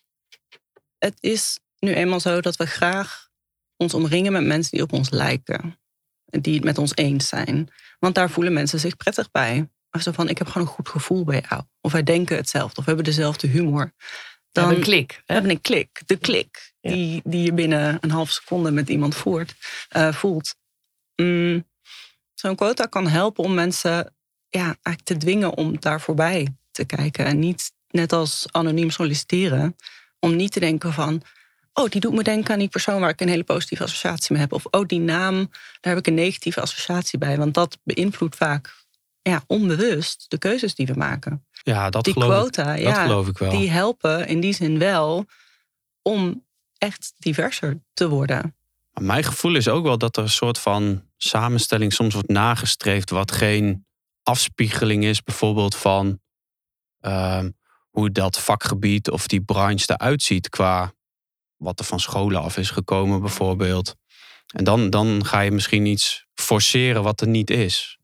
het 0.98 1.16
is 1.20 1.58
nu 1.80 1.94
eenmaal 1.94 2.20
zo 2.20 2.40
dat 2.40 2.56
we 2.56 2.66
graag 2.66 3.28
ons 3.76 3.94
omringen 3.94 4.32
met 4.32 4.44
mensen 4.44 4.70
die 4.70 4.82
op 4.82 4.92
ons 4.92 5.10
lijken. 5.10 5.78
Die 6.24 6.54
het 6.54 6.64
met 6.64 6.78
ons 6.78 6.94
eens 6.94 7.28
zijn. 7.28 7.68
Want 7.98 8.14
daar 8.14 8.30
voelen 8.30 8.52
mensen 8.52 8.80
zich 8.80 8.96
prettig 8.96 9.30
bij. 9.30 9.70
Of 9.90 10.02
zo 10.02 10.12
van, 10.12 10.28
ik 10.28 10.38
heb 10.38 10.46
gewoon 10.46 10.66
een 10.66 10.74
goed 10.74 10.88
gevoel 10.88 11.24
bij 11.24 11.44
jou. 11.48 11.62
Of 11.80 11.92
wij 11.92 12.02
denken 12.02 12.36
hetzelfde. 12.36 12.78
Of 12.78 12.84
we 12.84 12.90
hebben 12.90 13.04
dezelfde 13.04 13.46
humor. 13.46 13.92
Dan 14.52 14.64
hebben 14.64 14.76
een 14.76 14.90
klik. 14.90 15.22
We 15.26 15.32
hebben 15.32 15.50
een 15.50 15.60
klik. 15.60 16.02
De 16.06 16.16
klik. 16.16 16.72
Die, 16.80 17.20
die 17.24 17.42
je 17.42 17.52
binnen 17.52 17.98
een 18.00 18.10
half 18.10 18.30
seconde 18.30 18.70
met 18.70 18.88
iemand 18.88 19.14
voert, 19.14 19.54
uh, 19.96 20.12
voelt. 20.12 20.54
Mm, 21.16 21.68
Zo'n 22.40 22.56
quota 22.56 22.86
kan 22.86 23.06
helpen 23.06 23.44
om 23.44 23.54
mensen 23.54 24.14
ja, 24.48 24.64
eigenlijk 24.64 25.04
te 25.04 25.16
dwingen 25.16 25.56
om 25.56 25.80
daar 25.80 26.00
voorbij 26.00 26.56
te 26.70 26.84
kijken. 26.84 27.24
En 27.24 27.38
niet 27.38 27.72
net 27.88 28.12
als 28.12 28.46
anoniem 28.50 28.90
solliciteren. 28.90 29.76
Om 30.18 30.36
niet 30.36 30.52
te 30.52 30.60
denken 30.60 30.92
van, 30.92 31.22
oh, 31.72 31.88
die 31.88 32.00
doet 32.00 32.14
me 32.14 32.22
denken 32.22 32.52
aan 32.52 32.58
die 32.58 32.68
persoon 32.68 33.00
waar 33.00 33.10
ik 33.10 33.20
een 33.20 33.28
hele 33.28 33.44
positieve 33.44 33.82
associatie 33.82 34.32
mee 34.32 34.42
heb. 34.42 34.52
Of, 34.52 34.66
oh, 34.70 34.86
die 34.86 35.00
naam, 35.00 35.34
daar 35.80 35.92
heb 35.94 35.98
ik 35.98 36.06
een 36.06 36.14
negatieve 36.14 36.60
associatie 36.60 37.18
bij. 37.18 37.36
Want 37.36 37.54
dat 37.54 37.78
beïnvloedt 37.82 38.36
vaak 38.36 38.74
ja, 39.22 39.42
onbewust 39.46 40.24
de 40.28 40.38
keuzes 40.38 40.74
die 40.74 40.86
we 40.86 40.94
maken. 40.94 41.44
Ja, 41.62 41.90
dat, 41.90 42.04
die 42.04 42.12
geloof, 42.12 42.28
quota, 42.28 42.74
ik, 42.74 42.82
ja, 42.82 42.92
dat 42.92 43.02
geloof 43.02 43.28
ik 43.28 43.38
wel. 43.38 43.50
Die 43.50 43.70
helpen 43.70 44.26
in 44.26 44.40
die 44.40 44.54
zin 44.54 44.78
wel 44.78 45.26
om 46.02 46.44
echt 46.78 47.12
diverser 47.18 47.80
te 47.92 48.08
worden. 48.08 48.56
mijn 49.00 49.24
gevoel 49.24 49.56
is 49.56 49.68
ook 49.68 49.84
wel 49.84 49.98
dat 49.98 50.16
er 50.16 50.22
een 50.22 50.28
soort 50.28 50.58
van 50.58 51.04
samenstelling 51.16 51.92
soms 51.92 52.14
wordt 52.14 52.28
nagestreefd, 52.28 53.10
wat 53.10 53.32
geen 53.32 53.86
afspiegeling 54.22 55.04
is, 55.04 55.22
bijvoorbeeld 55.22 55.76
van 55.76 56.20
ehm, 57.00 57.50
hoe 57.90 58.10
dat 58.10 58.40
vakgebied 58.40 59.10
of 59.10 59.26
die 59.26 59.42
branche 59.42 59.84
eruit 59.86 60.22
ziet 60.22 60.48
qua 60.48 60.94
wat 61.60 61.78
er 61.78 61.84
van 61.84 62.00
scholen 62.00 62.40
af 62.40 62.56
is 62.56 62.70
gekomen, 62.70 63.20
bijvoorbeeld. 63.20 63.96
En 64.54 64.64
dan, 64.64 64.90
dan 64.90 65.24
ga 65.24 65.40
je 65.40 65.50
misschien 65.50 65.86
iets 65.86 66.26
forceren 66.34 67.02
wat 67.02 67.20
er 67.20 67.28
niet 67.28 67.50
is. 67.50 67.98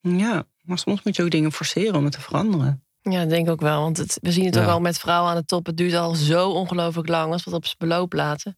Ja, 0.00 0.44
maar 0.62 0.78
soms 0.78 1.02
moet 1.02 1.16
je 1.16 1.22
ook 1.22 1.30
dingen 1.30 1.52
forceren 1.52 1.94
om 1.94 2.04
het 2.04 2.12
te 2.12 2.20
veranderen. 2.20 2.84
Ja, 3.00 3.24
denk 3.24 3.50
ook 3.50 3.60
wel. 3.60 3.80
Want 3.80 3.96
het, 3.96 4.18
we 4.20 4.32
zien 4.32 4.44
het 4.44 4.58
ook 4.58 4.66
al 4.66 4.80
met 4.80 4.98
vrouwen 4.98 5.30
aan 5.30 5.36
de 5.36 5.44
top. 5.44 5.66
Het 5.66 5.76
duurt 5.76 5.94
al 5.94 6.14
zo 6.14 6.50
ongelooflijk 6.50 7.08
lang 7.08 7.32
als 7.32 7.44
we 7.44 7.50
het 7.50 7.58
op 7.58 7.64
zijn 7.64 7.76
beloop 7.78 8.12
laten. 8.12 8.56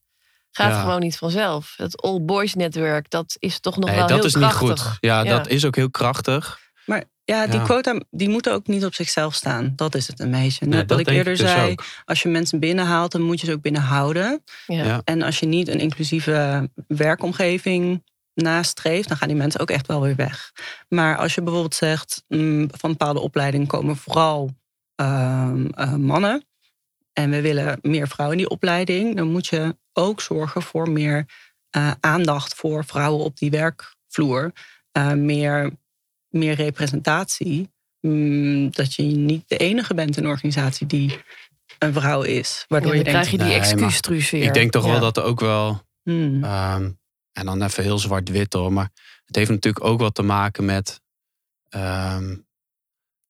Gaat 0.51 0.81
gewoon 0.81 1.01
niet 1.01 1.18
vanzelf. 1.18 1.75
Het 1.77 2.03
all 2.03 2.20
boys 2.23 2.55
netwerk, 2.55 3.11
dat 3.11 3.37
is 3.38 3.61
toch 3.61 3.77
nog 3.77 3.90
wel 3.90 4.07
dat 4.07 4.11
heel 4.11 4.25
is 4.25 4.33
krachtig. 4.33 4.68
Niet 4.68 4.81
goed. 4.81 4.97
Ja, 5.01 5.23
ja, 5.23 5.37
dat 5.37 5.49
is 5.49 5.64
ook 5.64 5.77
heel 5.77 5.90
krachtig. 5.90 6.59
Maar 6.87 7.05
ja, 7.25 7.47
die 7.47 7.62
quota 7.62 8.01
die 8.11 8.29
moeten 8.29 8.53
ook 8.53 8.66
niet 8.66 8.85
op 8.85 8.94
zichzelf 8.94 9.35
staan. 9.35 9.73
Dat 9.77 9.94
is 9.94 10.07
het 10.07 10.20
een 10.20 10.31
beetje. 10.31 10.66
Net 10.66 10.90
wat 10.90 11.01
ik 11.01 11.09
eerder 11.09 11.33
ik 11.33 11.38
dus 11.38 11.51
zei, 11.51 11.70
ook. 11.70 11.85
als 12.05 12.23
je 12.23 12.29
mensen 12.29 12.59
binnenhaalt, 12.61 13.12
dan 13.12 13.23
moet 13.23 13.40
je 13.40 13.47
ze 13.47 13.53
ook 13.53 13.62
binnenhouden. 13.62 14.42
Ja. 14.66 15.01
En 15.05 15.23
als 15.23 15.38
je 15.38 15.47
niet 15.47 15.68
een 15.68 15.81
inclusieve 15.81 16.68
werkomgeving 16.87 18.03
nastreeft, 18.35 19.09
dan 19.09 19.16
gaan 19.16 19.29
die 19.29 19.37
mensen 19.37 19.61
ook 19.61 19.70
echt 19.70 19.87
wel 19.87 20.01
weer 20.01 20.16
weg. 20.16 20.53
Maar 20.88 21.16
als 21.16 21.35
je 21.35 21.42
bijvoorbeeld 21.42 21.75
zegt, 21.75 22.25
mm, 22.29 22.68
van 22.73 22.90
bepaalde 22.90 23.20
opleidingen 23.20 23.66
komen 23.66 23.97
vooral 23.97 24.51
uh, 25.01 25.53
uh, 25.77 25.94
mannen. 25.94 26.44
En 27.12 27.31
we 27.31 27.40
willen 27.40 27.79
meer 27.83 28.09
vrouwen 28.09 28.38
in 28.38 28.44
die 28.44 28.53
opleiding, 28.53 29.16
dan 29.16 29.31
moet 29.31 29.47
je 29.47 29.77
ook 29.92 30.20
zorgen 30.20 30.62
voor 30.62 30.90
meer 30.90 31.27
uh, 31.77 31.90
aandacht 32.01 32.55
voor 32.55 32.85
vrouwen 32.85 33.25
op 33.25 33.37
die 33.37 33.51
werkvloer. 33.51 34.53
Uh, 34.92 35.12
meer 35.12 35.73
meer 36.35 36.55
representatie. 36.55 37.73
Mm, 38.01 38.70
dat 38.70 38.94
je 38.94 39.03
niet 39.03 39.44
de 39.47 39.57
enige 39.57 39.94
bent 39.94 40.16
in 40.16 40.25
een 40.25 40.31
organisatie 40.31 40.87
die 40.87 41.18
een 41.79 41.92
vrouw 41.92 42.23
is. 42.23 42.64
Waardoor 42.68 42.92
ja, 42.92 42.99
je 42.99 43.05
denkt, 43.05 43.18
krijg 43.18 43.31
je 43.31 43.38
die 43.38 43.47
nee, 43.47 43.87
excuus 43.87 44.31
weer. 44.31 44.42
Ik 44.42 44.55
denk 44.55 44.73
toch 44.73 44.85
wel 44.85 45.01
dat 45.01 45.16
er 45.16 45.23
ook 45.23 45.40
wel... 45.40 45.83
Hmm. 46.03 46.44
Um, 46.44 46.99
en 47.33 47.44
dan 47.44 47.62
even 47.62 47.83
heel 47.83 47.99
zwart-wit 47.99 48.53
hoor. 48.53 48.73
Maar 48.73 48.90
het 49.25 49.37
heeft 49.37 49.51
natuurlijk 49.51 49.85
ook 49.85 50.01
wat 50.01 50.14
te 50.14 50.23
maken 50.23 50.64
met... 50.64 51.01
Um, 51.70 52.47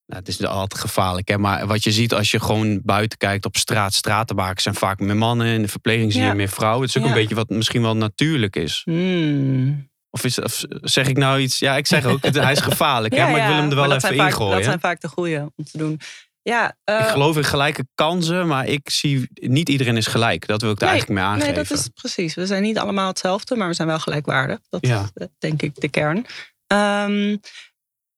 nou, 0.06 0.20
het 0.20 0.28
is 0.28 0.44
altijd 0.44 0.80
gevaarlijk, 0.80 1.28
hè? 1.28 1.38
maar 1.38 1.66
wat 1.66 1.84
je 1.84 1.92
ziet 1.92 2.14
als 2.14 2.30
je 2.30 2.40
gewoon 2.40 2.80
buiten 2.82 3.18
kijkt 3.18 3.44
op 3.44 3.56
straat, 3.56 3.94
stratenbakers 3.94 4.62
zijn 4.62 4.74
vaak 4.74 5.00
meer 5.00 5.16
mannen, 5.16 5.46
in 5.46 5.62
de 5.62 5.68
verpleging 5.68 6.12
zie 6.12 6.20
je 6.20 6.26
Ja. 6.26 6.34
meer 6.34 6.48
vrouwen. 6.48 6.80
Het 6.80 6.90
is 6.90 6.96
ook 6.96 7.08
Ja. 7.08 7.14
een 7.14 7.20
beetje 7.20 7.34
wat 7.34 7.48
misschien 7.48 7.82
wel 7.82 7.96
natuurlijk 7.96 8.56
is. 8.56 8.82
Hmm. 8.84 9.92
Of, 10.14 10.24
is, 10.24 10.38
of 10.40 10.64
zeg 10.80 11.08
ik 11.08 11.16
nou 11.16 11.40
iets? 11.40 11.58
Ja, 11.58 11.76
ik 11.76 11.86
zeg 11.86 12.04
ook, 12.04 12.22
hij 12.22 12.52
is 12.52 12.60
gevaarlijk, 12.70 13.14
hè? 13.14 13.20
Ja, 13.20 13.28
maar 13.30 13.40
ik 13.40 13.46
wil 13.46 13.56
hem 13.56 13.70
er 13.70 13.76
wel 13.76 13.92
even 13.92 14.16
vaak, 14.16 14.28
ingooien. 14.28 14.54
Dat 14.56 14.64
zijn 14.64 14.80
vaak 14.80 15.00
de 15.00 15.08
goede 15.08 15.52
om 15.56 15.64
te 15.64 15.78
doen. 15.78 16.00
Ja, 16.42 16.76
eh, 16.84 16.98
Ik 17.00 17.06
geloof 17.06 17.36
in 17.36 17.44
gelijke 17.44 17.86
kansen, 17.94 18.46
maar 18.46 18.66
ik 18.66 18.90
zie 18.90 19.28
niet 19.34 19.68
iedereen 19.68 19.96
is 19.96 20.06
gelijk. 20.06 20.46
Dat 20.46 20.60
wil 20.60 20.70
ik 20.70 20.76
er 20.76 20.82
Nee, 20.82 20.90
eigenlijk 20.90 21.20
mee 21.20 21.30
aangeven. 21.30 21.54
Nee, 21.54 21.64
dat 21.64 21.78
is 21.78 21.88
precies. 21.88 22.34
We 22.34 22.46
zijn 22.46 22.62
niet 22.62 22.78
allemaal 22.78 23.06
hetzelfde, 23.08 23.56
maar 23.56 23.68
we 23.68 23.74
zijn 23.74 23.88
wel 23.88 23.98
gelijkwaardig. 23.98 24.58
Dat 24.68 24.86
Ja. 24.86 25.02
is 25.02 25.10
eh, 25.14 25.26
denk 25.38 25.62
ik 25.62 25.80
de 25.80 25.88
kern. 25.88 26.26
Ehm, 26.66 27.36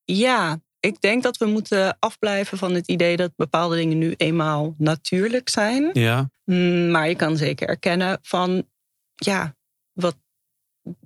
ja, 0.04 0.60
ik 0.80 1.00
denk 1.00 1.22
dat 1.22 1.36
we 1.36 1.46
moeten 1.46 1.96
afblijven 1.98 2.58
van 2.58 2.74
het 2.74 2.88
idee 2.88 3.16
dat 3.16 3.32
bepaalde 3.36 3.76
dingen 3.76 3.98
nu 3.98 4.14
eenmaal 4.16 4.74
natuurlijk 4.78 5.48
zijn. 5.48 5.90
Ja, 5.92 6.30
Mm, 6.44 6.90
Maar 6.90 7.08
je 7.08 7.14
kan 7.14 7.36
zeker 7.36 7.68
erkennen 7.68 8.18
van, 8.22 8.68
ja, 9.14 9.54
wat 9.92 10.16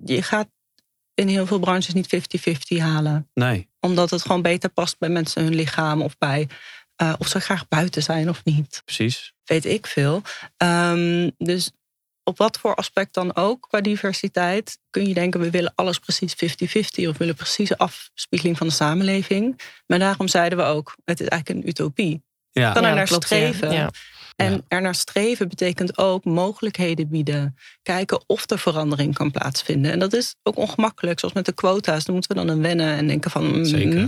je 0.03 0.21
gaat 0.23 0.47
in 1.13 1.27
heel 1.27 1.45
veel 1.45 1.59
branches 1.59 1.93
niet 1.93 2.15
50-50 2.75 2.77
halen. 2.77 3.29
nee. 3.33 3.69
Omdat 3.79 4.09
het 4.09 4.21
gewoon 4.21 4.41
beter 4.41 4.69
past 4.69 4.97
bij 4.99 5.09
mensen 5.09 5.43
hun 5.43 5.55
lichaam 5.55 6.01
of 6.01 6.17
bij 6.17 6.47
eh, 6.95 7.13
of 7.17 7.27
ze 7.27 7.39
graag 7.39 7.67
buiten 7.67 8.03
zijn 8.03 8.29
of 8.29 8.43
niet 8.43 8.81
Precies. 8.85 9.33
weet 9.43 9.65
ik 9.65 9.87
veel. 9.87 10.21
Ehm, 10.57 11.29
dus 11.37 11.71
op 12.23 12.37
wat 12.37 12.57
voor 12.59 12.75
aspect 12.75 13.13
dan 13.13 13.35
ook 13.35 13.67
qua 13.69 13.81
diversiteit 13.81 14.77
kun 14.89 15.07
je 15.07 15.13
denken: 15.13 15.39
we 15.39 15.49
willen 15.49 15.71
alles 15.75 15.99
precies 15.99 16.33
50-50 16.33 16.37
of 17.07 17.11
we 17.11 17.13
willen 17.17 17.35
precieze 17.35 17.77
afspiegeling 17.77 18.57
van 18.57 18.67
de 18.67 18.73
samenleving. 18.73 19.59
Maar 19.87 19.99
daarom 19.99 20.27
zeiden 20.27 20.57
we 20.57 20.63
ook: 20.63 20.95
het 21.05 21.19
is 21.19 21.27
eigenlijk 21.27 21.63
een 21.63 21.69
utopie. 21.69 22.23
Ja, 22.51 22.71
Kan 22.71 22.83
er 22.83 22.89
Ja, 22.89 22.95
naar 22.95 23.05
klopt, 23.07 23.29
ja. 23.29 23.35
streven. 23.37 23.71
Ja. 23.71 23.89
En 24.35 24.51
Ja. 24.51 24.59
er 24.67 24.81
naar 24.81 24.95
streven 24.95 25.47
betekent 25.47 25.97
ook 25.97 26.25
mogelijkheden 26.25 27.09
bieden. 27.09 27.55
Kijken 27.81 28.23
of 28.27 28.49
er 28.49 28.59
verandering 28.59 29.13
kan 29.13 29.31
plaatsvinden. 29.31 29.91
En 29.91 29.99
dat 29.99 30.13
is 30.13 30.35
ook 30.43 30.57
ongemakkelijk, 30.57 31.19
zoals 31.19 31.33
met 31.33 31.45
de 31.45 31.53
quota's. 31.53 32.05
Dan 32.05 32.13
moeten 32.15 32.35
we 32.35 32.45
dan 32.45 32.49
aan 32.55 32.61
wennen 32.61 32.95
en 32.97 33.07
denken 33.07 33.31
van. 33.31 33.45
mm, 33.57 33.65
zeker. 33.65 34.07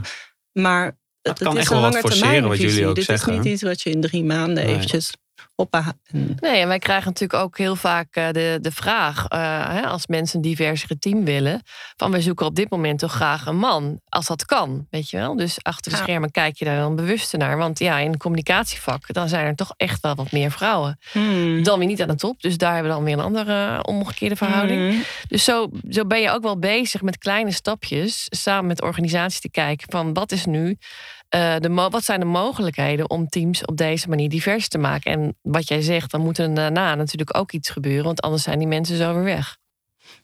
Maar 0.52 0.98
Het 1.22 1.40
kan 1.40 1.54
is 1.54 1.60
echt 1.60 1.72
een 1.72 1.82
wel 1.82 1.92
wat 1.92 2.00
forceren, 2.00 2.48
wat 2.48 2.58
jullie 2.58 2.88
ook 2.88 2.96
Dit 2.96 3.06
zeggen. 3.06 3.32
is 3.34 3.38
niet 3.40 3.48
iets 3.54 3.62
wat 3.62 3.82
je 3.82 3.90
in 3.90 4.02
drie 4.02 4.24
maanden 4.24 4.64
eventjes 4.66 5.12
oppa. 5.56 5.94
Nee, 6.39 6.62
en 6.62 6.68
wij 6.68 6.80
krijgen 6.80 7.08
natuurlijk 7.08 7.44
ook 7.44 7.58
heel 7.58 7.76
vaak 7.76 8.16
eh, 8.16 8.30
de, 8.32 8.58
de 8.62 8.72
vraag, 8.72 9.28
eh, 9.28 9.92
als 9.92 10.08
mensen 10.08 10.36
een 10.36 10.42
diversere 10.42 10.98
team 10.98 11.26
willen, 11.26 11.62
van 11.96 12.12
wij 12.12 12.22
zoeken 12.22 12.46
op 12.46 12.56
dit 12.56 12.70
moment 12.70 13.00
toch 13.00 13.13
graag 13.13 13.46
een 13.46 13.58
man, 13.58 14.00
als 14.10 14.28
dat 14.28 14.46
kan, 14.46 14.88
weet 14.89 15.10
je 15.10 15.18
wel. 15.18 15.36
Dus 15.36 15.58
achter 15.62 15.92
de 15.92 15.98
schermen 15.98 16.32
kijk 16.32 16.58
je 16.58 16.66
daar 16.66 16.78
dan 16.78 16.96
bewuster 16.96 17.39
naar, 17.39 17.58
want 17.58 17.80
ja, 17.80 17.98
in 17.98 18.12
het 18.12 18.20
communicatievak, 18.20 19.13
dan 19.13 19.30
zijn 19.30 19.46
er 19.46 19.56
toch 19.56 19.74
echt 19.78 20.02
wel 20.02 20.16
wat 20.16 20.32
meer 20.32 20.52
vrouwen. 20.52 21.00
Dan 21.63 21.80
weer 21.80 21.88
niet 21.88 22.02
aan 22.02 22.08
de 22.08 22.16
top, 22.16 22.42
dus 22.42 22.58
daar 22.58 22.74
hebben 22.74 22.92
we 22.92 22.98
dan 22.98 23.06
weer 23.06 23.18
een 23.18 23.24
andere 23.24 23.78
eh, 23.78 23.80
omgekeerde 23.82 24.36
verhouding. 24.36 24.92
Mhm. 24.92 25.02
Dus 25.28 25.44
zo, 25.44 25.70
zo 25.89 26.06
ben 26.06 26.22
je 26.22 26.30
ook 26.30 26.44
wel 26.44 26.60
bezig 26.60 27.02
met 27.02 27.18
kleine 27.18 27.52
stapjes, 27.52 28.26
samen 28.30 28.68
met 28.68 28.82
organisaties 28.82 29.39
te 29.39 29.52
kijken 29.52 29.88
van 29.89 30.13
wat 30.13 30.32
is 30.32 30.46
nu, 30.46 30.78
eh, 31.34 31.56
de 31.60 31.74
wat 31.74 32.04
zijn 32.04 32.19
de 32.19 32.26
mogelijkheden 32.26 33.10
om 33.10 33.28
teams 33.28 33.65
op 33.65 33.78
deze 33.78 34.10
manier 34.10 34.30
divers 34.30 34.67
te 34.67 34.78
maken. 34.78 35.12
En 35.12 35.38
wat 35.41 35.67
jij 35.67 35.82
zegt, 35.82 36.12
dan 36.12 36.22
moet 36.22 36.38
er 36.38 36.54
daarna 36.54 36.96
natuurlijk 36.96 37.38
ook 37.38 37.52
iets 37.52 37.69
gebeuren, 37.69 38.04
want 38.04 38.22
anders 38.22 38.43
zijn 38.43 38.60
die 38.60 38.67
mensen 38.67 38.98
zo 38.98 39.13
weer 39.13 39.24
weg. 39.24 39.58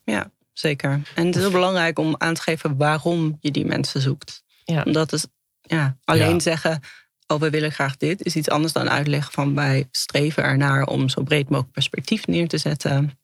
Ja, 0.03 0.31
zeker. 0.53 1.01
En 1.15 1.25
het 1.25 1.35
is 1.35 1.41
heel 1.41 1.51
belangrijk 1.51 1.99
om 1.99 2.15
aan 2.17 2.33
te 2.33 2.41
geven 2.41 2.77
waarom 2.77 3.37
je 3.39 3.51
die 3.51 3.65
mensen 3.65 4.01
zoekt. 4.01 4.43
Ja. 4.63 4.83
Omdat 4.83 5.11
het, 5.11 5.29
ja, 5.61 5.97
alleen 6.03 6.33
Ja. 6.33 6.39
zeggen, 6.39 6.79
oh 7.27 7.39
we 7.39 7.49
willen 7.49 7.71
graag 7.71 7.97
dit, 7.97 8.25
is 8.25 8.35
iets 8.35 8.49
anders 8.49 8.73
dan 8.73 8.89
uitleggen 8.89 9.33
van 9.33 9.55
wij 9.55 9.87
streven 9.91 10.43
ernaar 10.43 10.83
om 10.85 11.09
zo 11.09 11.23
breed 11.23 11.49
mogelijk 11.49 11.73
perspectief 11.73 12.27
neer 12.27 12.47
te 12.47 12.57
zetten. 12.57 13.18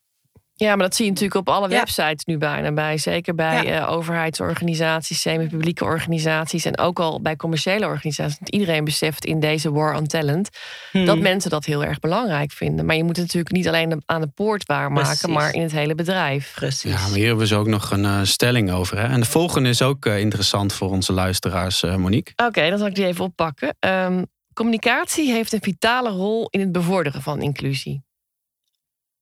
Ja, 0.57 0.75
maar 0.75 0.85
dat 0.85 0.95
zie 0.95 1.05
je 1.05 1.11
natuurlijk 1.11 1.39
op 1.39 1.49
alle 1.49 1.69
Ja. 1.69 1.75
websites 1.77 2.25
nu 2.25 2.37
bijna 2.37 2.71
bij. 2.71 2.97
Zeker 2.97 3.35
bij 3.35 3.63
Ja. 3.65 3.79
eh, 3.87 3.91
overheidsorganisaties, 3.91 5.21
semi-publieke 5.21 5.83
organisaties 5.83 6.65
en 6.65 6.77
ook 6.77 6.99
al 6.99 7.21
bij 7.21 7.35
commerciële 7.35 7.85
organisaties. 7.85 8.37
Want 8.39 8.51
iedereen 8.51 8.83
beseft 8.83 9.25
in 9.25 9.39
deze 9.39 9.71
war 9.71 9.95
on 9.95 10.07
talent 10.07 10.49
dat 10.91 11.07
Hmm. 11.15 11.21
mensen 11.21 11.49
dat 11.49 11.65
heel 11.65 11.83
erg 11.83 11.99
belangrijk 11.99 12.51
vinden. 12.51 12.85
Maar 12.85 12.95
je 12.95 13.03
moet 13.03 13.15
het 13.15 13.25
natuurlijk 13.25 13.51
niet 13.55 13.67
alleen 13.67 14.03
aan 14.05 14.21
de 14.21 14.27
poort 14.27 14.65
waarmaken, 14.65 15.09
Precies. 15.17 15.27
maar 15.35 15.53
in 15.53 15.61
het 15.61 15.71
hele 15.71 15.95
bedrijf. 15.95 16.51
Precies. 16.55 16.91
Ja, 16.91 16.97
maar 17.01 17.15
hier 17.17 17.25
hebben 17.27 17.43
we 17.43 17.49
dus 17.49 17.57
ook 17.59 17.67
nog 17.67 17.91
een 17.91 18.05
eh, 18.05 18.19
stelling 18.23 18.71
over. 18.71 18.97
Hè? 18.97 19.07
En 19.07 19.19
de 19.19 19.25
volgende 19.25 19.69
is 19.69 19.81
ook 19.81 20.05
eh, 20.05 20.19
interessant 20.19 20.73
voor 20.73 20.89
onze 20.89 21.13
luisteraars, 21.13 21.83
eh, 21.83 21.95
Monique. 21.95 22.33
Oké, 22.45 22.69
dan 22.69 22.77
zal 22.77 22.87
ik 22.87 22.95
die 22.95 23.05
even 23.05 23.25
oppakken. 23.25 23.75
Ehm, 23.79 24.23
communicatie 24.53 25.31
heeft 25.31 25.53
een 25.53 25.61
vitale 25.61 26.09
rol 26.09 26.47
in 26.49 26.59
het 26.59 26.71
bevorderen 26.71 27.21
van 27.21 27.41
inclusie. 27.41 28.03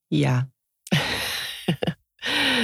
Ja, 0.07 0.49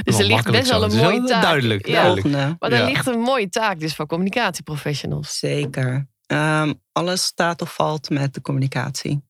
Dus 0.04 0.18
Wel 0.18 0.20
er 0.20 0.26
ligt 0.34 0.52
best 0.52 0.70
wel 0.70 0.84
een 0.84 0.96
mooie 0.96 1.20
wel 1.20 1.28
taak. 1.28 1.42
duidelijk, 1.42 1.88
Ja, 1.88 1.94
duidelijk. 1.94 2.60
Maar 2.60 2.72
er 2.72 2.78
Ja. 2.78 2.86
ligt 2.86 3.08
een 3.08 3.20
mooie 3.20 3.50
taak 3.50 3.80
dus 3.80 3.96
voor 3.96 4.06
communicatieprofessionals. 4.06 5.38
Zeker. 5.40 6.08
Ehm, 6.26 6.74
alles 6.92 7.24
staat 7.24 7.62
of 7.62 7.74
valt 7.74 8.10
met 8.10 8.34
de 8.34 8.42
communicatie. 8.42 9.22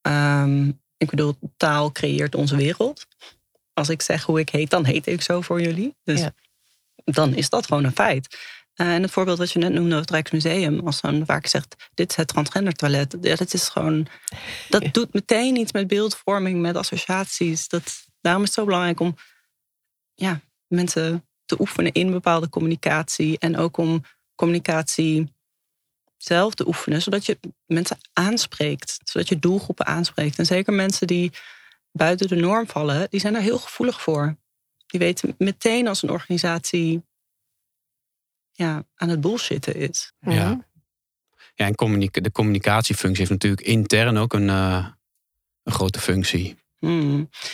Ehm, 0.00 0.68
ik 0.96 1.10
bedoel, 1.10 1.34
taal 1.56 1.92
creëert 1.92 2.34
onze 2.34 2.56
wereld. 2.56 3.06
Als 3.72 3.88
ik 3.88 4.02
zeg 4.02 4.22
hoe 4.22 4.38
ik 4.40 4.48
heet, 4.48 4.70
dan 4.70 4.84
heet 4.84 5.06
ik 5.06 5.22
zo 5.22 5.40
voor 5.40 5.60
jullie. 5.60 5.96
Dus 6.04 6.20
Ja. 6.20 6.32
dan 7.04 7.34
is 7.34 7.48
dat 7.48 7.66
gewoon 7.66 7.84
een 7.84 7.92
feit. 7.92 8.36
Eh, 8.74 8.94
en 8.94 9.02
het 9.02 9.10
voorbeeld 9.10 9.38
wat 9.38 9.52
je 9.52 9.58
net 9.58 9.72
noemde 9.72 9.88
over 9.90 10.00
het 10.00 10.10
Rijksmuseum, 10.10 10.80
als 10.80 11.00
dan 11.00 11.22
vaak 11.26 11.46
zegt: 11.46 11.90
dit 11.94 12.10
is 12.10 12.16
het 12.16 12.28
transgender 12.28 12.72
toilet. 12.72 13.16
Ja, 13.20 13.34
dat 13.36 13.54
is 13.54 13.68
gewoon. 13.68 14.06
Dat 14.68 14.94
doet 14.94 15.12
meteen 15.12 15.56
iets 15.56 15.72
met 15.72 15.86
beeldvorming, 15.86 16.60
met 16.60 16.76
associaties. 16.76 17.68
Dat, 17.68 18.03
daarom 18.24 18.42
is 18.42 18.48
het 18.48 18.58
zo 18.58 18.64
belangrijk 18.64 19.00
om 19.00 19.16
ja, 20.14 20.40
mensen 20.66 21.26
te 21.44 21.60
oefenen 21.60 21.92
in 21.92 22.10
bepaalde 22.10 22.48
communicatie. 22.48 23.38
En 23.38 23.56
ook 23.56 23.76
om 23.76 24.04
communicatie 24.34 25.32
zelf 26.16 26.54
te 26.54 26.66
oefenen, 26.66 27.02
zodat 27.02 27.26
je 27.26 27.38
mensen 27.66 27.98
aanspreekt, 28.12 29.00
zodat 29.04 29.28
je 29.28 29.38
doelgroepen 29.38 29.86
aanspreekt. 29.86 30.38
En 30.38 30.46
zeker 30.46 30.72
mensen 30.72 31.06
die 31.06 31.32
buiten 31.92 32.28
de 32.28 32.36
norm 32.36 32.66
vallen, 32.66 33.10
die 33.10 33.20
zijn 33.20 33.32
daar 33.32 33.42
heel 33.42 33.58
gevoelig 33.58 34.02
voor. 34.02 34.36
Die 34.86 35.00
weten 35.00 35.34
meteen 35.38 35.88
als 35.88 36.02
een 36.02 36.10
organisatie 36.10 37.02
ja, 38.52 38.84
aan 38.94 39.08
het 39.08 39.20
bullshitten 39.20 39.74
is. 39.74 40.12
Ja. 40.20 40.66
Ja, 41.54 41.66
en 41.66 41.74
communica- 41.74 42.20
de 42.20 42.32
communicatiefunctie 42.32 43.18
heeft 43.18 43.30
natuurlijk 43.30 43.66
intern 43.66 44.16
ook 44.16 44.32
een, 44.32 44.48
eh, 44.48 44.86
een 45.62 45.72
grote 45.72 46.00
functie. 46.00 46.56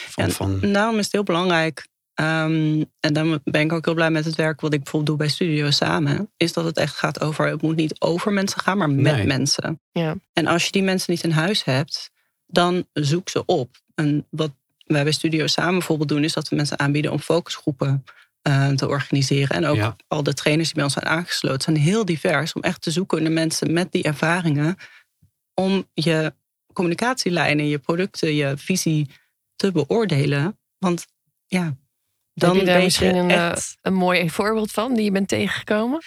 Van, 0.08 0.30
van, 0.30 0.62
En 0.62 0.72
daarom 0.72 0.98
is 0.98 1.04
het 1.04 1.12
heel 1.12 1.22
belangrijk. 1.22 1.88
ehm, 2.14 2.82
en 3.00 3.12
dan 3.12 3.40
ben 3.44 3.60
ik 3.60 3.72
ook 3.72 3.84
heel 3.84 3.94
blij 3.94 4.10
met 4.10 4.24
het 4.24 4.34
werk 4.34 4.60
wat 4.60 4.72
ik 4.72 4.82
bijvoorbeeld 4.82 5.18
doe 5.18 5.26
bij 5.26 5.34
Studio 5.34 5.70
Samen. 5.70 6.30
Is 6.36 6.52
dat 6.52 6.64
het 6.64 6.76
echt 6.76 6.96
gaat 6.96 7.20
over, 7.20 7.46
het 7.48 7.62
moet 7.62 7.76
niet 7.76 8.00
over 8.00 8.32
mensen 8.32 8.60
gaan, 8.60 8.78
maar 8.78 8.90
met 8.90 9.14
Nee. 9.16 9.26
mensen. 9.26 9.80
Ja. 9.92 10.14
En 10.32 10.46
als 10.46 10.64
je 10.64 10.70
die 10.72 10.82
mensen 10.82 11.12
niet 11.12 11.22
in 11.22 11.30
huis 11.30 11.64
hebt, 11.64 12.10
dan 12.46 12.86
zoek 12.92 13.28
ze 13.28 13.44
op. 13.44 13.76
En 13.94 14.26
wat 14.30 14.50
wij 14.86 15.02
bij 15.02 15.12
Studio 15.12 15.46
Samen 15.46 15.72
bijvoorbeeld 15.78 16.08
doen, 16.08 16.24
is 16.24 16.32
dat 16.32 16.48
we 16.48 16.56
mensen 16.56 16.78
aanbieden 16.78 17.12
om 17.12 17.18
focusgroepen 17.18 18.04
eh, 18.42 18.68
te 18.68 18.88
organiseren. 18.88 19.56
En 19.56 19.66
ook 19.66 19.76
Ja. 19.76 19.96
al 20.08 20.22
de 20.22 20.34
trainers 20.34 20.66
die 20.68 20.74
bij 20.76 20.84
ons 20.84 20.92
zijn 20.92 21.06
aangesloten, 21.06 21.62
zijn 21.62 21.76
heel 21.76 22.04
divers. 22.04 22.52
Om 22.52 22.62
echt 22.62 22.82
te 22.82 22.90
zoeken 22.90 23.22
naar 23.22 23.32
mensen 23.32 23.72
met 23.72 23.92
die 23.92 24.02
ervaringen. 24.02 24.76
Om 25.54 25.88
je 25.94 26.34
communicatielijnen, 26.72 27.66
je 27.68 27.78
producten, 27.78 28.34
je 28.34 28.52
visie 28.56 29.10
te 29.60 29.72
beoordelen. 29.72 30.58
Want 30.78 31.06
ja, 31.46 31.76
dan 32.34 32.50
Heb 32.50 32.60
je 32.60 32.72
daar 32.72 32.82
misschien 32.82 33.14
een, 33.14 33.30
eh, 33.30 33.50
echt... 33.50 33.78
een 33.82 33.94
mooi 33.94 34.30
voorbeeld 34.30 34.70
van 34.70 34.94
die 34.94 35.04
je 35.04 35.10
bent 35.10 35.28
tegengekomen? 35.28 36.00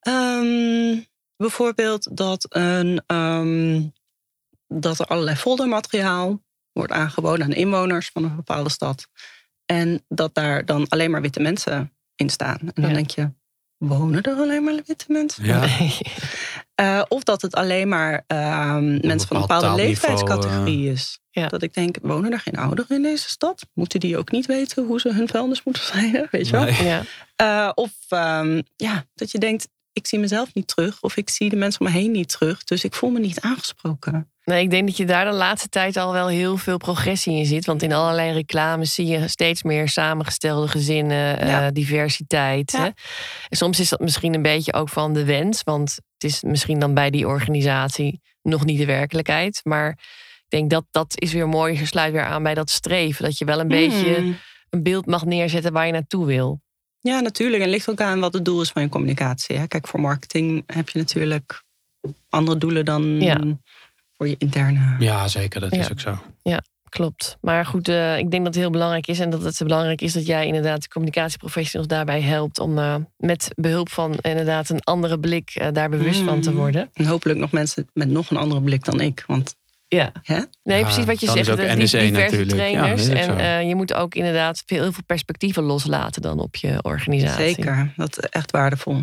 Ehm, 0.00 1.00
bijvoorbeeld 1.36 2.16
dat, 2.16 2.46
een, 2.48 3.02
ehm, 3.06 3.82
dat 4.66 4.98
er 4.98 5.06
allerlei 5.06 5.36
foldermateriaal 5.36 6.42
wordt 6.72 6.92
aangeboden 6.92 7.44
aan 7.44 7.52
inwoners 7.52 8.10
van 8.12 8.24
een 8.24 8.36
bepaalde 8.36 8.70
stad. 8.70 9.08
En 9.64 10.04
dat 10.08 10.34
daar 10.34 10.64
dan 10.64 10.88
alleen 10.88 11.10
maar 11.10 11.20
witte 11.20 11.40
mensen 11.40 11.92
in 12.14 12.30
staan. 12.30 12.58
En 12.58 12.82
dan 12.82 12.88
Ja. 12.88 12.94
denk 12.94 13.10
je, 13.10 13.32
wonen 13.78 14.22
er 14.22 14.36
alleen 14.36 14.64
maar 14.64 14.74
witte 14.86 15.04
mensen? 15.08 15.44
ja, 15.44 15.68
Eh, 16.74 17.02
of 17.08 17.22
dat 17.22 17.42
het 17.42 17.54
alleen 17.54 17.88
maar 17.88 18.24
ehm, 18.26 19.06
mensen 19.06 19.28
van 19.28 19.36
een 19.36 19.42
bepaald 19.42 19.62
bepaalde 19.62 19.82
leeftijdscategorie 19.82 20.90
is. 20.90 21.18
Ja. 21.30 21.48
Dat 21.48 21.62
ik 21.62 21.74
denk, 21.74 21.96
wonen 22.02 22.32
er 22.32 22.40
geen 22.40 22.56
ouderen 22.56 22.96
in 22.96 23.02
deze 23.02 23.28
stad? 23.28 23.66
Moeten 23.74 24.00
die 24.00 24.18
ook 24.18 24.30
niet 24.30 24.46
weten 24.46 24.84
hoe 24.84 25.00
ze 25.00 25.12
hun 25.12 25.28
vuilnis 25.28 25.62
moeten 25.62 25.82
scheiden? 25.92 26.28
Weet 26.30 26.46
je 26.46 26.52
wel? 26.52 26.64
Nee. 26.64 26.84
ja. 26.84 27.02
Eh, 27.36 27.70
of 27.74 27.92
ehm, 28.08 28.62
ja, 28.76 29.04
dat 29.14 29.30
je 29.30 29.38
denkt, 29.38 29.68
ik 29.92 30.06
zie 30.06 30.18
mezelf 30.18 30.54
niet 30.54 30.66
terug. 30.66 31.00
Of 31.00 31.16
ik 31.16 31.30
zie 31.30 31.50
de 31.50 31.56
mensen 31.56 31.80
om 31.80 31.86
me 31.86 31.98
heen 31.98 32.10
niet 32.10 32.28
terug. 32.28 32.64
Dus 32.64 32.84
ik 32.84 32.94
voel 32.94 33.10
me 33.10 33.18
niet 33.18 33.40
aangesproken. 33.40 34.32
Nee, 34.48 34.62
ik 34.62 34.70
denk 34.70 34.86
dat 34.86 34.96
je 34.96 35.04
daar 35.04 35.24
de 35.24 35.36
laatste 35.36 35.68
tijd 35.68 35.96
al 35.96 36.12
wel 36.12 36.28
heel 36.28 36.56
veel 36.56 36.76
progressie 36.76 37.36
in 37.36 37.46
ziet. 37.46 37.66
Want 37.66 37.82
in 37.82 37.92
allerlei 37.92 38.32
reclames 38.32 38.94
zie 38.94 39.06
je 39.06 39.28
steeds 39.28 39.62
meer 39.62 39.88
samengestelde 39.88 40.68
gezinnen, 40.68 41.40
eh, 41.40 41.66
diversiteit. 41.72 42.72
Ja. 42.72 42.78
Hè? 42.78 42.84
En 43.48 43.56
soms 43.56 43.80
is 43.80 43.88
dat 43.88 44.00
misschien 44.00 44.34
een 44.34 44.42
beetje 44.42 44.72
ook 44.72 44.88
van 44.88 45.12
de 45.12 45.24
wens. 45.24 45.62
Want 45.62 45.90
het 45.90 46.24
is 46.30 46.42
misschien 46.42 46.78
dan 46.78 46.94
bij 46.94 47.10
die 47.10 47.26
organisatie 47.26 48.20
nog 48.42 48.64
niet 48.64 48.78
de 48.78 48.86
werkelijkheid. 48.86 49.60
Maar 49.64 49.90
ik 50.38 50.44
denk 50.48 50.70
dat 50.70 50.84
dat 50.90 51.20
is 51.20 51.32
weer 51.32 51.48
mooi. 51.48 51.78
Je 51.78 51.86
sluit 51.86 52.12
weer 52.12 52.24
aan 52.24 52.42
bij 52.42 52.54
dat 52.54 52.70
streven. 52.70 53.24
Dat 53.24 53.38
je 53.38 53.44
wel 53.44 53.60
een 53.60 53.68
beetje 53.68 54.20
Mm. 54.20 54.36
een 54.70 54.82
beeld 54.82 55.06
mag 55.06 55.24
neerzetten 55.24 55.72
waar 55.72 55.86
je 55.86 55.92
naartoe 55.92 56.26
wil. 56.26 56.60
Ja, 57.00 57.20
natuurlijk. 57.20 57.56
En 57.62 57.68
het 57.68 57.74
ligt 57.74 57.90
ook 57.90 58.00
aan 58.00 58.20
wat 58.20 58.32
het 58.34 58.44
doel 58.44 58.60
is 58.60 58.70
van 58.70 58.82
je 58.82 58.88
communicatie. 58.88 59.56
Hè? 59.56 59.66
Kijk, 59.66 59.86
voor 59.86 60.00
marketing 60.00 60.62
heb 60.66 60.88
je 60.88 60.98
natuurlijk 60.98 61.62
andere 62.28 62.58
doelen 62.58 62.84
dan 62.84 63.20
Ja. 63.20 63.40
Voor 64.18 64.28
je 64.28 64.34
interne. 64.38 64.96
ja, 64.98 65.28
zeker. 65.28 65.60
Dat 65.60 65.74
Ja. 65.74 65.80
is 65.80 65.90
ook 65.90 66.00
zo. 66.00 66.18
Klopt. 66.88 67.36
Maar 67.40 67.66
goed, 67.66 67.88
eh, 67.88 68.18
ik 68.18 68.30
denk 68.30 68.44
dat 68.44 68.54
het 68.54 68.62
heel 68.62 68.70
belangrijk 68.72 69.06
is. 69.06 69.18
En 69.20 69.30
dat 69.30 69.42
het 69.42 69.58
belangrijk 69.62 70.00
is 70.00 70.12
dat 70.12 70.26
jij 70.26 70.46
inderdaad 70.46 70.82
de 70.82 70.88
communicatieprofessionals 70.88 71.88
daarbij 71.88 72.20
helpt. 72.20 72.58
Om 72.58 72.78
eh, 72.78 72.94
met 73.16 73.48
behulp 73.56 73.88
van 73.88 74.16
inderdaad 74.20 74.68
een 74.68 74.80
andere 74.84 75.18
blik 75.18 75.50
eh, 75.54 75.66
daar 75.72 75.88
bewust 75.90 76.20
van 76.20 76.40
te 76.40 76.50
Mm. 76.50 76.56
worden. 76.56 76.90
En 76.94 77.04
hopelijk 77.04 77.38
nog 77.38 77.52
mensen 77.52 77.90
met 77.92 78.08
nog 78.08 78.30
een 78.30 78.36
andere 78.36 78.62
blik 78.62 78.84
dan 78.84 79.00
ik. 79.00 79.24
Want 79.26 79.56
Ja. 79.88 80.12
Hè? 80.22 80.40
Nee, 80.62 80.78
Ja, 80.78 80.84
precies 80.84 81.04
wat 81.04 81.20
je 81.20 81.26
zegt. 81.30 81.46
Het 81.46 81.58
is 81.78 81.90
diverse 81.90 82.12
natuurlijk. 82.12 82.50
Ja, 82.70 82.80
trainers. 82.80 83.06
dat 83.08 83.38
en 83.38 83.68
je 83.68 83.74
moet 83.74 83.94
ook 83.94 84.14
inderdaad 84.14 84.62
veel, 84.66 84.82
heel 84.82 84.92
veel 84.92 85.04
perspectieven 85.06 85.62
loslaten 85.62 86.22
dan 86.22 86.38
op 86.40 86.56
je 86.56 86.78
organisatie. 86.82 87.44
zeker, 87.54 87.92
dat 87.96 88.18
is 88.18 88.28
echt 88.28 88.50
waardevol. 88.50 89.02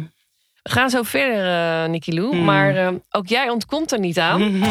We 0.65 0.71
gaan 0.71 0.89
zo 0.89 1.03
verder, 1.03 1.45
eh 1.83 1.89
Nicky 1.89 2.11
Lou. 2.11 2.35
Mm. 2.35 2.43
Maar 2.43 2.75
eh, 2.75 2.87
ook 3.11 3.27
jij 3.27 3.49
ontkomt 3.49 3.91
er 3.91 3.99
niet 3.99 4.19
aan. 4.19 4.41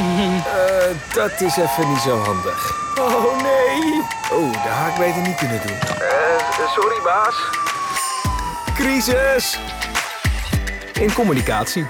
Eh, 0.54 1.14
dat 1.14 1.40
is 1.40 1.56
even 1.56 1.88
niet 1.88 1.98
zo 1.98 2.16
handig. 2.18 2.76
Oh 2.98 3.42
nee. 3.42 4.00
Oh, 4.32 4.52
dat 4.52 4.72
had 4.72 4.88
ik 4.88 4.98
beter 4.98 5.22
niet 5.22 5.34
kunnen 5.36 5.60
doen. 5.66 5.76
Eh, 5.76 6.68
sorry 6.74 7.02
baas. 7.04 7.34
Crisis. 8.74 9.58
In 11.00 11.12
communicatie. 11.12 11.86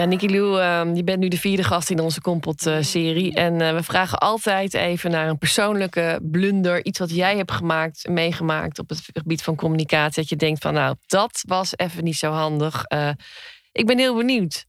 Ja, 0.00 0.06
Nicky 0.06 0.26
Lou, 0.26 0.60
eh, 0.60 0.94
je 0.94 1.04
bent 1.04 1.18
nu 1.18 1.28
de 1.28 1.38
vierde 1.38 1.62
gast 1.62 1.90
in 1.90 2.00
onze 2.00 2.20
Kompot-serie. 2.20 3.34
en 3.34 3.60
eh, 3.60 3.74
we 3.74 3.82
vragen 3.82 4.18
altijd 4.18 4.74
even 4.74 5.10
naar 5.10 5.28
een 5.28 5.38
persoonlijke 5.38 6.18
blunder. 6.22 6.84
Iets 6.84 6.98
wat 6.98 7.10
jij 7.10 7.36
hebt 7.36 7.52
gemaakt, 7.52 8.08
meegemaakt 8.08 8.78
op 8.78 8.88
het 8.88 9.08
gebied 9.12 9.42
van 9.42 9.56
communicatie. 9.56 10.20
Dat 10.20 10.28
je 10.28 10.36
denkt 10.36 10.62
van, 10.62 10.74
nou, 10.74 10.96
dat 11.06 11.42
was 11.46 11.72
even 11.76 12.04
niet 12.04 12.16
zo 12.16 12.30
handig. 12.30 12.84
Eh, 12.84 13.10
ik 13.72 13.86
ben 13.86 13.98
heel 13.98 14.16
benieuwd. 14.16 14.66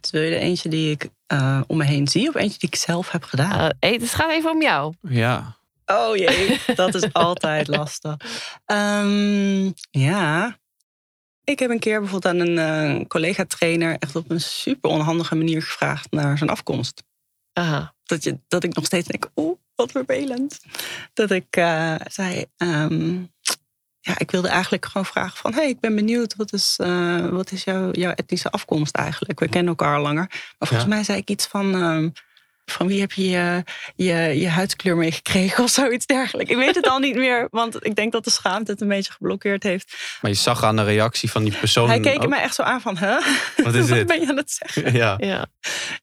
Dus 0.00 0.10
wil 0.10 0.22
je 0.22 0.34
er 0.34 0.40
eentje 0.40 0.68
die 0.68 0.90
ik 0.90 1.08
eh, 1.26 1.60
om 1.66 1.76
me 1.76 1.84
heen 1.84 2.08
zie 2.08 2.28
of 2.28 2.34
eentje 2.34 2.58
die 2.58 2.68
ik 2.68 2.76
zelf 2.76 3.10
heb 3.10 3.24
gedaan? 3.24 3.70
Eh, 3.78 3.92
het 3.92 4.14
gaat 4.14 4.30
even 4.30 4.50
om 4.50 4.62
jou. 4.62 4.94
Ja, 5.00 5.56
Oh 5.86 6.16
jee, 6.16 6.60
dat 6.74 6.94
is 6.94 7.12
altijd 7.12 7.68
lastig. 7.68 8.16
Ehm, 8.66 9.70
ja, 9.90 10.56
ik 11.44 11.58
heb 11.58 11.70
een 11.70 11.78
keer 11.78 12.00
bijvoorbeeld 12.00 12.34
aan 12.34 12.40
een 12.40 12.58
eh, 12.98 13.06
collega-trainer 13.06 13.96
echt 13.98 14.16
op 14.16 14.30
een 14.30 14.40
super 14.40 14.90
onhandige 14.90 15.34
manier 15.34 15.62
gevraagd 15.62 16.10
naar 16.10 16.38
zijn 16.38 16.50
afkomst. 16.50 17.02
Aha. 17.52 17.94
Dat, 18.04 18.24
je, 18.24 18.38
dat 18.48 18.64
ik 18.64 18.74
nog 18.74 18.84
steeds 18.84 19.08
denk, 19.08 19.30
oeh, 19.36 19.56
wat 19.74 19.90
vervelend. 19.90 20.60
Dat 21.14 21.30
ik 21.30 21.56
eh, 21.56 21.94
zei, 22.10 22.44
ehm, 22.56 23.14
ja, 24.00 24.18
ik 24.18 24.30
wilde 24.30 24.48
eigenlijk 24.48 24.86
gewoon 24.86 25.06
vragen 25.06 25.36
van, 25.38 25.54
hey, 25.54 25.68
ik 25.68 25.80
ben 25.80 25.94
benieuwd, 25.94 26.36
wat 26.36 26.52
is, 26.52 26.74
eh, 26.80 27.26
wat 27.28 27.52
is 27.52 27.64
jouw, 27.64 27.90
jouw 27.90 28.12
etnische 28.12 28.50
afkomst 28.50 28.96
eigenlijk? 28.96 29.40
We 29.40 29.48
kennen 29.48 29.68
elkaar 29.68 29.96
al 29.96 30.02
langer. 30.02 30.26
Maar 30.58 30.68
volgens 30.68 30.82
Ja. 30.88 30.94
mij 30.94 31.04
zei 31.04 31.18
ik 31.18 31.30
iets 31.30 31.46
van, 31.46 31.74
ehm, 31.74 32.08
van 32.64 32.86
wie 32.86 33.00
heb 33.00 33.12
je 33.12 33.28
je, 33.28 33.64
je 33.94 34.40
je 34.40 34.48
huidskleur 34.48 34.96
meegekregen 34.96 35.64
of 35.64 35.70
zoiets 35.70 36.06
dergelijks. 36.06 36.50
Ik 36.50 36.56
weet 36.56 36.74
het 36.74 36.88
al 36.88 36.98
niet 36.98 37.16
meer, 37.16 37.48
want 37.50 37.86
ik 37.86 37.94
denk 37.94 38.12
dat 38.12 38.24
de 38.24 38.30
schaamte 38.30 38.70
het 38.72 38.80
een 38.80 38.88
beetje 38.88 39.12
geblokkeerd 39.12 39.62
heeft. 39.62 40.16
maar 40.20 40.30
je 40.30 40.36
zag 40.36 40.62
aan 40.62 40.76
de 40.76 40.84
reactie 40.84 41.30
van 41.30 41.44
die 41.44 41.56
persoon. 41.58 41.88
Hij 41.88 42.00
keek 42.00 42.22
ook- 42.22 42.28
mij 42.28 42.40
echt 42.42 42.54
zo 42.54 42.62
aan 42.62 42.80
van, 42.80 42.98
huh? 42.98 43.26
Wat 43.56 43.74
is 43.74 43.86
dit? 43.96 44.06
ben 44.06 44.20
je 44.20 44.28
aan 44.28 44.36
het 44.36 44.50
zeggen? 44.62 44.92
Ja, 44.94 45.14
Ja. 45.18 45.46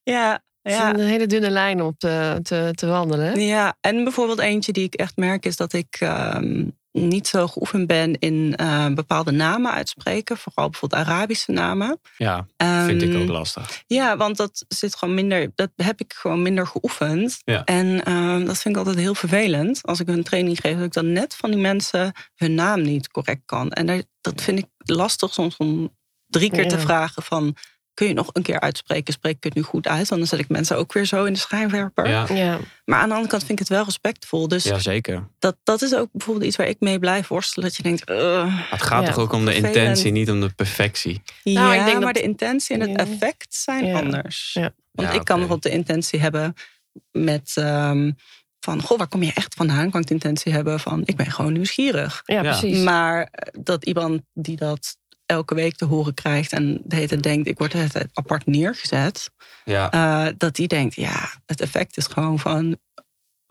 Ja, 0.04 0.32
Het 0.62 0.72
is 0.74 0.78
Ja. 0.80 0.94
een 0.94 1.00
hele 1.00 1.28
dunne 1.28 1.50
lijn 1.50 1.82
om 1.82 1.88
op 1.88 2.00
te, 2.00 2.40
te, 2.44 2.70
te 2.76 2.88
wandelen. 2.88 3.26
hè? 3.26 3.32
Ja, 3.40 3.76
en 3.82 4.04
bijvoorbeeld 4.04 4.40
eentje 4.40 4.72
die 4.72 4.84
ik 4.84 4.94
echt 4.96 5.16
merk 5.18 5.46
is 5.46 5.56
dat 5.56 5.74
ik 5.74 5.96
ehm, 6.00 6.66
niet 6.92 7.28
zo 7.28 7.48
geoefend 7.48 7.88
ben 7.88 8.20
in 8.20 8.56
eh, 8.56 8.94
bepaalde 8.94 9.32
namen 9.32 9.72
uitspreken. 9.72 10.38
Vooral 10.38 10.70
bijvoorbeeld 10.70 11.02
Arabische 11.08 11.52
namen. 11.52 12.00
Ja, 12.18 12.48
vind 12.86 13.02
ik 13.02 13.10
Ehm, 13.14 13.22
ook 13.22 13.28
lastig. 13.28 13.84
Ja, 13.88 14.18
want 14.18 14.38
dat 14.38 14.66
zit 14.68 14.96
gewoon 14.96 15.14
minder. 15.14 15.52
Dat 15.56 15.70
heb 15.76 16.00
ik 16.00 16.14
gewoon 16.14 16.42
minder 16.42 16.68
geoefend. 16.68 17.42
Ja. 17.46 17.64
En 17.64 18.04
ehm, 18.06 18.46
dat 18.46 18.58
vind 18.58 18.76
ik 18.76 18.80
altijd 18.82 18.98
heel 19.00 19.16
vervelend. 19.16 19.80
Als 19.84 20.00
ik 20.00 20.08
een 20.08 20.24
training 20.24 20.58
geef, 20.60 20.76
dat 20.76 20.86
ik 20.86 20.94
dan 20.94 21.12
net 21.12 21.36
van 21.36 21.52
die 21.52 21.60
mensen 21.60 22.12
hun 22.36 22.54
naam 22.54 22.82
niet 22.82 23.08
correct 23.12 23.42
kan. 23.46 23.72
En 23.72 23.86
daar- 23.86 24.04
dat 24.22 24.42
vind 24.42 24.60
ik 24.60 24.66
lastig 24.78 25.34
soms 25.34 25.58
om 25.58 25.98
drie 26.28 26.52
keer 26.52 26.68
te 26.68 26.80
vragen 26.80 27.24
van. 27.24 27.56
Kun 28.00 28.08
je 28.08 28.14
nog 28.14 28.30
een 28.34 28.42
keer 28.42 28.60
uitspreken? 28.60 29.14
Spreek 29.14 29.36
ik 29.36 29.44
het 29.44 29.54
nu 29.56 29.62
goed 29.62 29.88
uit? 29.88 30.08
Want 30.10 30.22
dan 30.22 30.30
zet 30.30 30.40
ik 30.40 30.50
mensen 30.50 30.78
ook 30.78 30.94
weer 30.94 31.06
zo 31.06 31.24
in 31.26 31.34
de 31.34 31.40
schijnwerper. 31.40 32.08
Ja, 32.10 32.26
Ja. 32.34 32.60
Maar 32.86 33.00
aan 33.00 33.08
de 33.08 33.14
andere 33.14 33.32
kant 33.32 33.44
vind 33.46 33.60
ik 33.60 33.68
het 33.68 33.78
wel 33.78 33.84
respectvol. 33.86 34.48
Dus 34.48 34.64
ja, 34.64 34.80
zeker. 34.80 35.28
dat, 35.40 35.58
dat 35.64 35.82
is 35.82 35.96
ook 35.96 36.10
bijvoorbeeld 36.12 36.46
iets 36.46 36.56
waar 36.56 36.68
ik 36.68 36.80
mee 36.80 37.00
blijf 37.00 37.28
worstelen. 37.28 37.68
Dat 37.68 37.78
je 37.78 37.84
denkt, 37.84 38.10
"Ugh, 38.10 38.44
Maar 38.46 38.68
het 38.70 38.82
gaat 38.82 39.02
Ja, 39.06 39.08
toch 39.14 39.24
ook 39.24 39.34
om 39.34 39.46
de 39.46 39.52
vervelend. 39.52 39.76
intentie, 39.76 40.12
niet 40.12 40.30
om 40.32 40.40
de 40.40 40.50
perfectie. 40.50 41.22
Nou, 41.44 41.74
ja, 41.74 41.80
ik 41.80 41.86
denk 41.86 42.04
maar 42.04 42.14
dat- 42.14 42.24
de 42.24 42.30
intentie 42.30 42.76
en 42.76 42.82
het 42.82 42.90
Ja. 42.90 42.96
effect 42.98 43.56
zijn 43.56 43.86
Ja. 43.86 44.00
anders. 44.00 44.54
Ja. 44.54 44.72
Want 44.92 45.08
Ja, 45.08 45.14
ik 45.20 45.24
kan 45.26 45.38
bijvoorbeeld 45.40 45.74
de 45.74 45.80
intentie 45.80 46.20
hebben 46.20 46.54
met 47.12 47.52
ehm, 47.56 48.12
van, 48.60 48.82
goh, 48.82 48.98
waar 48.98 49.08
kom 49.08 49.24
je 49.24 49.32
echt 49.34 49.54
vandaan? 49.56 49.90
Kan 49.92 50.02
ik 50.02 50.08
de 50.08 50.14
intentie 50.14 50.52
hebben 50.52 50.80
van, 50.80 51.02
ik 51.06 51.16
ben 51.16 51.32
gewoon 51.32 51.54
nieuwsgierig. 51.54 52.22
Ja, 52.26 52.42
precies. 52.42 52.78
Maar 52.84 53.24
eh, 53.32 53.62
dat 53.64 53.86
iemand 53.86 54.22
die 54.34 54.56
dat 54.56 54.98
elke 55.30 55.56
week 55.56 55.76
te 55.76 55.86
horen 55.86 56.14
krijgt 56.14 56.52
en 56.52 56.82
de 56.84 56.96
hele 56.96 57.08
tijd 57.08 57.24
denkt, 57.24 57.48
ik 57.48 57.58
word 57.58 57.72
de 57.72 57.78
hele 57.78 57.90
tijd 57.90 58.10
apart 58.14 58.46
neergezet, 58.46 59.30
Ja, 59.66 59.92
eh, 59.92 60.34
dat 60.38 60.56
die 60.56 60.68
denkt, 60.68 60.96
ja, 60.96 61.30
het 61.46 61.62
effect 61.62 61.98
is 61.98 62.06
gewoon 62.08 62.40
van, 62.40 62.78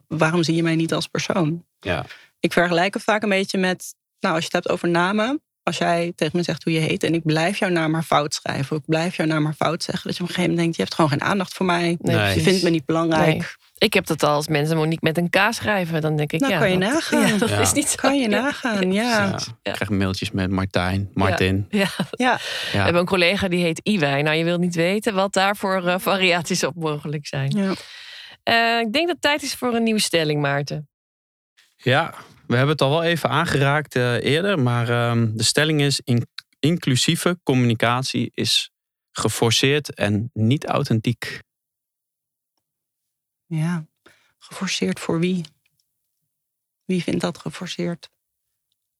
waarom 0.07 0.43
zie 0.43 0.55
je 0.55 0.63
mij 0.63 0.77
niet 0.77 0.93
als 0.93 1.07
persoon? 1.07 1.65
ja. 1.81 2.05
Ik 2.41 2.53
vergelijk 2.53 2.95
het 2.95 3.03
vaak 3.03 3.23
een 3.23 3.29
beetje 3.29 3.59
met, 3.59 3.95
nou, 4.21 4.35
als 4.35 4.45
je 4.45 4.51
het 4.53 4.65
hebt 4.65 4.75
over 4.75 4.89
namen. 4.89 5.43
Als 5.63 5.79
jij 5.79 6.13
tegen 6.17 6.37
me 6.37 6.43
zegt 6.45 6.65
hoe 6.65 6.73
je 6.73 6.79
heet 6.79 7.03
en 7.03 7.15
ik 7.15 7.25
blijf 7.25 7.59
jouw 7.59 7.69
naam 7.69 7.91
maar 7.91 8.03
fout 8.03 8.35
schrijven, 8.35 8.77
of 8.77 8.83
ik 8.83 8.89
blijf 8.89 9.17
jouw 9.17 9.27
naam 9.27 9.43
maar 9.43 9.55
fout 9.55 9.83
zeggen, 9.83 10.07
dat 10.09 10.17
je 10.17 10.23
op 10.23 10.29
een 10.29 10.35
gegeven 10.35 10.57
moment 10.57 10.59
denkt, 10.59 10.77
je 10.77 10.83
hebt 10.83 10.95
gewoon 10.95 11.11
geen 11.11 11.29
aandacht 11.31 11.55
voor 11.55 11.67
mij. 11.67 11.97
Nee. 12.01 12.35
Je 12.35 12.41
vindt 12.41 12.63
me 12.63 12.71
niet 12.71 12.85
belangrijk. 12.85 13.27
Nee. 13.27 13.47
Ik 13.79 13.93
heb 13.95 14.07
dat 14.07 14.23
al 14.23 14.35
als 14.35 14.49
mensen 14.49 14.77
Monique 14.77 15.07
met 15.07 15.17
een 15.19 15.31
K 15.31 15.37
schrijven. 15.51 16.01
Dan 16.01 16.17
denk 16.17 16.33
ik, 16.33 16.41
Nou, 16.41 16.53
ja, 16.53 16.59
kan 16.59 16.71
je 16.71 16.79
dat, 16.79 16.89
nagaan. 16.93 17.27
Ja, 17.29 17.37
dat 17.39 17.49
Ja. 17.49 17.59
is 17.61 17.73
niet 17.73 17.89
zo. 17.89 17.95
Kan 17.97 18.19
je 18.21 18.29
nagaan, 18.29 18.93
ja. 18.93 19.03
Ja. 19.03 19.39
Ik 19.63 19.73
krijg 19.73 19.91
mailtjes 19.91 20.31
met 20.31 20.51
Martijn, 20.51 21.11
Martin. 21.15 21.67
Ja. 21.69 21.89
Ja, 22.11 22.37
We 22.73 22.79
hebben 22.79 23.01
een 23.01 23.07
collega 23.07 23.49
die 23.49 23.63
heet 23.63 23.81
Iwij. 23.83 24.23
Nou, 24.23 24.37
je 24.37 24.45
wilt 24.45 24.61
niet 24.61 24.75
weten 24.75 25.15
wat 25.15 25.33
daarvoor 25.33 25.87
eh, 25.87 25.95
variaties 25.99 26.65
op 26.65 26.75
mogelijk 26.75 27.27
zijn. 27.27 27.51
ja. 27.57 27.73
Eh, 28.43 28.81
ik 28.81 28.93
denk 28.93 29.07
dat 29.07 29.09
het 29.09 29.21
tijd 29.21 29.43
is 29.43 29.55
voor 29.55 29.75
een 29.75 29.83
nieuwe 29.83 30.01
stelling, 30.01 30.41
Maarten. 30.41 30.89
Ja, 31.77 32.15
we 32.47 32.55
hebben 32.57 32.73
het 32.73 32.81
al 32.83 32.91
wel 32.91 33.03
even 33.03 33.29
aangeraakt 33.31 33.95
eh, 33.97 34.25
eerder, 34.25 34.59
maar 34.59 34.89
ehm, 34.89 35.29
de 35.35 35.43
stelling 35.43 35.81
is: 35.81 36.01
in- 36.05 36.27
inclusieve 36.59 37.39
communicatie 37.43 38.31
is 38.35 38.71
geforceerd 39.13 39.95
en 39.95 40.31
niet 40.33 40.67
authentiek. 40.67 41.39
Ja. 43.49 43.87
Geforceerd 44.39 45.01
voor 45.01 45.19
wie? 45.21 45.45
Wie 46.85 47.03
vindt 47.03 47.21
dat 47.21 47.39
geforceerd? 47.39 48.11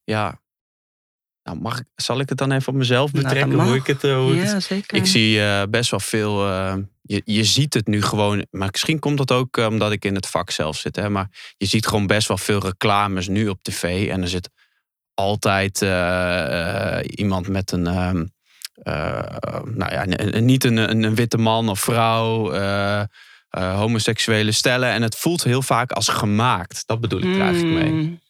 Ja, 0.05 0.41
nou 1.43 1.59
mag 1.61 1.79
ik, 1.79 1.87
zal 1.95 2.21
ik 2.21 2.29
het 2.29 2.39
dan 2.39 2.53
even 2.53 2.73
op 2.73 2.79
mezelf 2.79 3.13
Nou, 3.13 3.25
betrekken? 3.25 3.61
hoe 3.61 3.77
ik 3.77 3.87
het, 3.87 4.05
eh, 4.05 4.17
hoe 4.17 4.31
het 4.37 4.49
Ja, 4.51 4.61
zeker. 4.61 4.97
Ik 4.99 5.07
zie 5.07 5.43
eh, 5.43 5.63
best 5.71 5.91
wel 5.91 6.01
veel. 6.01 6.47
eh, 6.49 6.77
je, 7.03 7.23
je 7.25 7.45
ziet 7.45 7.75
het 7.75 7.87
nu 7.87 8.03
gewoon. 8.03 8.47
Maar 8.51 8.69
misschien 8.71 8.99
komt 8.99 9.19
dat 9.19 9.31
ook 9.33 9.57
omdat 9.57 9.93
ik 9.93 10.05
in 10.05 10.15
het 10.15 10.27
vak 10.27 10.51
zelf 10.51 10.77
zit. 10.77 10.97
Hè, 10.97 11.11
maar 11.11 11.55
je 11.57 11.67
ziet 11.67 11.87
gewoon 11.87 12.07
best 12.07 12.29
wel 12.29 12.39
veel 12.39 12.61
reclames 12.61 13.29
nu 13.29 13.49
op 13.49 13.63
tv. 13.63 14.09
En 14.09 14.23
er 14.23 14.29
zit 14.29 14.51
altijd 15.15 15.81
iemand 17.19 17.49
met 17.49 17.73
een. 17.73 17.87
ehm, 17.87 18.27
eh, 18.83 19.63
nou 19.65 19.93
ja, 19.93 20.05
niet 20.41 20.65
een, 20.65 20.77
een, 20.77 21.03
een 21.03 21.15
witte 21.15 21.39
man 21.39 21.69
of 21.69 21.81
vrouw. 21.81 22.53
Eh, 23.49 23.77
homoseksuele 23.79 24.53
stellen. 24.53 24.89
En 24.91 25.03
het 25.03 25.17
voelt 25.17 25.43
heel 25.45 25.63
vaak 25.63 25.93
als 25.93 26.09
gemaakt. 26.09 26.87
Dat 26.87 27.01
bedoel 27.01 27.19
ik 27.23 27.35
er 27.35 27.41
eigenlijk 27.41 27.75
mee. 27.83 27.91
Mm, 27.93 28.21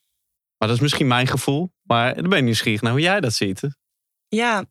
Maar 0.56 0.68
dat 0.68 0.76
is 0.76 0.80
misschien 0.82 1.06
mijn 1.06 1.26
gevoel. 1.26 1.72
Maar 1.82 2.14
dan 2.14 2.28
ben 2.28 2.38
ik 2.38 2.44
nieuwsgierig 2.44 2.80
naar 2.80 2.92
hoe 2.92 3.00
jij 3.00 3.20
dat 3.20 3.32
ziet. 3.32 3.60
Ja, 4.28 4.64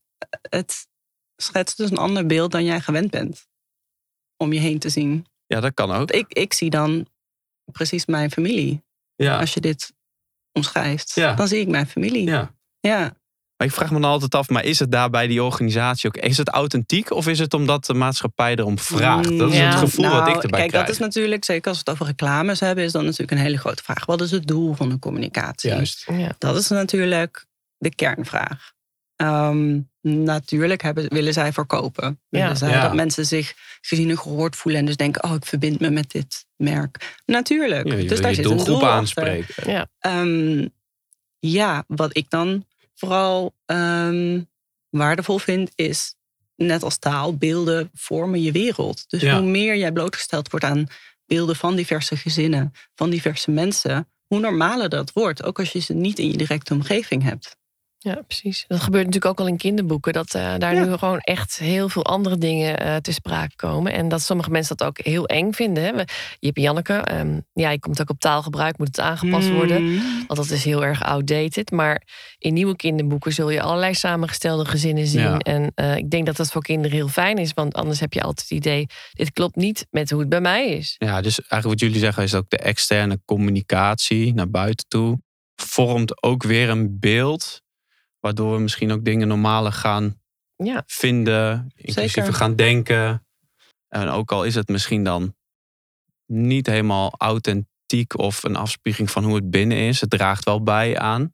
het 0.49 0.88
schetst 1.36 1.77
dus 1.77 1.91
een 1.91 1.97
ander 1.97 2.25
beeld 2.25 2.51
dan 2.51 2.63
jij 2.65 2.79
gewend 2.81 3.12
bent. 3.12 3.47
Om 4.38 4.53
je 4.53 4.60
heen 4.60 4.79
te 4.79 4.89
zien. 4.89 5.25
Ja, 5.45 5.60
dat 5.60 5.73
kan 5.73 5.91
ook. 5.91 6.12
Ik, 6.12 6.33
ik 6.33 6.53
zie 6.53 6.69
dan 6.69 7.07
precies 7.71 8.05
mijn 8.05 8.31
familie. 8.31 8.83
Ja. 9.15 9.39
Als 9.39 9.53
je 9.53 9.60
dit 9.60 9.93
omschrijft, 10.51 11.12
Ja. 11.15 11.33
dan 11.33 11.47
zie 11.47 11.60
ik 11.60 11.67
mijn 11.67 11.88
familie. 11.88 12.25
ja. 12.27 12.55
ja. 12.79 13.15
Maar 13.58 13.67
ik 13.67 13.74
vraag 13.74 13.91
me 13.91 14.00
dan 14.00 14.10
altijd 14.12 14.36
af, 14.36 14.50
maar 14.50 14.63
is 14.63 14.80
het 14.80 14.91
daar 14.91 15.10
bij 15.10 15.28
die 15.28 15.43
organisatie 15.43 16.08
ook... 16.08 16.17
Is 16.17 16.38
het 16.38 16.50
authentiek 16.50 17.12
of 17.12 17.28
is 17.28 17.39
het 17.39 17.54
omdat 17.54 17.86
de 17.86 17.93
maatschappij 17.93 18.56
erom 18.56 18.80
vraagt? 18.80 19.38
Dat 19.38 19.52
is 19.52 19.58
Ja. 19.58 19.70
het 19.70 19.80
gevoel 19.80 20.06
wat 20.06 20.13
Nou, 20.26 20.30
ik 20.38 20.43
erbij 20.43 20.60
Kijk, 20.60 20.70
krijg. 20.70 20.86
dat 20.86 20.93
is 20.96 21.02
natuurlijk, 21.02 21.46
zeker 21.46 21.67
als 21.67 21.74
we 21.78 21.84
het 21.86 21.93
over 21.93 22.06
reclames 22.06 22.60
hebben, 22.60 22.84
is 22.84 22.91
dat 22.91 23.02
natuurlijk 23.04 23.32
een 23.32 23.38
hele 23.38 23.58
grote 23.58 23.84
vraag. 23.84 24.06
Wat 24.06 24.22
is 24.22 24.32
het 24.32 24.48
doel 24.48 24.74
van 24.74 24.89
de 24.89 25.00
communicatie? 25.00 25.70
Juist. 25.70 26.06
Ja. 26.12 26.36
Dat 26.38 26.56
is 26.58 26.67
natuurlijk 26.67 27.46
de 27.78 27.96
kernvraag. 27.96 28.72
Ehm, 29.15 29.80
natuurlijk 30.02 30.82
hebben, 30.82 31.06
willen 31.10 31.34
zij 31.34 31.54
verkopen. 31.54 32.20
Willen 32.30 32.48
Ja. 32.48 32.56
zij 32.56 32.70
Ja. 32.70 32.82
dat 32.82 32.93
mensen 32.93 33.26
zich 33.26 33.54
gezien 33.82 34.10
en 34.10 34.17
gehoord 34.20 34.56
voelen 34.56 34.82
en 34.82 34.88
dus 34.88 34.96
denken: 34.98 35.24
oh, 35.24 35.34
ik 35.34 35.46
verbind 35.46 35.80
me 35.80 35.89
met 35.89 36.12
dit 36.12 36.46
merk. 36.56 37.15
Natuurlijk. 37.26 37.88
Ja, 37.88 37.96
je 37.96 38.08
dus 38.08 38.20
daar 38.22 38.30
je 38.30 38.36
zit 38.36 38.46
een 38.46 38.52
doelgroep 38.52 38.80
doel 38.80 38.89
achter. 38.89 38.98
aanspreken. 39.00 39.72
Ja. 39.72 39.88
Ehm, 40.00 40.67
ja, 41.39 41.84
wat 41.88 42.17
ik 42.17 42.30
dan 42.30 42.65
vooral 42.97 43.55
ehm, 43.65 44.41
waardevol 44.89 45.38
vind, 45.38 45.71
is 45.75 46.15
net 46.55 46.83
als 46.83 46.97
taal, 46.97 47.38
beelden 47.38 47.89
vormen 47.93 48.41
je 48.41 48.51
wereld. 48.51 49.10
Dus 49.10 49.21
Ja. 49.21 49.39
hoe 49.39 49.49
meer 49.49 49.77
jij 49.77 49.91
blootgesteld 49.91 50.49
wordt 50.49 50.65
aan 50.65 50.88
beelden 51.25 51.55
van 51.55 51.75
diverse 51.75 52.17
gezinnen, 52.17 52.73
van 52.95 53.10
diverse 53.10 53.51
mensen, 53.51 54.07
hoe 54.27 54.39
normaler 54.39 54.89
dat 54.89 55.13
wordt. 55.13 55.43
Ook 55.43 55.60
als 55.60 55.71
je 55.71 55.79
ze 55.79 55.93
niet 55.93 56.19
in 56.19 56.31
je 56.31 56.38
directe 56.38 56.73
omgeving 56.73 57.23
hebt. 57.23 57.57
Ja, 57.99 58.21
precies. 58.27 58.65
Dat 58.67 58.79
gebeurt 58.79 59.05
natuurlijk 59.05 59.31
ook 59.31 59.39
al 59.39 59.51
in 59.51 59.57
kinderboeken. 59.57 60.13
Dat 60.13 60.33
eh, 60.33 60.53
daar 60.57 60.75
Ja. 60.75 60.86
nu 60.86 60.97
gewoon 60.97 61.19
echt 61.19 61.57
heel 61.57 61.89
veel 61.89 62.05
andere 62.05 62.38
dingen 62.38 62.79
eh 62.79 62.95
te 62.95 63.12
sprake 63.13 63.55
komen. 63.55 63.91
En 63.93 64.07
dat 64.07 64.21
sommige 64.21 64.49
mensen 64.49 64.77
dat 64.77 64.88
ook 64.88 64.97
heel 65.05 65.25
eng 65.25 65.51
vinden. 65.51 65.83
Hè. 65.83 65.93
We- 65.93 66.05
Jip 66.39 66.55
en 66.55 66.62
Janneke, 66.62 66.93
ehm, 66.93 67.39
ja, 67.53 67.69
je 67.69 67.79
komt 67.79 68.01
ook 68.01 68.10
op 68.10 68.19
taalgebruik, 68.19 68.77
moet 68.77 68.88
het 68.88 68.99
aangepast 68.99 69.49
worden. 69.51 69.83
Mm. 69.83 70.01
Want 70.27 70.39
dat 70.39 70.49
is 70.49 70.63
heel 70.63 70.83
erg 70.86 71.03
outdated. 71.03 71.71
Maar 71.71 72.01
in 72.38 72.53
nieuwe 72.53 72.75
kinderboeken 72.75 73.33
zul 73.33 73.49
je 73.49 73.62
allerlei 73.62 73.93
samengestelde 73.93 74.65
gezinnen 74.65 75.07
zien. 75.07 75.21
Ja. 75.21 75.38
En 75.38 75.71
eh, 75.75 75.95
ik 75.95 76.10
denk 76.10 76.25
dat 76.25 76.36
dat 76.36 76.51
voor 76.51 76.62
kinderen 76.62 76.97
heel 76.97 77.07
fijn 77.07 77.38
is. 77.38 77.53
Want 77.53 77.73
anders 77.73 77.99
heb 77.99 78.13
je 78.13 78.21
altijd 78.21 78.49
het 78.49 78.57
idee, 78.57 78.86
dit 79.13 79.31
klopt 79.31 79.55
niet 79.55 79.88
met 79.91 80.10
hoe 80.10 80.19
het 80.19 80.29
bij 80.29 80.41
mij 80.41 80.67
is. 80.67 80.95
Ja, 80.97 81.21
dus 81.21 81.39
eigenlijk 81.39 81.63
wat 81.63 81.79
jullie 81.79 81.99
zeggen 81.99 82.23
is 82.23 82.33
ook 82.36 82.49
de 82.49 82.57
externe 82.57 83.19
communicatie 83.25 84.33
naar 84.33 84.49
buiten 84.49 84.86
toe. 84.88 85.19
Vormt 85.55 86.23
ook 86.23 86.43
weer 86.43 86.69
een 86.69 86.99
beeld. 86.99 87.62
Waardoor 88.28 88.54
we 88.56 88.62
misschien 88.62 88.92
ook 88.92 89.06
dingen 89.06 89.28
normaler 89.28 89.72
gaan 89.72 90.22
Ja, 90.56 90.84
vinden. 90.86 91.72
Inclusief 91.76 92.12
Zeker. 92.12 92.34
gaan 92.34 92.56
denken. 92.56 93.26
En 93.88 94.08
ook 94.10 94.32
al 94.32 94.44
is 94.44 94.56
het 94.56 94.68
misschien 94.68 95.04
dan 95.04 95.36
niet 96.26 96.68
helemaal 96.68 97.13
authentiek 97.18 98.18
of 98.18 98.44
een 98.44 98.56
afspiegeling 98.56 99.12
van 99.12 99.24
hoe 99.24 99.36
het 99.36 99.50
binnen 99.50 99.78
is. 99.78 100.02
Het 100.02 100.10
draagt 100.10 100.44
wel 100.46 100.63
bij 100.63 100.98
aan. 101.00 101.34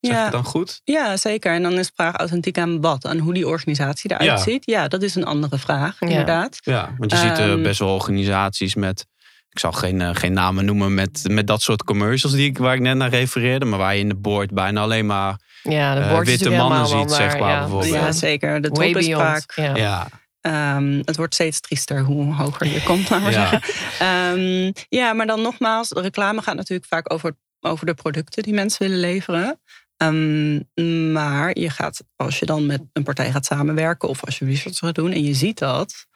Zeg 0.00 0.10
ik 0.12 0.16
Ja. 0.18 0.22
het 0.22 0.32
dan 0.32 0.44
goed? 0.44 0.80
Ja, 0.84 1.16
zeker. 1.16 1.54
En 1.54 1.62
dan 1.62 1.72
is 1.72 1.86
de 1.86 1.92
vraag 1.94 2.14
authentiek 2.16 2.58
aan 2.58 2.80
wat? 2.80 3.06
Aan 3.06 3.18
hoe 3.18 3.34
die 3.34 3.48
organisatie 3.48 4.10
eruit 4.10 4.24
Ja. 4.30 4.36
ziet? 4.36 4.66
Ja, 4.66 4.88
dat 4.88 5.02
is 5.02 5.14
een 5.14 5.24
andere 5.24 5.58
vraag, 5.58 6.00
Ja. 6.00 6.06
inderdaad. 6.06 6.58
Ja, 6.60 6.94
want 6.98 7.10
je 7.10 7.16
ziet 7.16 7.38
eh, 7.38 7.52
Ehm. 7.52 7.62
best 7.62 7.78
wel 7.78 7.94
organisaties 7.94 8.74
met... 8.74 9.06
Ik 9.50 9.58
zal 9.58 9.72
geen, 9.72 10.00
eh, 10.00 10.10
geen 10.14 10.32
namen 10.32 10.64
noemen 10.64 10.94
met, 10.94 11.22
met 11.30 11.46
dat 11.46 11.62
soort 11.62 11.84
commercials 11.84 12.34
die 12.34 12.48
ik, 12.48 12.58
waar 12.58 12.74
ik 12.74 12.80
net 12.80 12.96
naar 12.96 13.08
refereerde. 13.08 13.64
Maar 13.64 13.78
waar 13.78 13.94
je 13.94 14.00
in 14.00 14.08
de 14.08 14.14
board 14.16 14.50
bijna 14.50 14.80
alleen 14.80 15.06
maar 15.06 15.40
ja 15.62 15.94
de 15.94 16.00
Eh, 16.00 16.18
witte 16.20 16.50
mannen 16.50 16.86
ziet, 16.86 17.10
zeg 17.12 17.38
maar, 17.38 17.50
ja. 17.50 17.60
bijvoorbeeld. 17.60 17.92
Ja, 17.92 18.12
zeker. 18.12 18.60
De 18.60 18.70
top 18.70 18.82
is 18.82 19.12
vaak. 19.14 19.52
Ja. 19.54 19.76
Ja, 19.76 20.08
Ehm, 20.40 21.00
het 21.04 21.16
wordt 21.16 21.34
steeds 21.34 21.60
triester 21.60 22.00
hoe 22.02 22.34
hoger 22.34 22.66
je 22.66 22.82
komt, 22.82 23.10
laten 23.10 23.26
we 23.26 23.32
Ja. 23.32 23.48
zeggen. 23.48 23.74
Ehm, 23.98 24.72
ja, 24.88 25.12
maar 25.12 25.26
dan 25.26 25.42
nogmaals, 25.42 25.88
de 25.88 26.00
reclame 26.00 26.42
gaat 26.42 26.54
natuurlijk 26.56 26.88
vaak 26.88 27.12
over, 27.12 27.36
over 27.60 27.86
de 27.86 27.94
producten 27.94 28.42
die 28.42 28.54
mensen 28.54 28.82
willen 28.86 29.00
leveren. 29.00 29.60
Ehm, 29.96 31.12
maar 31.12 31.58
je 31.58 31.70
gaat, 31.70 32.02
als 32.16 32.38
je 32.38 32.46
dan 32.46 32.66
met 32.66 32.82
een 32.92 33.02
partij 33.02 33.30
gaat 33.30 33.44
samenwerken 33.44 34.08
of 34.08 34.24
als 34.24 34.38
je 34.38 34.44
research 34.44 34.78
gaat 34.78 34.94
doen 34.94 35.12
en 35.12 35.22
je 35.24 35.34
ziet 35.34 35.58
dat, 35.58 36.06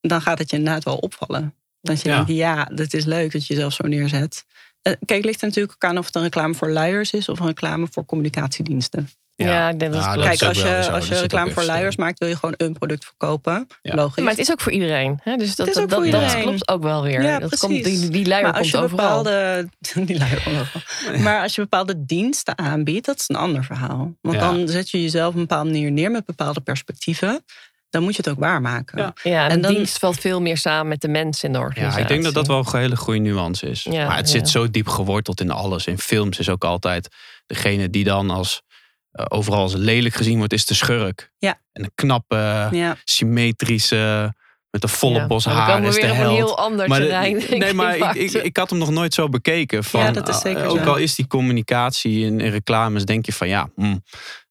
dan 0.00 0.20
gaat 0.22 0.38
het 0.38 0.50
je 0.50 0.56
inderdaad 0.56 0.84
wel 0.84 0.96
opvallen. 0.96 1.54
Dat 1.80 2.02
je 2.02 2.08
Ja. 2.08 2.14
denkt, 2.14 2.30
ja, 2.30 2.64
dit 2.64 2.94
is 2.94 3.04
leuk 3.04 3.32
dat 3.32 3.46
je 3.46 3.54
jezelf 3.54 3.72
zo 3.72 3.86
neerzet. 3.86 4.44
Eh, 4.86 4.92
kijk, 5.04 5.18
het 5.18 5.24
ligt 5.24 5.40
er 5.40 5.46
natuurlijk 5.46 5.74
ook 5.74 5.90
aan 5.90 5.98
of 5.98 6.06
het 6.06 6.14
een 6.14 6.22
reclame 6.22 6.54
voor 6.54 6.70
luiers 6.70 7.12
is 7.12 7.28
of 7.28 7.40
een 7.40 7.46
reclame 7.46 7.86
voor 7.90 8.04
communicatiediensten. 8.04 9.08
Ja, 9.34 9.68
ik 9.68 9.78
denk 9.78 9.92
dat 9.92 10.12
klopt. 10.12 10.28
Kijk, 10.28 10.42
als 10.42 10.58
je, 10.62 10.90
als 10.90 11.08
je 11.08 11.18
reclame 11.20 11.50
voor 11.50 11.64
luiers 11.64 11.96
maakt, 11.96 12.18
wil 12.18 12.28
je 12.28 12.36
gewoon 12.36 12.54
een 12.56 12.72
product 12.72 13.04
verkopen. 13.04 13.66
Ja. 13.82 13.94
Logisch. 13.94 14.22
Maar 14.22 14.32
het 14.32 14.40
is 14.40 14.50
ook 14.50 14.60
voor 14.60 14.72
iedereen. 14.72 15.20
Hè? 15.22 15.36
Dus 15.36 15.56
dat, 15.56 15.66
Het 15.66 15.76
is 15.76 15.82
ook 15.82 15.88
dat, 15.88 16.02
voor 16.02 16.10
dat, 16.10 16.40
klopt 16.40 16.68
ook 16.68 16.82
wel 16.82 17.02
weer. 17.02 17.22
Ja, 17.22 17.38
dat 17.38 17.48
precies. 17.48 17.60
komt, 17.60 17.84
die, 17.84 18.08
die 18.08 18.26
luier 18.26 18.44
maar 18.46 18.58
als 18.58 18.70
komt 18.70 18.82
je 18.88 18.94
overal. 18.94 19.22
bepaalde, 19.22 19.68
die 20.06 20.18
luier 20.18 20.42
overal. 20.48 21.20
Maar 21.20 21.42
als 21.42 21.54
je 21.54 21.60
bepaalde 21.60 22.04
diensten 22.04 22.58
aanbiedt, 22.58 23.06
dat 23.06 23.18
is 23.20 23.28
een 23.28 23.36
ander 23.36 23.64
verhaal. 23.64 24.12
Want 24.20 24.34
Ja. 24.36 24.40
dan 24.40 24.68
zet 24.68 24.90
je 24.90 25.02
jezelf 25.02 25.28
op 25.28 25.34
een 25.34 25.40
bepaalde 25.40 25.70
manier 25.70 25.90
neer 25.92 26.10
met 26.10 26.24
bepaalde 26.24 26.60
perspectieven. 26.60 27.44
Dan 27.90 28.02
moet 28.02 28.16
je 28.16 28.22
het 28.24 28.30
ook 28.30 28.38
waarmaken. 28.38 28.98
Ja. 28.98 29.12
Ja, 29.22 29.48
en 29.48 29.54
de 29.54 29.60
dan- 29.60 29.74
dienst 29.74 29.98
valt 29.98 30.18
veel 30.20 30.40
meer 30.40 30.56
samen 30.56 30.88
met 30.88 31.00
de 31.00 31.08
mensen 31.08 31.46
in 31.46 31.52
de 31.54 31.58
organisatie. 31.60 31.96
Ja, 31.96 32.02
ik 32.02 32.08
denk 32.08 32.22
dat 32.24 32.34
dat 32.34 32.46
wel 32.46 32.58
een 32.72 32.80
hele 32.80 32.96
goede 32.96 33.20
nuance 33.20 33.66
is. 33.70 33.82
Ja, 33.82 34.06
maar 34.06 34.16
het 34.16 34.26
ja. 34.26 34.32
zit 34.38 34.48
zo 34.48 34.70
diep 34.70 34.88
geworteld 34.88 35.40
in 35.40 35.50
alles. 35.50 35.86
In 35.86 35.98
films 35.98 36.38
is 36.38 36.48
ook 36.48 36.64
altijd 36.64 37.08
degene 37.46 37.90
die 37.90 38.04
dan 38.04 38.30
als 38.30 38.62
eh, 39.10 39.24
overal 39.28 39.60
als 39.60 39.74
lelijk 39.74 40.14
gezien 40.14 40.38
wordt, 40.38 40.52
is 40.52 40.66
de 40.66 40.74
schurk. 40.74 41.32
Ja. 41.38 41.60
En 41.72 41.82
een 41.84 41.90
knappe, 41.94 42.68
Ja. 42.70 42.96
symmetrische, 43.04 44.34
met 44.70 44.82
een 44.82 44.88
volle 44.88 45.18
Ja. 45.18 45.26
bos 45.26 45.44
haar 45.44 45.82
is 45.84 45.94
de 45.94 46.00
weer 46.00 46.10
op 46.10 46.16
een 46.16 46.22
held. 46.22 46.36
heel 46.36 46.58
ander 46.58 46.88
Maar 46.88 46.98
de- 46.98 47.04
terrein. 47.04 47.38
denk 47.38 47.62
nee, 47.62 47.74
maar 47.74 47.96
ik, 47.96 48.14
ik, 48.14 48.32
ik 48.32 48.56
had 48.56 48.70
hem 48.70 48.78
nog 48.78 48.90
nooit 48.90 49.14
zo 49.14 49.28
bekeken. 49.28 49.84
Van, 49.84 50.00
Ja, 50.00 50.10
dat 50.10 50.28
is 50.28 50.40
zeker 50.40 50.62
eh, 50.62 50.70
ook 50.70 50.78
zo. 50.78 50.84
al 50.84 50.96
is 50.96 51.14
die 51.14 51.26
communicatie 51.26 52.24
in, 52.26 52.40
in 52.40 52.50
reclames, 52.50 53.04
denk 53.04 53.26
je 53.26 53.32
van 53.32 53.48
ja, 53.48 53.68
hm, 53.76 53.96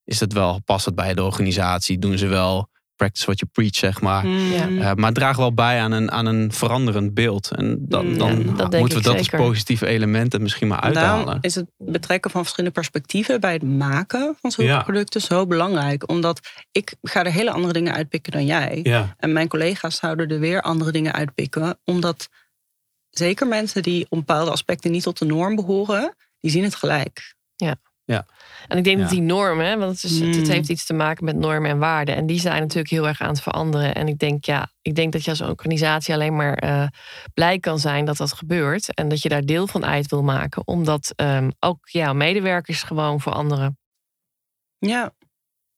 is 0.03 0.17
dat 0.17 0.33
wel, 0.33 0.61
past 0.65 0.86
het 0.86 0.95
bij 0.95 1.13
de 1.13 1.23
organisatie? 1.23 1.99
Doen 1.99 2.17
ze 2.17 2.27
wel 2.27 2.69
practice 2.95 3.25
what 3.25 3.39
you 3.39 3.51
preach, 3.51 3.75
zeg 3.75 4.01
maar. 4.01 4.25
Mm. 4.25 4.51
Ja. 4.51 4.67
Eh, 4.67 4.93
maar 4.95 5.05
het 5.05 5.15
draagt 5.15 5.37
wel 5.37 5.53
bij 5.53 5.79
aan 5.79 5.91
een, 5.91 6.11
aan 6.11 6.25
een 6.25 6.51
veranderend 6.51 7.13
beeld. 7.13 7.51
En 7.51 7.77
dan, 7.79 8.05
Mm, 8.07 8.17
dan 8.17 8.29
ja, 8.37 8.43
nou, 8.43 8.55
dat 8.57 8.71
denk 8.71 8.79
moeten 8.79 8.97
we 9.01 9.03
dat 9.03 9.17
zeker. 9.23 9.37
als 9.39 9.47
positieve 9.47 9.85
elementen 9.85 10.41
misschien 10.41 10.67
maar 10.67 10.93
daarom 10.93 11.17
uithalen. 11.17 11.37
is 11.41 11.55
het 11.55 11.65
betrekken 11.77 12.31
van 12.31 12.41
verschillende 12.41 12.75
perspectieven 12.75 13.39
bij 13.39 13.53
het 13.53 13.63
maken 13.63 14.35
van 14.41 14.51
zulke 14.51 14.69
Ja. 14.71 14.83
producten 14.83 15.21
zo 15.21 15.45
belangrijk. 15.47 16.09
Omdat 16.09 16.39
ik 16.71 16.95
ga 17.01 17.23
er 17.25 17.31
hele 17.31 17.51
andere 17.51 17.73
dingen 17.73 17.93
uitpikken 17.93 18.31
dan 18.31 18.45
jij. 18.45 18.79
Ja, 18.83 19.15
En 19.17 19.33
mijn 19.33 19.47
collega's 19.47 19.95
zouden 19.95 20.29
er 20.29 20.39
weer 20.39 20.61
andere 20.61 20.91
dingen 20.91 21.13
uitpikken. 21.13 21.79
Omdat 21.83 22.29
zeker 23.09 23.47
mensen 23.47 23.83
die 23.83 24.05
op 24.09 24.17
bepaalde 24.17 24.51
aspecten 24.51 24.91
niet 24.91 25.03
tot 25.03 25.17
de 25.19 25.25
norm 25.25 25.55
behoren, 25.55 26.15
die 26.39 26.51
zien 26.51 26.63
het 26.63 26.75
gelijk. 26.75 27.33
En 28.68 28.78
ik 28.78 28.84
denk 28.84 28.97
Ja. 28.97 29.03
dat 29.03 29.11
die 29.11 29.22
normen, 29.22 29.66
hè, 29.66 29.78
want 29.78 29.91
het, 30.01 30.03
is, 30.11 30.20
het, 30.20 30.36
het 30.36 30.45
Mm. 30.45 30.51
heeft 30.51 30.70
iets 30.70 30.86
te 30.86 30.93
maken 30.93 31.26
met 31.26 31.36
normen 31.36 31.70
en 31.70 31.78
waarden. 31.78 32.16
En 32.16 32.26
die 32.26 32.39
zijn 32.39 32.61
natuurlijk 32.61 32.89
heel 32.89 33.07
erg 33.07 33.22
aan 33.22 33.30
het 33.30 33.41
veranderen. 33.41 33.95
En 33.95 34.07
ik 34.07 34.18
denk, 34.20 34.45
ja, 34.45 34.72
ik 34.82 34.95
denk 34.95 35.11
dat 35.13 35.24
je 35.24 35.30
als 35.30 35.41
organisatie 35.41 36.13
alleen 36.13 36.36
maar 36.36 36.53
eh, 36.53 36.88
blij 37.34 37.59
kan 37.59 37.80
zijn 37.80 38.05
dat 38.05 38.18
dat 38.18 38.34
gebeurt. 38.34 38.93
En 38.93 39.07
dat 39.09 39.22
je 39.22 39.30
daar 39.30 39.41
deel 39.45 39.68
van 39.68 39.86
uit 39.86 40.09
wil 40.09 40.24
maken. 40.24 40.68
Omdat 40.68 41.13
ehm, 41.16 41.49
ook 41.59 41.78
jouw 41.89 42.13
medewerkers 42.13 42.84
gewoon 42.84 43.22
veranderen. 43.22 43.78
Ja, 44.78 45.13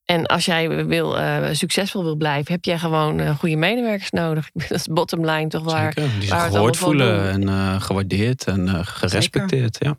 En 0.04 0.26
als 0.26 0.44
jij 0.44 0.86
wil, 0.86 1.18
eh, 1.18 1.48
succesvol 1.52 2.02
wil 2.02 2.16
blijven, 2.16 2.52
heb 2.52 2.64
jij 2.64 2.78
gewoon 2.78 3.20
eh, 3.20 3.36
goede 3.38 3.56
medewerkers 3.56 4.10
nodig. 4.10 4.50
Dat 4.68 4.70
is 4.70 4.86
bottom 4.86 5.24
line 5.24 5.48
toch 5.48 5.64
waar. 5.64 5.92
zeker. 5.92 6.10
Die 6.18 6.28
zich 6.28 6.42
gehoord 6.46 6.76
voelen 6.76 7.30
en 7.48 7.80
gewaardeerd 7.80 8.44
en 8.46 8.84
gerespecteerd. 8.86 9.76
Ja. 9.80 9.98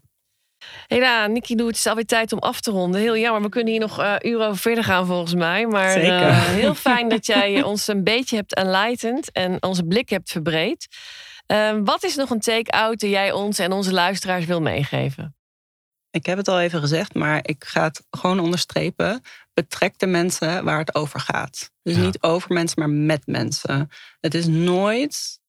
Hela, 0.89 1.27
Nikki, 1.27 1.55
doe 1.55 1.67
het 1.67 1.75
is 1.75 1.85
alweer 1.87 2.05
tijd 2.05 2.31
om 2.33 2.39
af 2.39 2.61
te 2.61 2.71
ronden. 2.71 3.01
Heel 3.01 3.17
jammer, 3.17 3.41
we 3.41 3.49
kunnen 3.49 3.71
hier 3.71 3.81
nog 3.81 3.99
eh, 3.99 4.15
uren 4.21 4.45
over 4.47 4.57
verder 4.59 4.83
gaan 4.83 5.05
volgens 5.05 5.33
mij. 5.33 5.67
Maar 5.67 5.91
Zeker. 5.91 6.27
eh, 6.27 6.43
heel 6.61 6.75
fijn 6.75 7.09
dat 7.09 7.25
jij 7.25 7.63
ons 7.63 7.87
een 7.87 8.03
beetje 8.03 8.35
hebt 8.35 8.53
enlightened 8.53 9.31
en 9.31 9.63
onze 9.63 9.83
blik 9.83 10.09
hebt 10.09 10.31
verbreed. 10.31 10.87
Eh, 11.45 11.77
wat 11.83 12.03
is 12.03 12.15
nog 12.15 12.29
een 12.29 12.39
take-out 12.39 12.99
die 12.99 13.09
jij 13.09 13.31
ons 13.31 13.59
en 13.59 13.71
onze 13.71 13.93
luisteraars 13.93 14.45
wil 14.45 14.61
meegeven? 14.61 15.33
ik 16.11 16.25
heb 16.25 16.37
het 16.37 16.47
al 16.47 16.59
even 16.59 16.79
gezegd, 16.79 17.13
maar 17.13 17.39
ik 17.41 17.63
ga 17.63 17.83
het 17.83 18.05
gewoon 18.09 18.39
onderstrepen. 18.39 19.21
Betrek 19.53 19.97
de 19.99 20.07
mensen 20.07 20.63
waar 20.63 20.79
het 20.79 20.95
over 20.95 21.19
gaat. 21.19 21.71
Dus 21.81 21.95
Ja. 21.95 22.01
niet 22.01 22.21
over 22.21 22.53
mensen, 22.53 22.79
maar 22.79 22.89
met 22.89 23.21
mensen. 23.27 23.89
Het 24.19 24.33
is 24.33 24.47
nooit. 24.47 25.39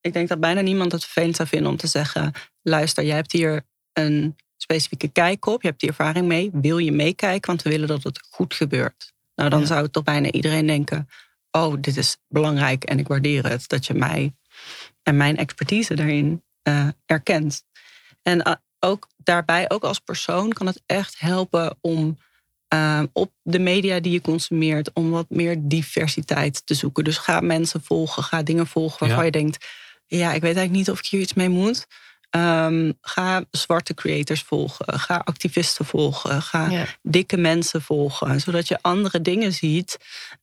Ik 0.00 0.12
denk 0.12 0.28
dat 0.28 0.40
bijna 0.40 0.60
niemand 0.60 0.92
het 0.92 1.04
vervelend 1.04 1.36
zou 1.36 1.48
vinden 1.48 1.70
om 1.70 1.76
te 1.76 1.86
zeggen: 1.86 2.32
luister, 2.62 3.04
jij 3.04 3.14
hebt 3.16 3.32
hier 3.32 3.62
een 3.92 4.36
specifieke 4.62 5.08
kijk 5.08 5.46
op, 5.46 5.62
je 5.62 5.68
hebt 5.68 5.80
die 5.80 5.88
ervaring 5.88 6.26
mee. 6.26 6.50
Wil 6.52 6.78
je 6.78 6.92
meekijken? 6.92 7.46
Want 7.48 7.62
we 7.62 7.70
willen 7.70 7.88
dat 7.88 8.02
het 8.02 8.26
goed 8.30 8.54
gebeurt. 8.54 9.12
Nou, 9.34 9.50
dan 9.50 9.60
Ja. 9.60 9.66
zou 9.66 9.88
toch 9.88 10.02
bijna 10.04 10.30
iedereen 10.30 10.66
denken: 10.66 11.08
oh, 11.50 11.74
dit 11.80 11.96
is 11.96 12.16
belangrijk 12.28 12.84
en 12.84 12.98
ik 12.98 13.08
waardeer 13.08 13.48
het 13.48 13.68
dat 13.68 13.86
je 13.86 13.94
mij 13.94 14.32
en 15.02 15.16
mijn 15.16 15.36
expertise 15.36 15.94
daarin 15.94 16.42
eh, 16.62 16.88
erkent. 17.06 17.64
En 18.22 18.42
eh, 18.42 18.52
ook 18.80 19.08
daarbij, 19.16 19.70
ook 19.70 19.82
als 19.84 19.98
persoon, 19.98 20.52
kan 20.52 20.66
het 20.66 20.82
echt 20.86 21.18
helpen 21.20 21.76
om 21.80 22.18
eh, 22.68 23.02
op 23.12 23.32
de 23.42 23.58
media 23.58 24.00
die 24.00 24.12
je 24.12 24.20
consumeert, 24.20 24.92
om 24.92 25.10
wat 25.10 25.26
meer 25.30 25.56
diversiteit 25.60 26.66
te 26.66 26.74
zoeken. 26.74 27.04
Dus 27.04 27.18
ga 27.18 27.40
mensen 27.40 27.82
volgen, 27.82 28.22
ga 28.22 28.42
dingen 28.42 28.66
volgen 28.66 28.98
waarvan 28.98 29.18
Ja. 29.18 29.24
je 29.24 29.30
denkt, 29.30 29.66
ja, 30.06 30.26
ik 30.32 30.42
weet 30.42 30.56
eigenlijk 30.56 30.72
niet 30.72 30.90
of 30.90 30.98
ik 30.98 31.06
hier 31.06 31.20
iets 31.20 31.34
mee 31.34 31.48
moet. 31.48 31.86
Ehm, 32.30 32.92
ga 33.00 33.44
zwarte 33.50 33.94
creators 33.94 34.42
volgen, 34.42 35.00
ga 35.00 35.16
activisten 35.24 35.84
volgen, 35.84 36.42
ga 36.42 36.70
Ja. 36.70 36.84
dikke 37.02 37.36
mensen 37.36 37.82
volgen, 37.82 38.40
zodat 38.40 38.68
je 38.68 38.78
andere 38.80 39.20
dingen 39.22 39.52
ziet 39.52 39.96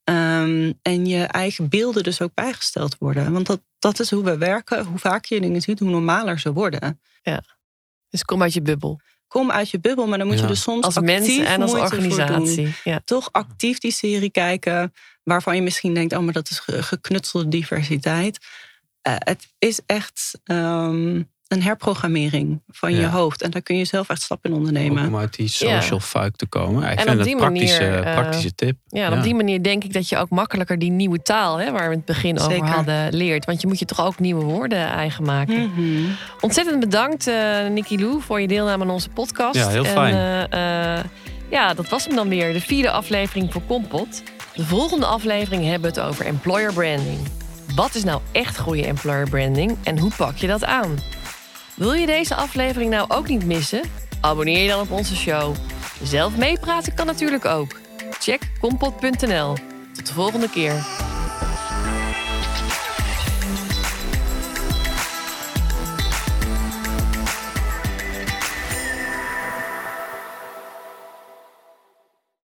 ehm, 0.04 0.72
en 0.82 1.06
je 1.06 1.22
eigen 1.24 1.68
beelden 1.68 2.02
dus 2.02 2.20
ook 2.20 2.34
bijgesteld 2.34 2.96
worden. 2.98 3.32
Want 3.32 3.46
dat, 3.46 3.60
dat 3.78 4.00
is 4.00 4.10
hoe 4.10 4.24
we 4.24 4.36
werken. 4.38 4.84
Hoe 4.84 4.98
vaker 4.98 5.34
je 5.36 5.42
dingen 5.42 5.60
ziet, 5.62 5.78
hoe 5.78 5.90
normaler 5.90 6.38
ze 6.40 6.52
worden. 6.52 7.00
Dus 8.10 8.24
kom 8.24 8.42
uit 8.42 8.52
je 8.54 8.62
bubbel. 8.62 9.00
Kom 9.28 9.50
uit 9.50 9.70
je 9.70 9.80
bubbel, 9.80 10.06
maar 10.06 10.18
dan 10.18 10.26
moet 10.26 10.36
Ja. 10.36 10.42
je 10.42 10.48
dus 10.48 10.62
soms 10.62 10.84
Als 10.84 10.96
actief 10.96 11.18
mens 11.36 11.48
en 11.48 11.62
als 11.62 11.72
organisatie. 11.72 12.74
Ja. 12.84 13.00
Toch 13.04 13.28
actief 13.32 13.78
die 13.78 13.92
serie 13.92 14.30
kijken, 14.30 14.92
waarvan 15.22 15.54
je 15.56 15.62
misschien 15.62 15.94
denkt, 15.94 16.14
oh, 16.14 16.20
maar 16.22 16.32
dat 16.32 16.50
is 16.50 16.58
ge- 16.58 16.82
geknutselde 16.82 17.48
diversiteit. 17.48 18.38
Eh, 19.02 19.14
het 19.18 19.46
is 19.58 19.80
echt 19.86 20.38
ehm, 20.44 21.22
een 21.48 21.62
herprogrammering 21.62 22.60
van 22.68 22.92
je 22.94 23.00
Ja. 23.00 23.08
hoofd. 23.08 23.42
En 23.42 23.50
daar 23.50 23.62
kun 23.62 23.76
je 23.76 23.84
zelf 23.84 24.08
echt 24.08 24.22
stappen 24.22 24.50
in 24.50 24.56
Ook 24.56 24.66
ondernemen. 24.66 25.06
om 25.06 25.16
uit 25.16 25.34
die 25.36 25.48
social 25.48 26.00
fuik 26.00 26.36
te 26.36 26.46
komen. 26.46 26.82
Ja, 26.82 26.88
ik 26.90 26.98
En 26.98 27.04
vind 27.06 27.18
op 27.18 27.24
die 27.24 27.32
een 27.34 27.40
praktische, 27.40 27.80
manier, 27.82 28.02
eh, 28.02 28.14
praktische 28.14 28.54
tip. 28.54 28.76
Ja, 28.88 29.06
en 29.06 29.12
op 29.18 29.22
die 29.22 29.34
manier 29.34 29.62
denk 29.62 29.84
ik 29.84 29.92
dat 29.92 30.08
je 30.08 30.16
ook 30.16 30.30
makkelijker 30.30 30.78
die 30.78 30.90
nieuwe 30.90 31.22
taal, 31.22 31.56
hè, 31.60 31.72
waar 31.72 31.88
we 31.88 31.94
het 31.94 32.04
begin 32.04 32.38
over 32.38 32.50
Zeker. 32.52 32.66
hadden, 32.68 33.14
leert. 33.14 33.44
Want 33.44 33.60
je 33.60 33.66
moet 33.66 33.78
je 33.78 33.84
toch 33.84 34.00
ook 34.06 34.18
nieuwe 34.18 34.44
woorden 34.44 34.78
eigen 34.86 35.24
maken. 35.24 35.70
Mhm. 35.74 36.02
Ontzettend 36.40 36.80
bedankt, 36.80 37.26
eh 37.26 37.66
Nikki 37.70 38.00
Lou, 38.00 38.20
voor 38.22 38.40
je 38.40 38.48
deelname 38.48 38.84
aan 38.84 38.90
onze 38.90 39.08
podcast. 39.08 39.54
Ja, 39.58 39.68
heel 39.68 39.84
En, 39.84 39.90
fijn. 39.90 40.14
eh, 40.50 40.96
eh, 40.98 41.04
ja, 41.50 41.74
dat 41.74 41.88
was 41.88 42.04
hem 42.06 42.14
dan 42.14 42.28
weer. 42.28 42.52
De 42.52 42.60
vierde 42.60 42.90
aflevering 42.90 43.52
voor 43.52 43.62
Kompot. 43.66 44.22
De 44.54 44.64
volgende 44.64 45.06
aflevering 45.06 45.64
hebben 45.64 45.92
we 45.94 46.00
het 46.00 46.08
over 46.08 46.26
employer 46.26 46.72
branding. 46.72 47.18
Wat 47.74 47.94
is 47.94 48.04
nou 48.04 48.20
echt 48.32 48.58
goede 48.58 48.86
employer 48.86 49.28
branding 49.30 49.76
en 49.82 49.98
hoe 49.98 50.10
pak 50.16 50.36
je 50.36 50.46
dat 50.46 50.64
aan? 50.64 50.98
Wil 51.76 51.92
je 51.92 52.06
deze 52.06 52.34
aflevering 52.34 52.90
nou 52.90 53.10
ook 53.10 53.28
niet 53.28 53.44
missen? 53.44 53.82
Abonneer 54.20 54.62
je 54.62 54.68
dan 54.68 54.80
op 54.80 54.90
onze 54.90 55.16
show. 55.16 55.54
Zelf 56.02 56.36
meepraten 56.36 56.94
kan 56.94 57.06
natuurlijk 57.06 57.44
ook. 57.44 57.80
Check 58.10 58.40
kompot.nl. 58.60 59.54
Tot 59.92 60.06
de 60.06 60.12
volgende 60.12 60.50
keer. 60.50 60.86